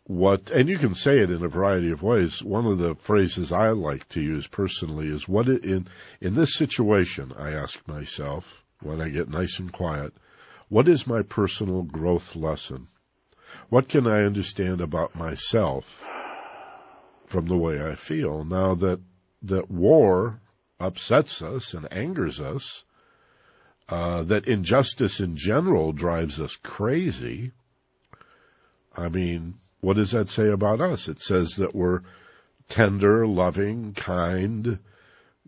What, 0.07 0.51
and 0.51 0.69
you 0.69 0.77
can 0.77 0.95
say 0.95 1.19
it 1.21 1.31
in 1.31 1.43
a 1.43 1.49
variety 1.49 1.91
of 1.91 2.03
ways. 2.03 2.43
One 2.43 2.67
of 2.67 2.79
the 2.79 2.95
phrases 2.95 3.53
I 3.53 3.71
like 3.71 4.07
to 4.11 4.21
use 4.21 4.47
personally 4.47 5.09
is 5.09 5.27
what 5.27 5.49
it, 5.49 5.65
in, 5.65 5.89
in 6.21 6.35
this 6.35 6.55
situation, 6.55 7.33
I 7.39 7.53
ask 7.53 7.87
myself 7.89 8.65
when 8.81 9.01
I 9.01 9.09
get 9.09 9.31
nice 9.31 9.59
and 9.59 9.73
quiet, 9.73 10.13
what 10.69 10.89
is 10.89 11.07
my 11.07 11.23
personal 11.23 11.83
growth 11.83 12.37
lesson? 12.37 12.89
What 13.71 13.89
can 13.89 14.07
I 14.07 14.25
understand 14.25 14.81
about 14.83 15.15
myself 15.15 16.07
from 17.27 17.47
the 17.47 17.57
way 17.57 17.83
I 17.83 17.95
feel 17.95 18.45
now 18.45 18.75
that 18.75 19.01
that 19.43 19.71
war 19.71 20.41
upsets 20.81 21.43
us 21.43 21.75
and 21.75 21.91
angers 21.93 22.41
us, 22.41 22.85
uh, 23.89 24.23
that 24.25 24.49
injustice 24.49 25.21
in 25.21 25.37
general 25.37 25.93
drives 25.93 26.41
us 26.41 26.57
crazy. 26.57 27.53
I 28.97 29.09
mean, 29.09 29.55
what 29.85 29.97
does 29.97 30.13
that 30.13 30.29
say 30.29 30.49
about 30.49 30.81
us? 30.81 31.09
It 31.09 31.21
says 31.21 31.57
that 31.57 31.75
we're 31.75 32.01
tender, 32.69 33.27
loving, 33.27 33.93
kind, 33.93 34.79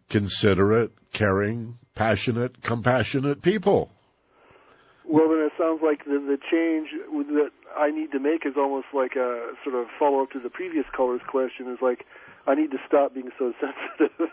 considerate, 0.08 0.92
caring, 1.12 1.78
passionate, 1.94 2.62
compassionate 2.62 3.40
people. 3.40 3.90
Well, 5.04 5.28
then 5.28 5.38
it 5.38 5.52
sounds 5.56 5.80
like 5.82 6.04
the, 6.04 6.18
the 6.18 6.38
change 6.50 6.90
that 7.28 7.50
I 7.76 7.90
need 7.90 8.12
to 8.12 8.18
make 8.18 8.44
is 8.44 8.54
almost 8.56 8.88
like 8.92 9.16
a 9.16 9.52
sort 9.64 9.76
of 9.76 9.86
follow 9.98 10.22
up 10.22 10.32
to 10.32 10.40
the 10.40 10.50
previous 10.50 10.84
caller's 10.94 11.22
question. 11.26 11.72
Is 11.72 11.78
like 11.80 12.04
I 12.46 12.54
need 12.54 12.72
to 12.72 12.78
stop 12.86 13.14
being 13.14 13.30
so 13.38 13.54
sensitive. 13.98 14.30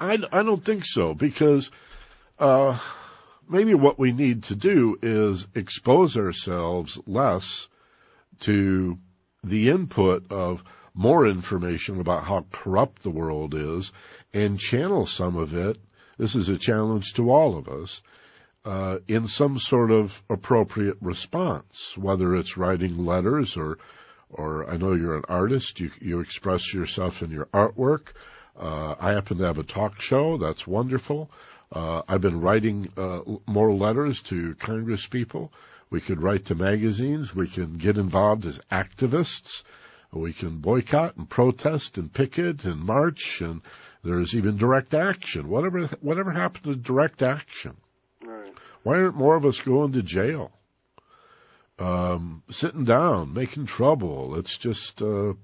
I, 0.00 0.18
I 0.32 0.42
don't 0.42 0.64
think 0.64 0.84
so 0.84 1.14
because 1.14 1.70
uh, 2.38 2.78
maybe 3.48 3.74
what 3.74 3.98
we 3.98 4.12
need 4.12 4.44
to 4.44 4.54
do 4.54 4.98
is 5.02 5.46
expose 5.54 6.16
ourselves 6.16 6.98
less 7.06 7.68
to 8.42 8.98
the 9.42 9.70
input 9.70 10.30
of 10.30 10.62
more 10.94 11.26
information 11.26 12.00
about 12.00 12.24
how 12.24 12.46
corrupt 12.52 13.02
the 13.02 13.10
world 13.10 13.54
is 13.54 13.92
and 14.32 14.58
channel 14.58 15.06
some 15.06 15.36
of 15.36 15.54
it. 15.54 15.78
This 16.18 16.34
is 16.34 16.48
a 16.48 16.56
challenge 16.56 17.14
to 17.14 17.30
all 17.30 17.56
of 17.56 17.68
us. 17.68 18.02
Uh, 18.64 18.98
in 19.08 19.26
some 19.26 19.58
sort 19.58 19.90
of 19.90 20.22
appropriate 20.30 20.96
response, 21.00 21.96
whether 21.96 22.36
it's 22.36 22.56
writing 22.56 23.04
letters 23.04 23.56
or, 23.56 23.78
or 24.30 24.70
I 24.70 24.76
know 24.76 24.92
you're 24.92 25.16
an 25.16 25.24
artist, 25.28 25.80
you, 25.80 25.90
you 26.00 26.20
express 26.20 26.72
yourself 26.72 27.22
in 27.22 27.30
your 27.32 27.46
artwork. 27.46 28.12
Uh, 28.56 28.94
I 29.00 29.12
happen 29.12 29.38
to 29.38 29.44
have 29.44 29.58
a 29.58 29.64
talk 29.64 30.00
show. 30.00 30.36
That's 30.36 30.64
wonderful. 30.64 31.28
Uh, 31.72 32.02
I've 32.06 32.20
been 32.20 32.40
writing 32.40 32.92
uh, 32.96 33.20
more 33.46 33.72
letters 33.72 34.22
to 34.24 34.54
Congress 34.56 35.06
people. 35.06 35.52
We 35.92 36.00
could 36.00 36.22
write 36.22 36.46
to 36.46 36.54
magazines. 36.54 37.34
We 37.34 37.46
can 37.46 37.76
get 37.76 37.98
involved 37.98 38.46
as 38.46 38.58
activists. 38.72 39.62
We 40.10 40.32
can 40.32 40.56
boycott 40.56 41.16
and 41.16 41.28
protest 41.28 41.98
and 41.98 42.10
picket 42.10 42.64
and 42.64 42.82
march. 42.82 43.42
And 43.42 43.60
there's 44.02 44.34
even 44.34 44.56
direct 44.56 44.94
action. 44.94 45.50
Whatever, 45.50 45.88
whatever 46.00 46.30
happened 46.30 46.64
to 46.64 46.76
direct 46.76 47.22
action? 47.22 47.76
Right. 48.24 48.54
Why 48.82 49.02
aren't 49.02 49.16
more 49.16 49.36
of 49.36 49.44
us 49.44 49.60
going 49.60 49.92
to 49.92 50.02
jail? 50.02 50.50
Um, 51.78 52.42
sitting 52.48 52.86
down, 52.86 53.34
making 53.34 53.66
trouble. 53.66 54.38
It's 54.38 54.56
just, 54.56 55.02
uh, 55.02 55.34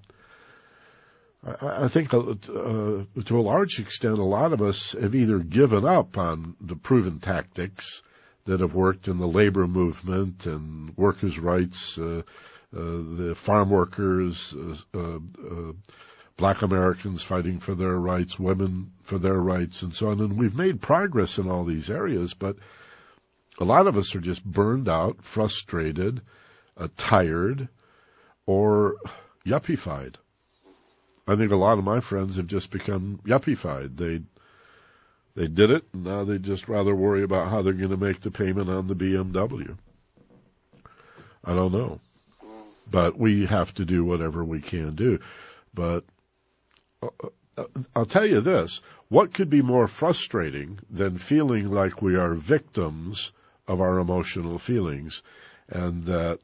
I, 1.45 1.85
I 1.85 1.89
think 1.89 2.15
uh, 2.15 2.21
uh, 2.21 3.05
to 3.27 3.39
a 3.39 3.43
large 3.43 3.81
extent, 3.81 4.19
a 4.19 4.25
lot 4.25 4.55
of 4.55 4.63
us 4.63 4.93
have 4.93 5.15
either 5.15 5.41
given 5.41 5.85
up 5.85 6.17
on 6.17 6.57
the 6.59 6.77
proven 6.77 7.19
tactics 7.19 8.03
that 8.45 8.61
have 8.61 8.75
worked 8.75 9.09
in 9.09 9.19
the 9.19 9.29
labor 9.29 9.67
movement 9.67 10.47
and 10.47 10.97
workers' 10.97 11.39
rights, 11.39 11.99
uh, 11.99 12.23
uh, 12.75 12.81
the 12.81 13.35
farm 13.35 13.71
workers, 13.71 14.55
uh, 14.55 14.99
uh, 14.99 15.17
uh, 15.17 15.73
black 16.37 16.63
Americans 16.63 17.23
fighting 17.23 17.59
for 17.59 17.75
their 17.75 17.97
rights, 17.97 18.39
women 18.39 18.93
for 19.03 19.19
their 19.19 19.39
rights, 19.39 19.83
and 19.83 19.93
so 19.93 20.11
on. 20.11 20.21
And 20.21 20.39
we've 20.39 20.57
made 20.57 20.81
progress 20.81 21.39
in 21.39 21.51
all 21.51 21.65
these 21.65 21.91
areas, 21.91 22.35
but 22.35 22.57
a 23.59 23.65
lot 23.65 23.87
of 23.87 23.97
us 23.97 24.15
are 24.15 24.21
just 24.21 24.45
burned 24.45 24.89
out, 24.89 25.25
frustrated, 25.25 26.23
uh, 26.77 26.89
tired, 26.97 27.69
or 28.47 28.97
yuppified. 29.45 30.15
I 31.27 31.37
think 31.37 31.53
a 31.53 31.57
lot 31.57 31.79
of 31.79 31.85
my 31.85 32.01
friends 32.01 32.37
have 32.37 32.47
just 32.47 32.71
become 32.71 33.21
yuppified. 33.27 33.97
They 33.97 34.23
they 35.39 35.47
did 35.47 35.71
it, 35.71 35.85
and 35.93 36.03
now 36.03 36.25
they 36.25 36.39
just 36.39 36.69
rather 36.69 36.93
worry 36.93 37.23
about 37.23 37.49
how 37.49 37.63
they're 37.63 37.73
going 37.73 37.91
to 37.91 37.97
make 37.97 38.21
the 38.21 38.31
payment 38.33 38.69
on 38.69 38.89
the 38.89 38.97
BMW. 38.97 39.77
I 41.45 41.55
don't 41.55 41.71
know, 41.71 42.01
but 42.91 43.17
we 43.17 43.47
have 43.47 43.73
to 43.75 43.85
do 43.85 44.05
whatever 44.05 44.45
we 44.45 44.61
can 44.61 44.97
do. 44.97 45.21
But 45.73 46.03
uh, 47.01 47.11
uh, 47.57 47.65
I'll 47.95 48.05
tell 48.05 48.27
you 48.27 48.41
this: 48.41 48.81
what 49.11 49.33
could 49.33 49.49
be 49.49 49.63
more 49.63 49.87
frustrating 49.87 50.81
than 50.91 51.19
feeling 51.19 51.71
like 51.71 52.03
we 52.03 52.17
are 52.17 52.35
victims 52.35 53.31
of 53.69 53.81
our 53.81 54.01
emotional 54.01 54.59
feelings, 54.59 55.23
and 55.69 56.03
that 56.07 56.41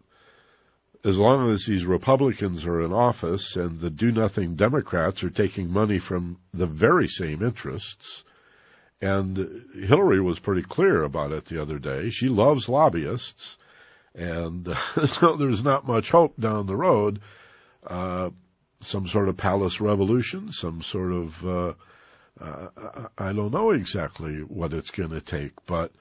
as 1.05 1.19
long 1.19 1.51
as 1.51 1.67
these 1.67 1.85
Republicans 1.85 2.65
are 2.65 2.81
in 2.83 2.93
office 2.93 3.57
and 3.57 3.81
the 3.81 3.91
do 3.91 4.13
nothing 4.13 4.55
Democrats 4.55 5.25
are 5.25 5.31
taking 5.31 5.73
money 5.73 5.99
from 5.99 6.39
the 6.53 6.67
very 6.67 7.09
same 7.09 7.43
interests, 7.43 8.23
and 9.01 9.65
Hillary 9.75 10.21
was 10.21 10.39
pretty 10.39 10.63
clear 10.63 11.03
about 11.03 11.33
it 11.33 11.45
the 11.47 11.61
other 11.61 11.79
day. 11.79 12.11
She 12.11 12.29
loves 12.29 12.69
lobbyists, 12.69 13.59
and 14.15 14.75
so 15.07 15.37
there's 15.37 15.65
not 15.65 15.87
much 15.87 16.11
hope 16.11 16.39
down 16.39 16.67
the 16.67 16.77
road. 16.77 17.21
Uh, 17.87 18.31
some 18.81 19.07
sort 19.07 19.29
of 19.29 19.37
palace 19.37 19.81
revolution, 19.81 20.53
some 20.53 20.83
sort 20.83 21.13
of, 21.13 21.47
uh, 21.47 21.73
uh, 22.41 22.69
I 23.17 23.33
don't 23.33 23.53
know 23.53 23.71
exactly 23.71 24.39
what 24.41 24.73
it's 24.73 24.91
going 24.91 25.11
to 25.11 25.21
take, 25.21 25.53
but 25.67 25.93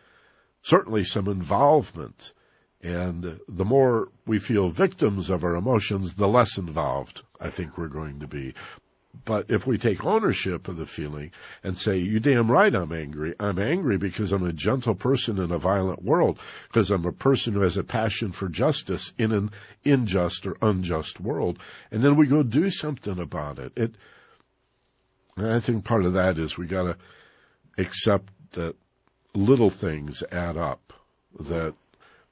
certainly 0.61 1.03
some 1.03 1.27
involvement. 1.27 2.33
And 2.81 3.39
the 3.47 3.65
more 3.65 4.09
we 4.25 4.39
feel 4.39 4.67
victims 4.67 5.29
of 5.29 5.45
our 5.45 5.55
emotions, 5.55 6.13
the 6.13 6.27
less 6.27 6.57
involved 6.57 7.23
I 7.43 7.49
think 7.49 7.77
we're 7.77 7.87
going 7.87 8.21
to 8.21 8.27
be. 8.27 8.53
But 9.25 9.51
if 9.51 9.67
we 9.67 9.77
take 9.77 10.03
ownership 10.03 10.67
of 10.67 10.75
the 10.75 10.85
feeling 10.85 11.31
and 11.63 11.77
say, 11.77 11.97
you 11.97 12.19
damn 12.19 12.51
right 12.51 12.73
I'm 12.73 12.91
angry. 12.91 13.35
I'm 13.39 13.59
angry 13.59 13.97
because 13.97 14.31
I'm 14.31 14.45
a 14.45 14.51
gentle 14.51 14.95
person 14.95 15.39
in 15.39 15.51
a 15.51 15.59
violent 15.59 16.03
world, 16.03 16.39
because 16.67 16.91
I'm 16.91 17.05
a 17.05 17.11
person 17.11 17.53
who 17.53 17.61
has 17.61 17.77
a 17.77 17.83
passion 17.83 18.31
for 18.31 18.49
justice 18.49 19.13
in 19.17 19.31
an 19.31 19.51
unjust 19.85 20.45
or 20.47 20.57
unjust 20.61 21.21
world. 21.21 21.59
And 21.91 22.01
then 22.01 22.15
we 22.15 22.27
go 22.27 22.43
do 22.43 22.69
something 22.69 23.19
about 23.19 23.59
it. 23.59 23.73
It, 23.77 23.95
I 25.37 25.59
think 25.59 25.85
part 25.85 26.05
of 26.05 26.13
that 26.13 26.37
is 26.37 26.57
we 26.57 26.65
gotta 26.65 26.97
accept 27.77 28.29
that 28.53 28.75
little 29.33 29.69
things 29.69 30.23
add 30.31 30.57
up, 30.57 30.93
that 31.39 31.73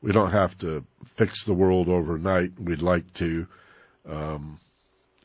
we 0.01 0.11
don't 0.11 0.31
have 0.31 0.57
to 0.59 0.83
fix 1.05 1.43
the 1.43 1.53
world 1.53 1.89
overnight. 1.89 2.59
We'd 2.59 2.81
like 2.81 3.13
to, 3.15 3.47
um, 4.09 4.57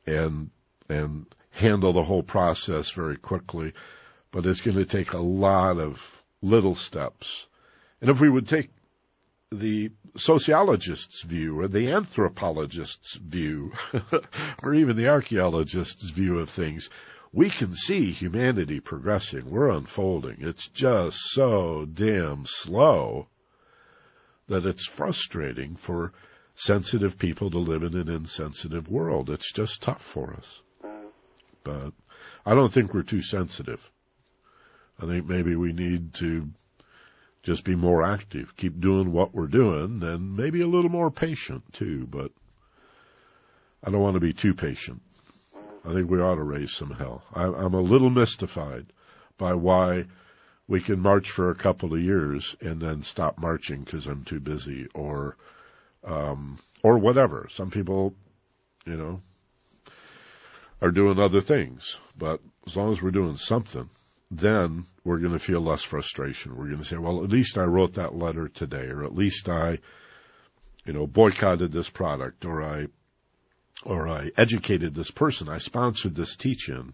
and, 0.06 0.50
and 0.88 1.26
handle 1.56 1.94
the 1.94 2.04
whole 2.04 2.22
process 2.22 2.90
very 2.90 3.16
quickly, 3.16 3.72
but 4.30 4.44
it's 4.44 4.60
going 4.60 4.76
to 4.76 4.84
take 4.84 5.14
a 5.14 5.18
lot 5.18 5.78
of 5.78 6.22
little 6.42 6.74
steps. 6.74 7.46
And 8.00 8.10
if 8.10 8.20
we 8.20 8.28
would 8.28 8.46
take 8.46 8.70
the 9.50 9.90
sociologist's 10.16 11.22
view 11.22 11.58
or 11.58 11.68
the 11.68 11.92
anthropologist's 11.92 13.14
view 13.14 13.72
or 14.62 14.74
even 14.74 14.96
the 14.96 15.08
archaeologist's 15.08 16.10
view 16.10 16.40
of 16.40 16.50
things, 16.50 16.90
we 17.32 17.48
can 17.48 17.72
see 17.74 18.12
humanity 18.12 18.80
progressing. 18.80 19.50
We're 19.50 19.70
unfolding. 19.70 20.36
It's 20.40 20.68
just 20.68 21.18
so 21.18 21.86
damn 21.86 22.44
slow 22.44 23.28
that 24.48 24.66
it's 24.66 24.86
frustrating 24.86 25.76
for 25.76 26.12
sensitive 26.54 27.18
people 27.18 27.50
to 27.50 27.58
live 27.58 27.82
in 27.82 27.96
an 27.96 28.08
insensitive 28.08 28.90
world. 28.90 29.30
It's 29.30 29.52
just 29.52 29.82
tough 29.82 30.02
for 30.02 30.34
us. 30.34 30.62
But 31.66 31.94
I 32.46 32.54
don't 32.54 32.72
think 32.72 32.94
we're 32.94 33.02
too 33.02 33.22
sensitive. 33.22 33.90
I 35.02 35.06
think 35.06 35.26
maybe 35.26 35.56
we 35.56 35.72
need 35.72 36.14
to 36.14 36.48
just 37.42 37.64
be 37.64 37.74
more 37.74 38.04
active, 38.04 38.56
keep 38.56 38.80
doing 38.80 39.12
what 39.12 39.34
we're 39.34 39.48
doing, 39.48 40.00
and 40.04 40.36
maybe 40.36 40.60
a 40.60 40.68
little 40.68 40.90
more 40.90 41.10
patient 41.10 41.64
too, 41.72 42.06
but 42.06 42.30
I 43.82 43.90
don't 43.90 44.00
want 44.00 44.14
to 44.14 44.20
be 44.20 44.32
too 44.32 44.54
patient. 44.54 45.02
I 45.84 45.92
think 45.92 46.08
we 46.08 46.20
ought 46.20 46.36
to 46.36 46.42
raise 46.44 46.70
some 46.70 46.92
hell. 46.92 47.24
I, 47.34 47.44
I'm 47.44 47.74
a 47.74 47.80
little 47.80 48.10
mystified 48.10 48.86
by 49.36 49.54
why 49.54 50.06
we 50.68 50.80
can 50.80 51.00
march 51.00 51.32
for 51.32 51.50
a 51.50 51.56
couple 51.56 51.94
of 51.94 52.00
years 52.00 52.54
and 52.60 52.80
then 52.80 53.02
stop 53.02 53.38
marching 53.38 53.82
because 53.82 54.06
I'm 54.06 54.22
too 54.22 54.40
busy 54.40 54.86
or, 54.94 55.36
um, 56.04 56.58
or 56.84 56.98
whatever. 56.98 57.48
Some 57.50 57.72
people, 57.72 58.14
you 58.84 58.96
know, 58.96 59.20
are 60.80 60.90
doing 60.90 61.18
other 61.18 61.40
things, 61.40 61.96
but 62.16 62.40
as 62.66 62.76
long 62.76 62.92
as 62.92 63.00
we're 63.00 63.10
doing 63.10 63.36
something, 63.36 63.88
then 64.30 64.84
we're 65.04 65.18
going 65.18 65.32
to 65.32 65.38
feel 65.38 65.60
less 65.60 65.82
frustration. 65.82 66.56
We're 66.56 66.66
going 66.66 66.78
to 66.78 66.84
say, 66.84 66.96
well, 66.96 67.22
at 67.22 67.30
least 67.30 67.58
I 67.58 67.64
wrote 67.64 67.94
that 67.94 68.14
letter 68.14 68.48
today, 68.48 68.86
or 68.88 69.04
at 69.04 69.14
least 69.14 69.48
I, 69.48 69.78
you 70.84 70.92
know, 70.92 71.06
boycotted 71.06 71.72
this 71.72 71.88
product, 71.88 72.44
or 72.44 72.62
I, 72.62 72.86
or 73.84 74.08
I 74.08 74.30
educated 74.36 74.94
this 74.94 75.10
person. 75.10 75.48
I 75.48 75.58
sponsored 75.58 76.14
this 76.14 76.36
teach-in. 76.36 76.92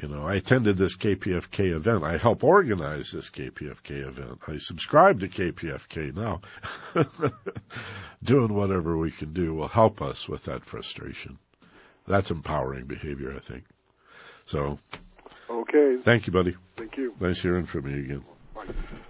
You 0.00 0.08
know, 0.08 0.26
I 0.26 0.34
attended 0.34 0.76
this 0.76 0.94
KPFK 0.94 1.74
event. 1.74 2.04
I 2.04 2.18
help 2.18 2.44
organize 2.44 3.10
this 3.10 3.30
KPFK 3.30 4.06
event. 4.06 4.40
I 4.46 4.58
subscribe 4.58 5.20
to 5.20 5.28
KPFK 5.28 6.14
now. 6.14 6.42
Doing 8.22 8.52
whatever 8.52 8.98
we 8.98 9.10
can 9.10 9.32
do 9.32 9.54
will 9.54 9.68
help 9.68 10.02
us 10.02 10.28
with 10.28 10.44
that 10.44 10.66
frustration. 10.66 11.38
That's 12.06 12.30
empowering 12.30 12.86
behavior, 12.86 13.34
I 13.36 13.40
think. 13.40 13.64
So 14.46 14.78
Okay. 15.48 15.96
Thank 15.96 16.26
you, 16.26 16.32
buddy. 16.32 16.56
Thank 16.76 16.96
you. 16.96 17.14
Nice 17.20 17.40
hearing 17.40 17.64
from 17.64 17.88
you 17.88 17.98
again. 17.98 18.24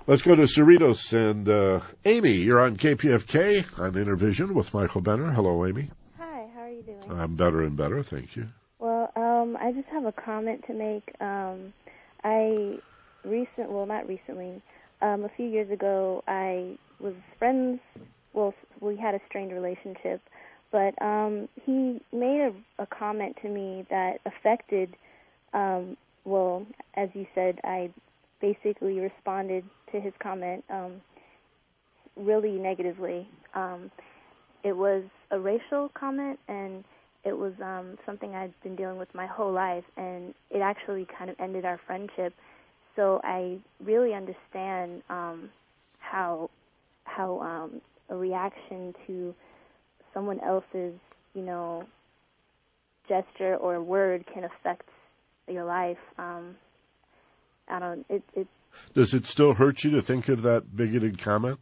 Let's 0.06 0.22
go 0.22 0.34
to 0.34 0.42
Cerritos 0.42 1.12
and 1.12 1.48
uh, 1.48 1.80
Amy. 2.04 2.32
You're 2.32 2.60
on 2.60 2.76
KPFK 2.76 3.78
on 3.78 3.96
Inner 3.96 4.16
Vision 4.16 4.54
with 4.54 4.74
Michael 4.74 5.00
Benner. 5.00 5.30
Hello, 5.32 5.64
Amy. 5.66 5.90
Hi, 6.18 6.46
how 6.54 6.62
are 6.62 6.70
you 6.70 6.82
doing? 6.82 7.10
I'm 7.10 7.36
better 7.36 7.62
and 7.62 7.76
better, 7.76 8.02
thank 8.02 8.36
you. 8.36 8.46
Well, 8.78 9.10
um, 9.16 9.56
I 9.58 9.72
just 9.72 9.88
have 9.88 10.04
a 10.04 10.12
comment 10.12 10.64
to 10.66 10.74
make. 10.74 11.10
Um, 11.20 11.72
I 12.22 12.78
recent, 13.24 13.70
well, 13.70 13.86
not 13.86 14.06
recently, 14.08 14.60
um, 15.00 15.24
a 15.24 15.28
few 15.36 15.46
years 15.46 15.70
ago, 15.70 16.22
I 16.28 16.76
was 17.00 17.14
friends. 17.38 17.80
Well, 18.32 18.52
we 18.80 18.96
had 18.96 19.14
a 19.14 19.20
strained 19.28 19.52
relationship, 19.52 20.20
but 20.72 21.00
um, 21.02 21.48
he 21.64 22.00
made 22.12 22.40
a, 22.78 22.82
a 22.82 22.86
comment 22.86 23.36
to 23.42 23.48
me 23.48 23.86
that 23.90 24.20
affected. 24.26 24.96
Um, 25.52 25.96
well, 26.24 26.66
as 26.94 27.08
you 27.14 27.26
said, 27.34 27.60
I 27.64 27.90
basically 28.40 28.98
responded 28.98 29.64
to 29.92 30.00
his 30.00 30.12
comment 30.20 30.64
um, 30.70 31.00
really 32.16 32.52
negatively. 32.52 33.28
Um, 33.54 33.90
it 34.64 34.76
was 34.76 35.04
a 35.30 35.38
racial 35.38 35.90
comment, 35.94 36.38
and 36.48 36.84
it 37.24 37.36
was 37.36 37.52
um, 37.62 37.98
something 38.04 38.34
I'd 38.34 38.52
been 38.62 38.76
dealing 38.76 38.98
with 38.98 39.14
my 39.14 39.26
whole 39.26 39.52
life, 39.52 39.84
and 39.96 40.34
it 40.50 40.60
actually 40.60 41.06
kind 41.18 41.30
of 41.30 41.36
ended 41.38 41.64
our 41.64 41.80
friendship. 41.86 42.34
So 42.96 43.20
I 43.22 43.58
really 43.84 44.14
understand 44.14 45.02
um, 45.08 45.50
how 45.98 46.50
how 47.04 47.40
um, 47.40 47.80
a 48.08 48.16
reaction 48.16 48.94
to 49.06 49.34
someone 50.16 50.40
else's, 50.40 50.94
you 51.34 51.42
know, 51.42 51.84
gesture 53.06 53.54
or 53.56 53.82
word 53.82 54.24
can 54.32 54.44
affect 54.44 54.88
your 55.46 55.64
life. 55.64 55.98
Um, 56.18 56.56
I 57.68 57.78
don't. 57.78 58.06
It 58.08 58.22
it 58.34 58.48
Does 58.94 59.12
it 59.12 59.26
still 59.26 59.52
hurt 59.52 59.84
you 59.84 59.90
to 59.92 60.02
think 60.02 60.28
of 60.30 60.42
that 60.42 60.74
bigoted 60.74 61.18
comment? 61.18 61.60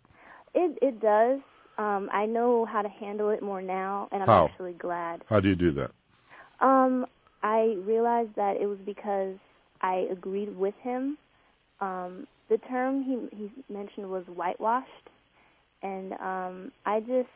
it 0.54 0.78
it 0.80 1.00
does. 1.00 1.40
Um, 1.76 2.08
I 2.12 2.26
know 2.26 2.64
how 2.64 2.82
to 2.82 2.88
handle 2.88 3.30
it 3.30 3.42
more 3.42 3.60
now, 3.60 4.08
and 4.12 4.22
I'm 4.22 4.28
How? 4.28 4.44
actually 4.46 4.74
glad. 4.74 5.22
How 5.28 5.40
do 5.40 5.48
you 5.48 5.56
do 5.56 5.72
that? 5.72 5.90
Um, 6.60 7.06
I 7.42 7.74
realized 7.84 8.36
that 8.36 8.58
it 8.60 8.66
was 8.66 8.78
because 8.86 9.34
I 9.82 10.06
agreed 10.12 10.56
with 10.56 10.74
him. 10.80 11.18
Um, 11.80 12.28
the 12.48 12.58
term 12.58 13.02
he 13.02 13.36
he 13.36 13.50
mentioned 13.68 14.08
was 14.08 14.24
whitewashed, 14.28 15.08
and 15.82 16.12
um, 16.12 16.72
I 16.86 17.00
just 17.00 17.28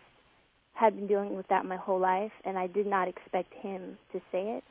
had 0.78 0.94
been 0.94 1.08
dealing 1.08 1.36
with 1.36 1.48
that 1.48 1.64
my 1.64 1.76
whole 1.76 1.98
life, 1.98 2.30
and 2.44 2.56
I 2.56 2.68
did 2.68 2.86
not 2.86 3.08
expect 3.08 3.52
him 3.52 3.98
to 4.12 4.20
say 4.30 4.58
it. 4.58 4.64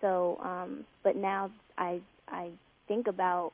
So, 0.00 0.40
um, 0.42 0.84
but 1.04 1.14
now 1.14 1.52
I 1.78 2.00
I 2.28 2.50
think 2.88 3.06
about 3.06 3.52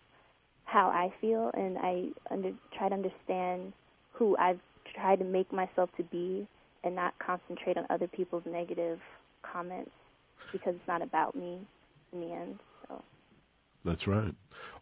how 0.64 0.88
I 0.88 1.12
feel, 1.20 1.50
and 1.52 1.76
I 1.76 2.08
under, 2.30 2.52
try 2.76 2.88
to 2.88 2.94
understand 2.94 3.74
who 4.12 4.36
I've 4.38 4.60
tried 4.94 5.18
to 5.18 5.24
make 5.26 5.52
myself 5.52 5.90
to 5.98 6.02
be, 6.02 6.46
and 6.82 6.96
not 6.96 7.12
concentrate 7.18 7.76
on 7.76 7.84
other 7.90 8.06
people's 8.06 8.44
negative 8.46 8.98
comments 9.42 9.90
because 10.50 10.74
it's 10.76 10.88
not 10.88 11.02
about 11.02 11.34
me 11.36 11.58
in 12.14 12.20
the 12.20 12.32
end. 12.32 12.58
So 12.88 13.02
That's 13.84 14.06
right. 14.06 14.34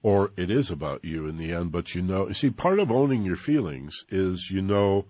Or 0.04 0.30
it 0.36 0.52
is 0.52 0.70
about 0.70 1.04
you 1.04 1.26
in 1.26 1.38
the 1.38 1.54
end, 1.54 1.72
but 1.72 1.92
you 1.92 2.02
know, 2.02 2.30
see, 2.30 2.50
part 2.50 2.78
of 2.78 2.92
owning 2.92 3.24
your 3.24 3.36
feelings 3.36 4.04
is 4.10 4.48
you 4.48 4.62
know 4.62 5.06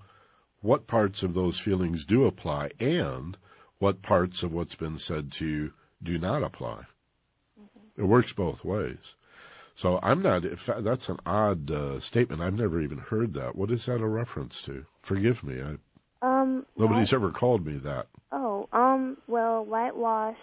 what 0.67 0.87
parts 0.87 1.23
of 1.23 1.33
those 1.33 1.59
feelings 1.59 2.05
do 2.05 2.27
apply 2.27 2.71
and 2.81 3.37
what 3.79 4.03
parts 4.03 4.43
of 4.43 4.53
what's 4.53 4.75
been 4.75 4.99
said 4.99 5.33
to 5.33 5.47
you 5.47 5.73
do 6.03 6.19
not 6.19 6.43
apply. 6.43 6.83
It 7.97 8.03
works 8.03 8.33
both 8.33 8.65
ways. 8.65 9.15
So 9.77 9.99
I'm 10.03 10.23
not, 10.23 10.45
if 10.45 10.67
that's 10.67 11.09
an 11.09 11.21
odd 11.25 11.71
uh, 11.71 12.01
statement. 12.01 12.43
I've 12.43 12.59
never 12.59 12.81
even 12.81 12.99
heard 12.99 13.35
that. 13.35 13.55
What 13.55 13.71
is 13.71 13.87
that 13.87 14.01
a 14.01 14.07
reference 14.07 14.63
to? 14.63 14.85
Forgive 15.03 15.45
me. 15.45 15.61
I, 15.63 15.77
um, 16.23 16.67
nobody's 16.77 17.13
ever 17.13 17.31
called 17.31 17.65
me 17.65 17.79
that. 17.79 18.07
Oh, 18.33 18.69
um, 18.73 19.19
well, 19.27 19.65
whitewashed 19.65 20.39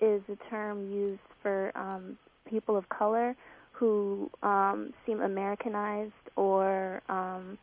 is 0.00 0.22
a 0.28 0.36
term 0.50 0.92
used 0.92 1.20
for 1.42 1.72
um, 1.74 2.18
people 2.48 2.76
of 2.76 2.88
color 2.88 3.34
who 3.72 4.30
um, 4.42 4.92
seem 5.04 5.20
Americanized 5.20 6.12
or 6.36 7.02
um, 7.08 7.58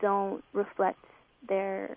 don't 0.00 0.42
reflect 0.52 1.04
their 1.48 1.96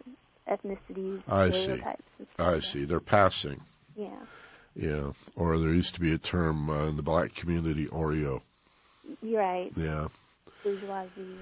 ethnicities, 0.49 1.21
I 1.27 1.49
see. 1.49 1.61
stereotypes. 1.61 2.03
I 2.38 2.51
like 2.53 2.63
see. 2.63 2.85
They're 2.85 2.99
passing. 2.99 3.61
Yeah, 3.95 4.19
Yeah. 4.75 5.11
Or 5.35 5.57
there 5.57 5.73
used 5.73 5.95
to 5.95 6.01
be 6.01 6.13
a 6.13 6.17
term 6.17 6.69
uh, 6.69 6.85
in 6.85 6.95
the 6.95 7.01
black 7.01 7.33
community, 7.35 7.88
Oreo. 7.88 8.41
you're 9.21 9.41
right. 9.41 9.71
Yeah. 9.75 10.07
Bourgeoisie. 10.63 11.38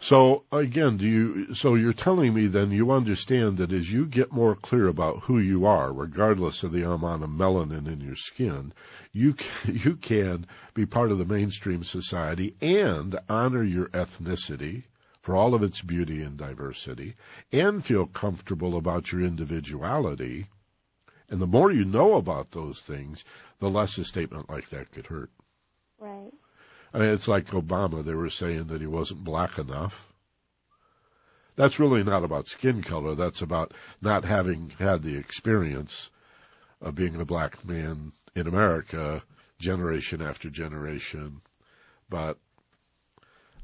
So 0.00 0.44
again, 0.52 0.96
do 0.96 1.06
you, 1.06 1.54
so 1.54 1.74
you're 1.74 1.92
telling 1.92 2.32
me 2.32 2.46
then 2.46 2.70
you 2.70 2.92
understand 2.92 3.58
that 3.58 3.72
as 3.72 3.92
you 3.92 4.06
get 4.06 4.30
more 4.30 4.54
clear 4.54 4.86
about 4.86 5.24
who 5.24 5.40
you 5.40 5.66
are, 5.66 5.92
regardless 5.92 6.62
of 6.62 6.70
the 6.70 6.88
amount 6.88 7.24
of 7.24 7.30
melanin 7.30 7.88
in 7.88 8.00
your 8.00 8.14
skin, 8.14 8.72
you 9.12 9.32
can, 9.34 9.74
you 9.76 9.96
can 9.96 10.46
be 10.74 10.86
part 10.86 11.10
of 11.10 11.18
the 11.18 11.24
mainstream 11.24 11.82
society 11.82 12.54
and 12.60 13.18
honor 13.28 13.64
your 13.64 13.88
ethnicity 13.88 14.84
for 15.28 15.36
all 15.36 15.54
of 15.54 15.62
its 15.62 15.82
beauty 15.82 16.22
and 16.22 16.38
diversity 16.38 17.14
and 17.52 17.84
feel 17.84 18.06
comfortable 18.06 18.78
about 18.78 19.12
your 19.12 19.20
individuality. 19.20 20.46
And 21.28 21.38
the 21.38 21.46
more 21.46 21.70
you 21.70 21.84
know 21.84 22.14
about 22.14 22.50
those 22.50 22.80
things, 22.80 23.26
the 23.58 23.68
less 23.68 23.98
a 23.98 24.04
statement 24.04 24.48
like 24.48 24.70
that 24.70 24.90
could 24.90 25.04
hurt. 25.04 25.30
Right. 25.98 26.32
I 26.94 26.98
mean, 26.98 27.10
it's 27.10 27.28
like 27.28 27.48
Obama. 27.48 28.02
They 28.02 28.14
were 28.14 28.30
saying 28.30 28.68
that 28.68 28.80
he 28.80 28.86
wasn't 28.86 29.22
black 29.22 29.58
enough. 29.58 30.02
That's 31.56 31.78
really 31.78 32.04
not 32.04 32.24
about 32.24 32.48
skin 32.48 32.82
color. 32.82 33.14
That's 33.14 33.42
about 33.42 33.74
not 34.00 34.24
having 34.24 34.72
had 34.78 35.02
the 35.02 35.18
experience 35.18 36.08
of 36.80 36.94
being 36.94 37.20
a 37.20 37.26
black 37.26 37.62
man 37.66 38.12
in 38.34 38.46
America 38.46 39.22
generation 39.58 40.22
after 40.22 40.48
generation. 40.48 41.42
But 42.08 42.38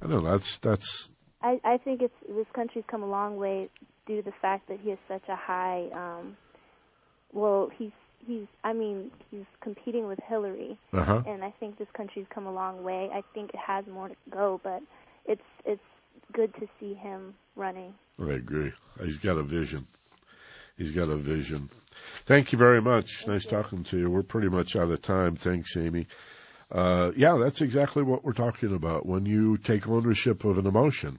I 0.03 0.09
don't 0.09 0.25
know. 0.25 0.31
That's, 0.31 0.59
that's, 0.59 1.11
I, 1.45 1.61
I 1.63 1.77
think 1.77 2.01
it's 2.01 2.15
this 2.27 2.47
country's 2.55 2.85
come 2.89 3.03
a 3.03 3.09
long 3.09 3.37
way 3.37 3.69
due 4.07 4.17
to 4.17 4.23
the 4.23 4.35
fact 4.41 4.69
that 4.69 4.81
he 4.81 4.91
has 4.91 4.99
such 5.07 5.29
a 5.29 5.37
high. 5.37 5.89
Um, 5.93 6.37
well, 7.33 7.71
he's 7.77 7.93
he's. 8.27 8.47
I 8.65 8.73
mean, 8.73 9.11
he's 9.31 9.45
competing 9.61 10.07
with 10.09 10.19
Hillary, 10.27 10.79
uh 10.95 11.05
huh. 11.05 11.23
and 11.27 11.45
I 11.45 11.53
think 11.61 11.79
this 11.79 11.89
country's 11.95 12.27
come 12.31 12.47
a 12.47 12.53
long 12.53 12.83
way. 12.83 13.11
I 13.13 13.23
think 13.35 13.51
it 13.51 13.61
has 13.61 13.85
more 13.87 14.09
to 14.09 14.17
go, 14.31 14.59
but 14.65 14.81
it's 15.27 15.43
it's 15.67 15.83
good 16.33 16.55
to 16.55 16.67
see 16.81 16.95
him 16.95 17.35
running. 17.57 17.93
I 18.19 18.33
agree. 18.33 18.73
He's 19.05 19.19
got 19.19 19.37
a 19.37 19.43
vision. 19.43 19.85
He's 20.79 20.93
got 20.93 21.09
a 21.09 21.17
vision. 21.17 21.69
Thank 22.25 22.53
you 22.53 22.59
very 22.59 22.81
much. 22.81 23.27
nice 23.27 23.45
talking 23.45 23.85
to 23.85 23.99
you. 23.99 24.11
We're 24.11 24.23
pretty 24.23 24.49
much 24.49 24.77
out 24.77 24.91
of 24.91 25.03
time. 25.03 25.37
Thanks, 25.37 25.77
Amy. 25.77 26.07
Uh, 26.71 27.13
yeah, 27.17 27.37
that's 27.37 27.61
exactly 27.61 28.03
what 28.03 28.25
we're 28.25 28.33
talking 28.33 28.75
about. 28.75 29.05
When 29.05 29.27
you 29.27 29.59
take 29.59 29.87
ownership 29.87 30.45
of 30.45 30.59
an 30.59 30.67
emotion, 30.67 31.19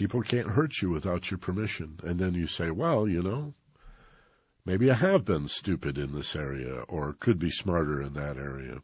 people 0.00 0.22
can't 0.22 0.48
hurt 0.48 0.82
you 0.82 0.90
without 0.90 1.30
your 1.30 1.38
permission. 1.38 2.00
And 2.02 2.18
then 2.18 2.34
you 2.34 2.48
say, 2.48 2.70
well, 2.70 3.06
you 3.06 3.22
know, 3.22 3.54
Maybe 4.66 4.90
I 4.90 4.94
have 4.94 5.24
been 5.24 5.48
stupid 5.48 5.96
in 5.96 6.14
this 6.14 6.36
area 6.36 6.82
or 6.86 7.14
could 7.14 7.38
be 7.38 7.50
smarter 7.50 8.02
in 8.02 8.12
that 8.12 8.36
area. 8.36 8.82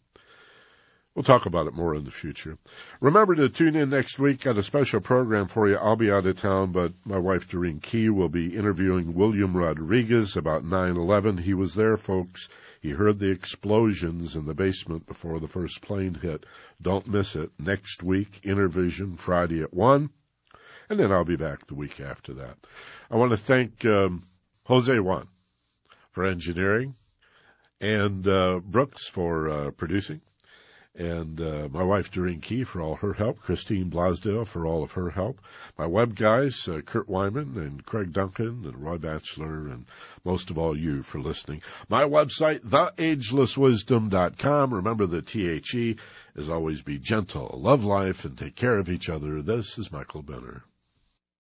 We'll 1.15 1.23
talk 1.23 1.45
about 1.45 1.67
it 1.67 1.75
more 1.75 1.95
in 1.95 2.05
the 2.05 2.11
future. 2.11 2.59
Remember 3.01 3.35
to 3.35 3.51
tune 3.51 3.77
in 3.77 3.91
next 3.91 4.19
week. 4.19 4.41
Got 4.41 4.59
a 4.59 4.63
special 4.63 5.01
program 5.01 5.49
for 5.49 5.69
you. 5.69 5.77
I'll 5.77 5.97
be 5.97 6.11
out 6.11 6.27
of 6.27 6.41
town, 6.41 6.73
but 6.73 6.93
my 7.05 7.19
wife 7.19 7.49
Doreen 7.49 7.81
Key 7.81 8.09
will 8.09 8.31
be 8.31 8.57
interviewing 8.57 9.15
William 9.15 9.57
Rodriguez 9.57 10.37
about 10.37 10.65
9-11. 10.65 11.39
He 11.39 11.55
was 11.55 11.75
there, 11.75 11.97
folks. 11.97 12.49
He 12.81 12.91
heard 12.91 13.19
the 13.19 13.31
explosions 13.31 14.35
in 14.35 14.47
the 14.47 14.55
basement 14.55 15.07
before 15.07 15.41
the 15.41 15.49
first 15.49 15.83
plane 15.83 16.15
hit. 16.15 16.45
Don't 16.81 17.07
miss 17.07 17.37
it. 17.37 17.51
Next 17.59 18.03
week, 18.03 18.41
Inner 18.45 18.69
Vision, 18.69 19.17
Friday 19.17 19.63
at 19.63 19.75
1. 19.75 20.11
And 20.89 20.99
then 20.99 21.13
I'll 21.13 21.25
be 21.25 21.37
back 21.37 21.67
the 21.67 21.75
week 21.75 22.01
after 22.01 22.35
that. 22.35 22.57
I 23.11 23.17
want 23.17 23.33
to 23.33 23.37
thank 23.37 23.85
um, 23.85 24.23
Jose 24.65 24.99
Juan 24.99 25.29
for 26.13 26.25
engineering 26.25 26.95
and 27.81 28.27
uh, 28.27 28.61
Brooks 28.61 29.09
for 29.09 29.51
uh, 29.51 29.71
producing 29.73 30.21
and 30.99 31.41
uh, 31.41 31.69
my 31.71 31.83
wife 31.83 32.11
Doreen 32.11 32.41
Key 32.41 32.65
for 32.65 32.81
all 32.81 32.97
her 32.97 33.13
help, 33.13 33.41
Christine 33.41 33.91
Blasdale 33.91 34.47
for 34.47 34.67
all 34.67 34.83
of 34.83 34.93
her 34.93 35.11
help, 35.11 35.41
my 35.77 35.87
web 35.87 36.15
guys 36.15 36.67
uh, 36.69 36.81
Kurt 36.81 37.07
Wyman 37.09 37.59
and 37.59 37.85
Craig 37.85 38.13
Duncan 38.13 38.65
and 38.65 38.83
Roy 38.83 38.97
Batchelor, 38.99 39.69
and 39.69 39.87
most 40.25 40.51
of 40.51 40.59
all 40.59 40.77
you 40.77 41.03
for 41.03 41.21
listening. 41.21 41.63
My 41.89 42.05
website, 42.05 42.61
theagelesswisdom.com. 42.61 44.75
Remember 44.75 45.07
the 45.07 45.23
THE 45.23 45.97
is 46.35 46.49
always 46.49 46.83
be 46.83 46.99
gentle, 46.99 47.59
love 47.63 47.85
life, 47.85 48.25
and 48.25 48.37
take 48.37 48.57
care 48.57 48.79
of 48.79 48.89
each 48.89 49.09
other. 49.09 49.43
This 49.43 49.79
is 49.79 49.93
Michael 49.93 50.23
Benner. 50.23 50.65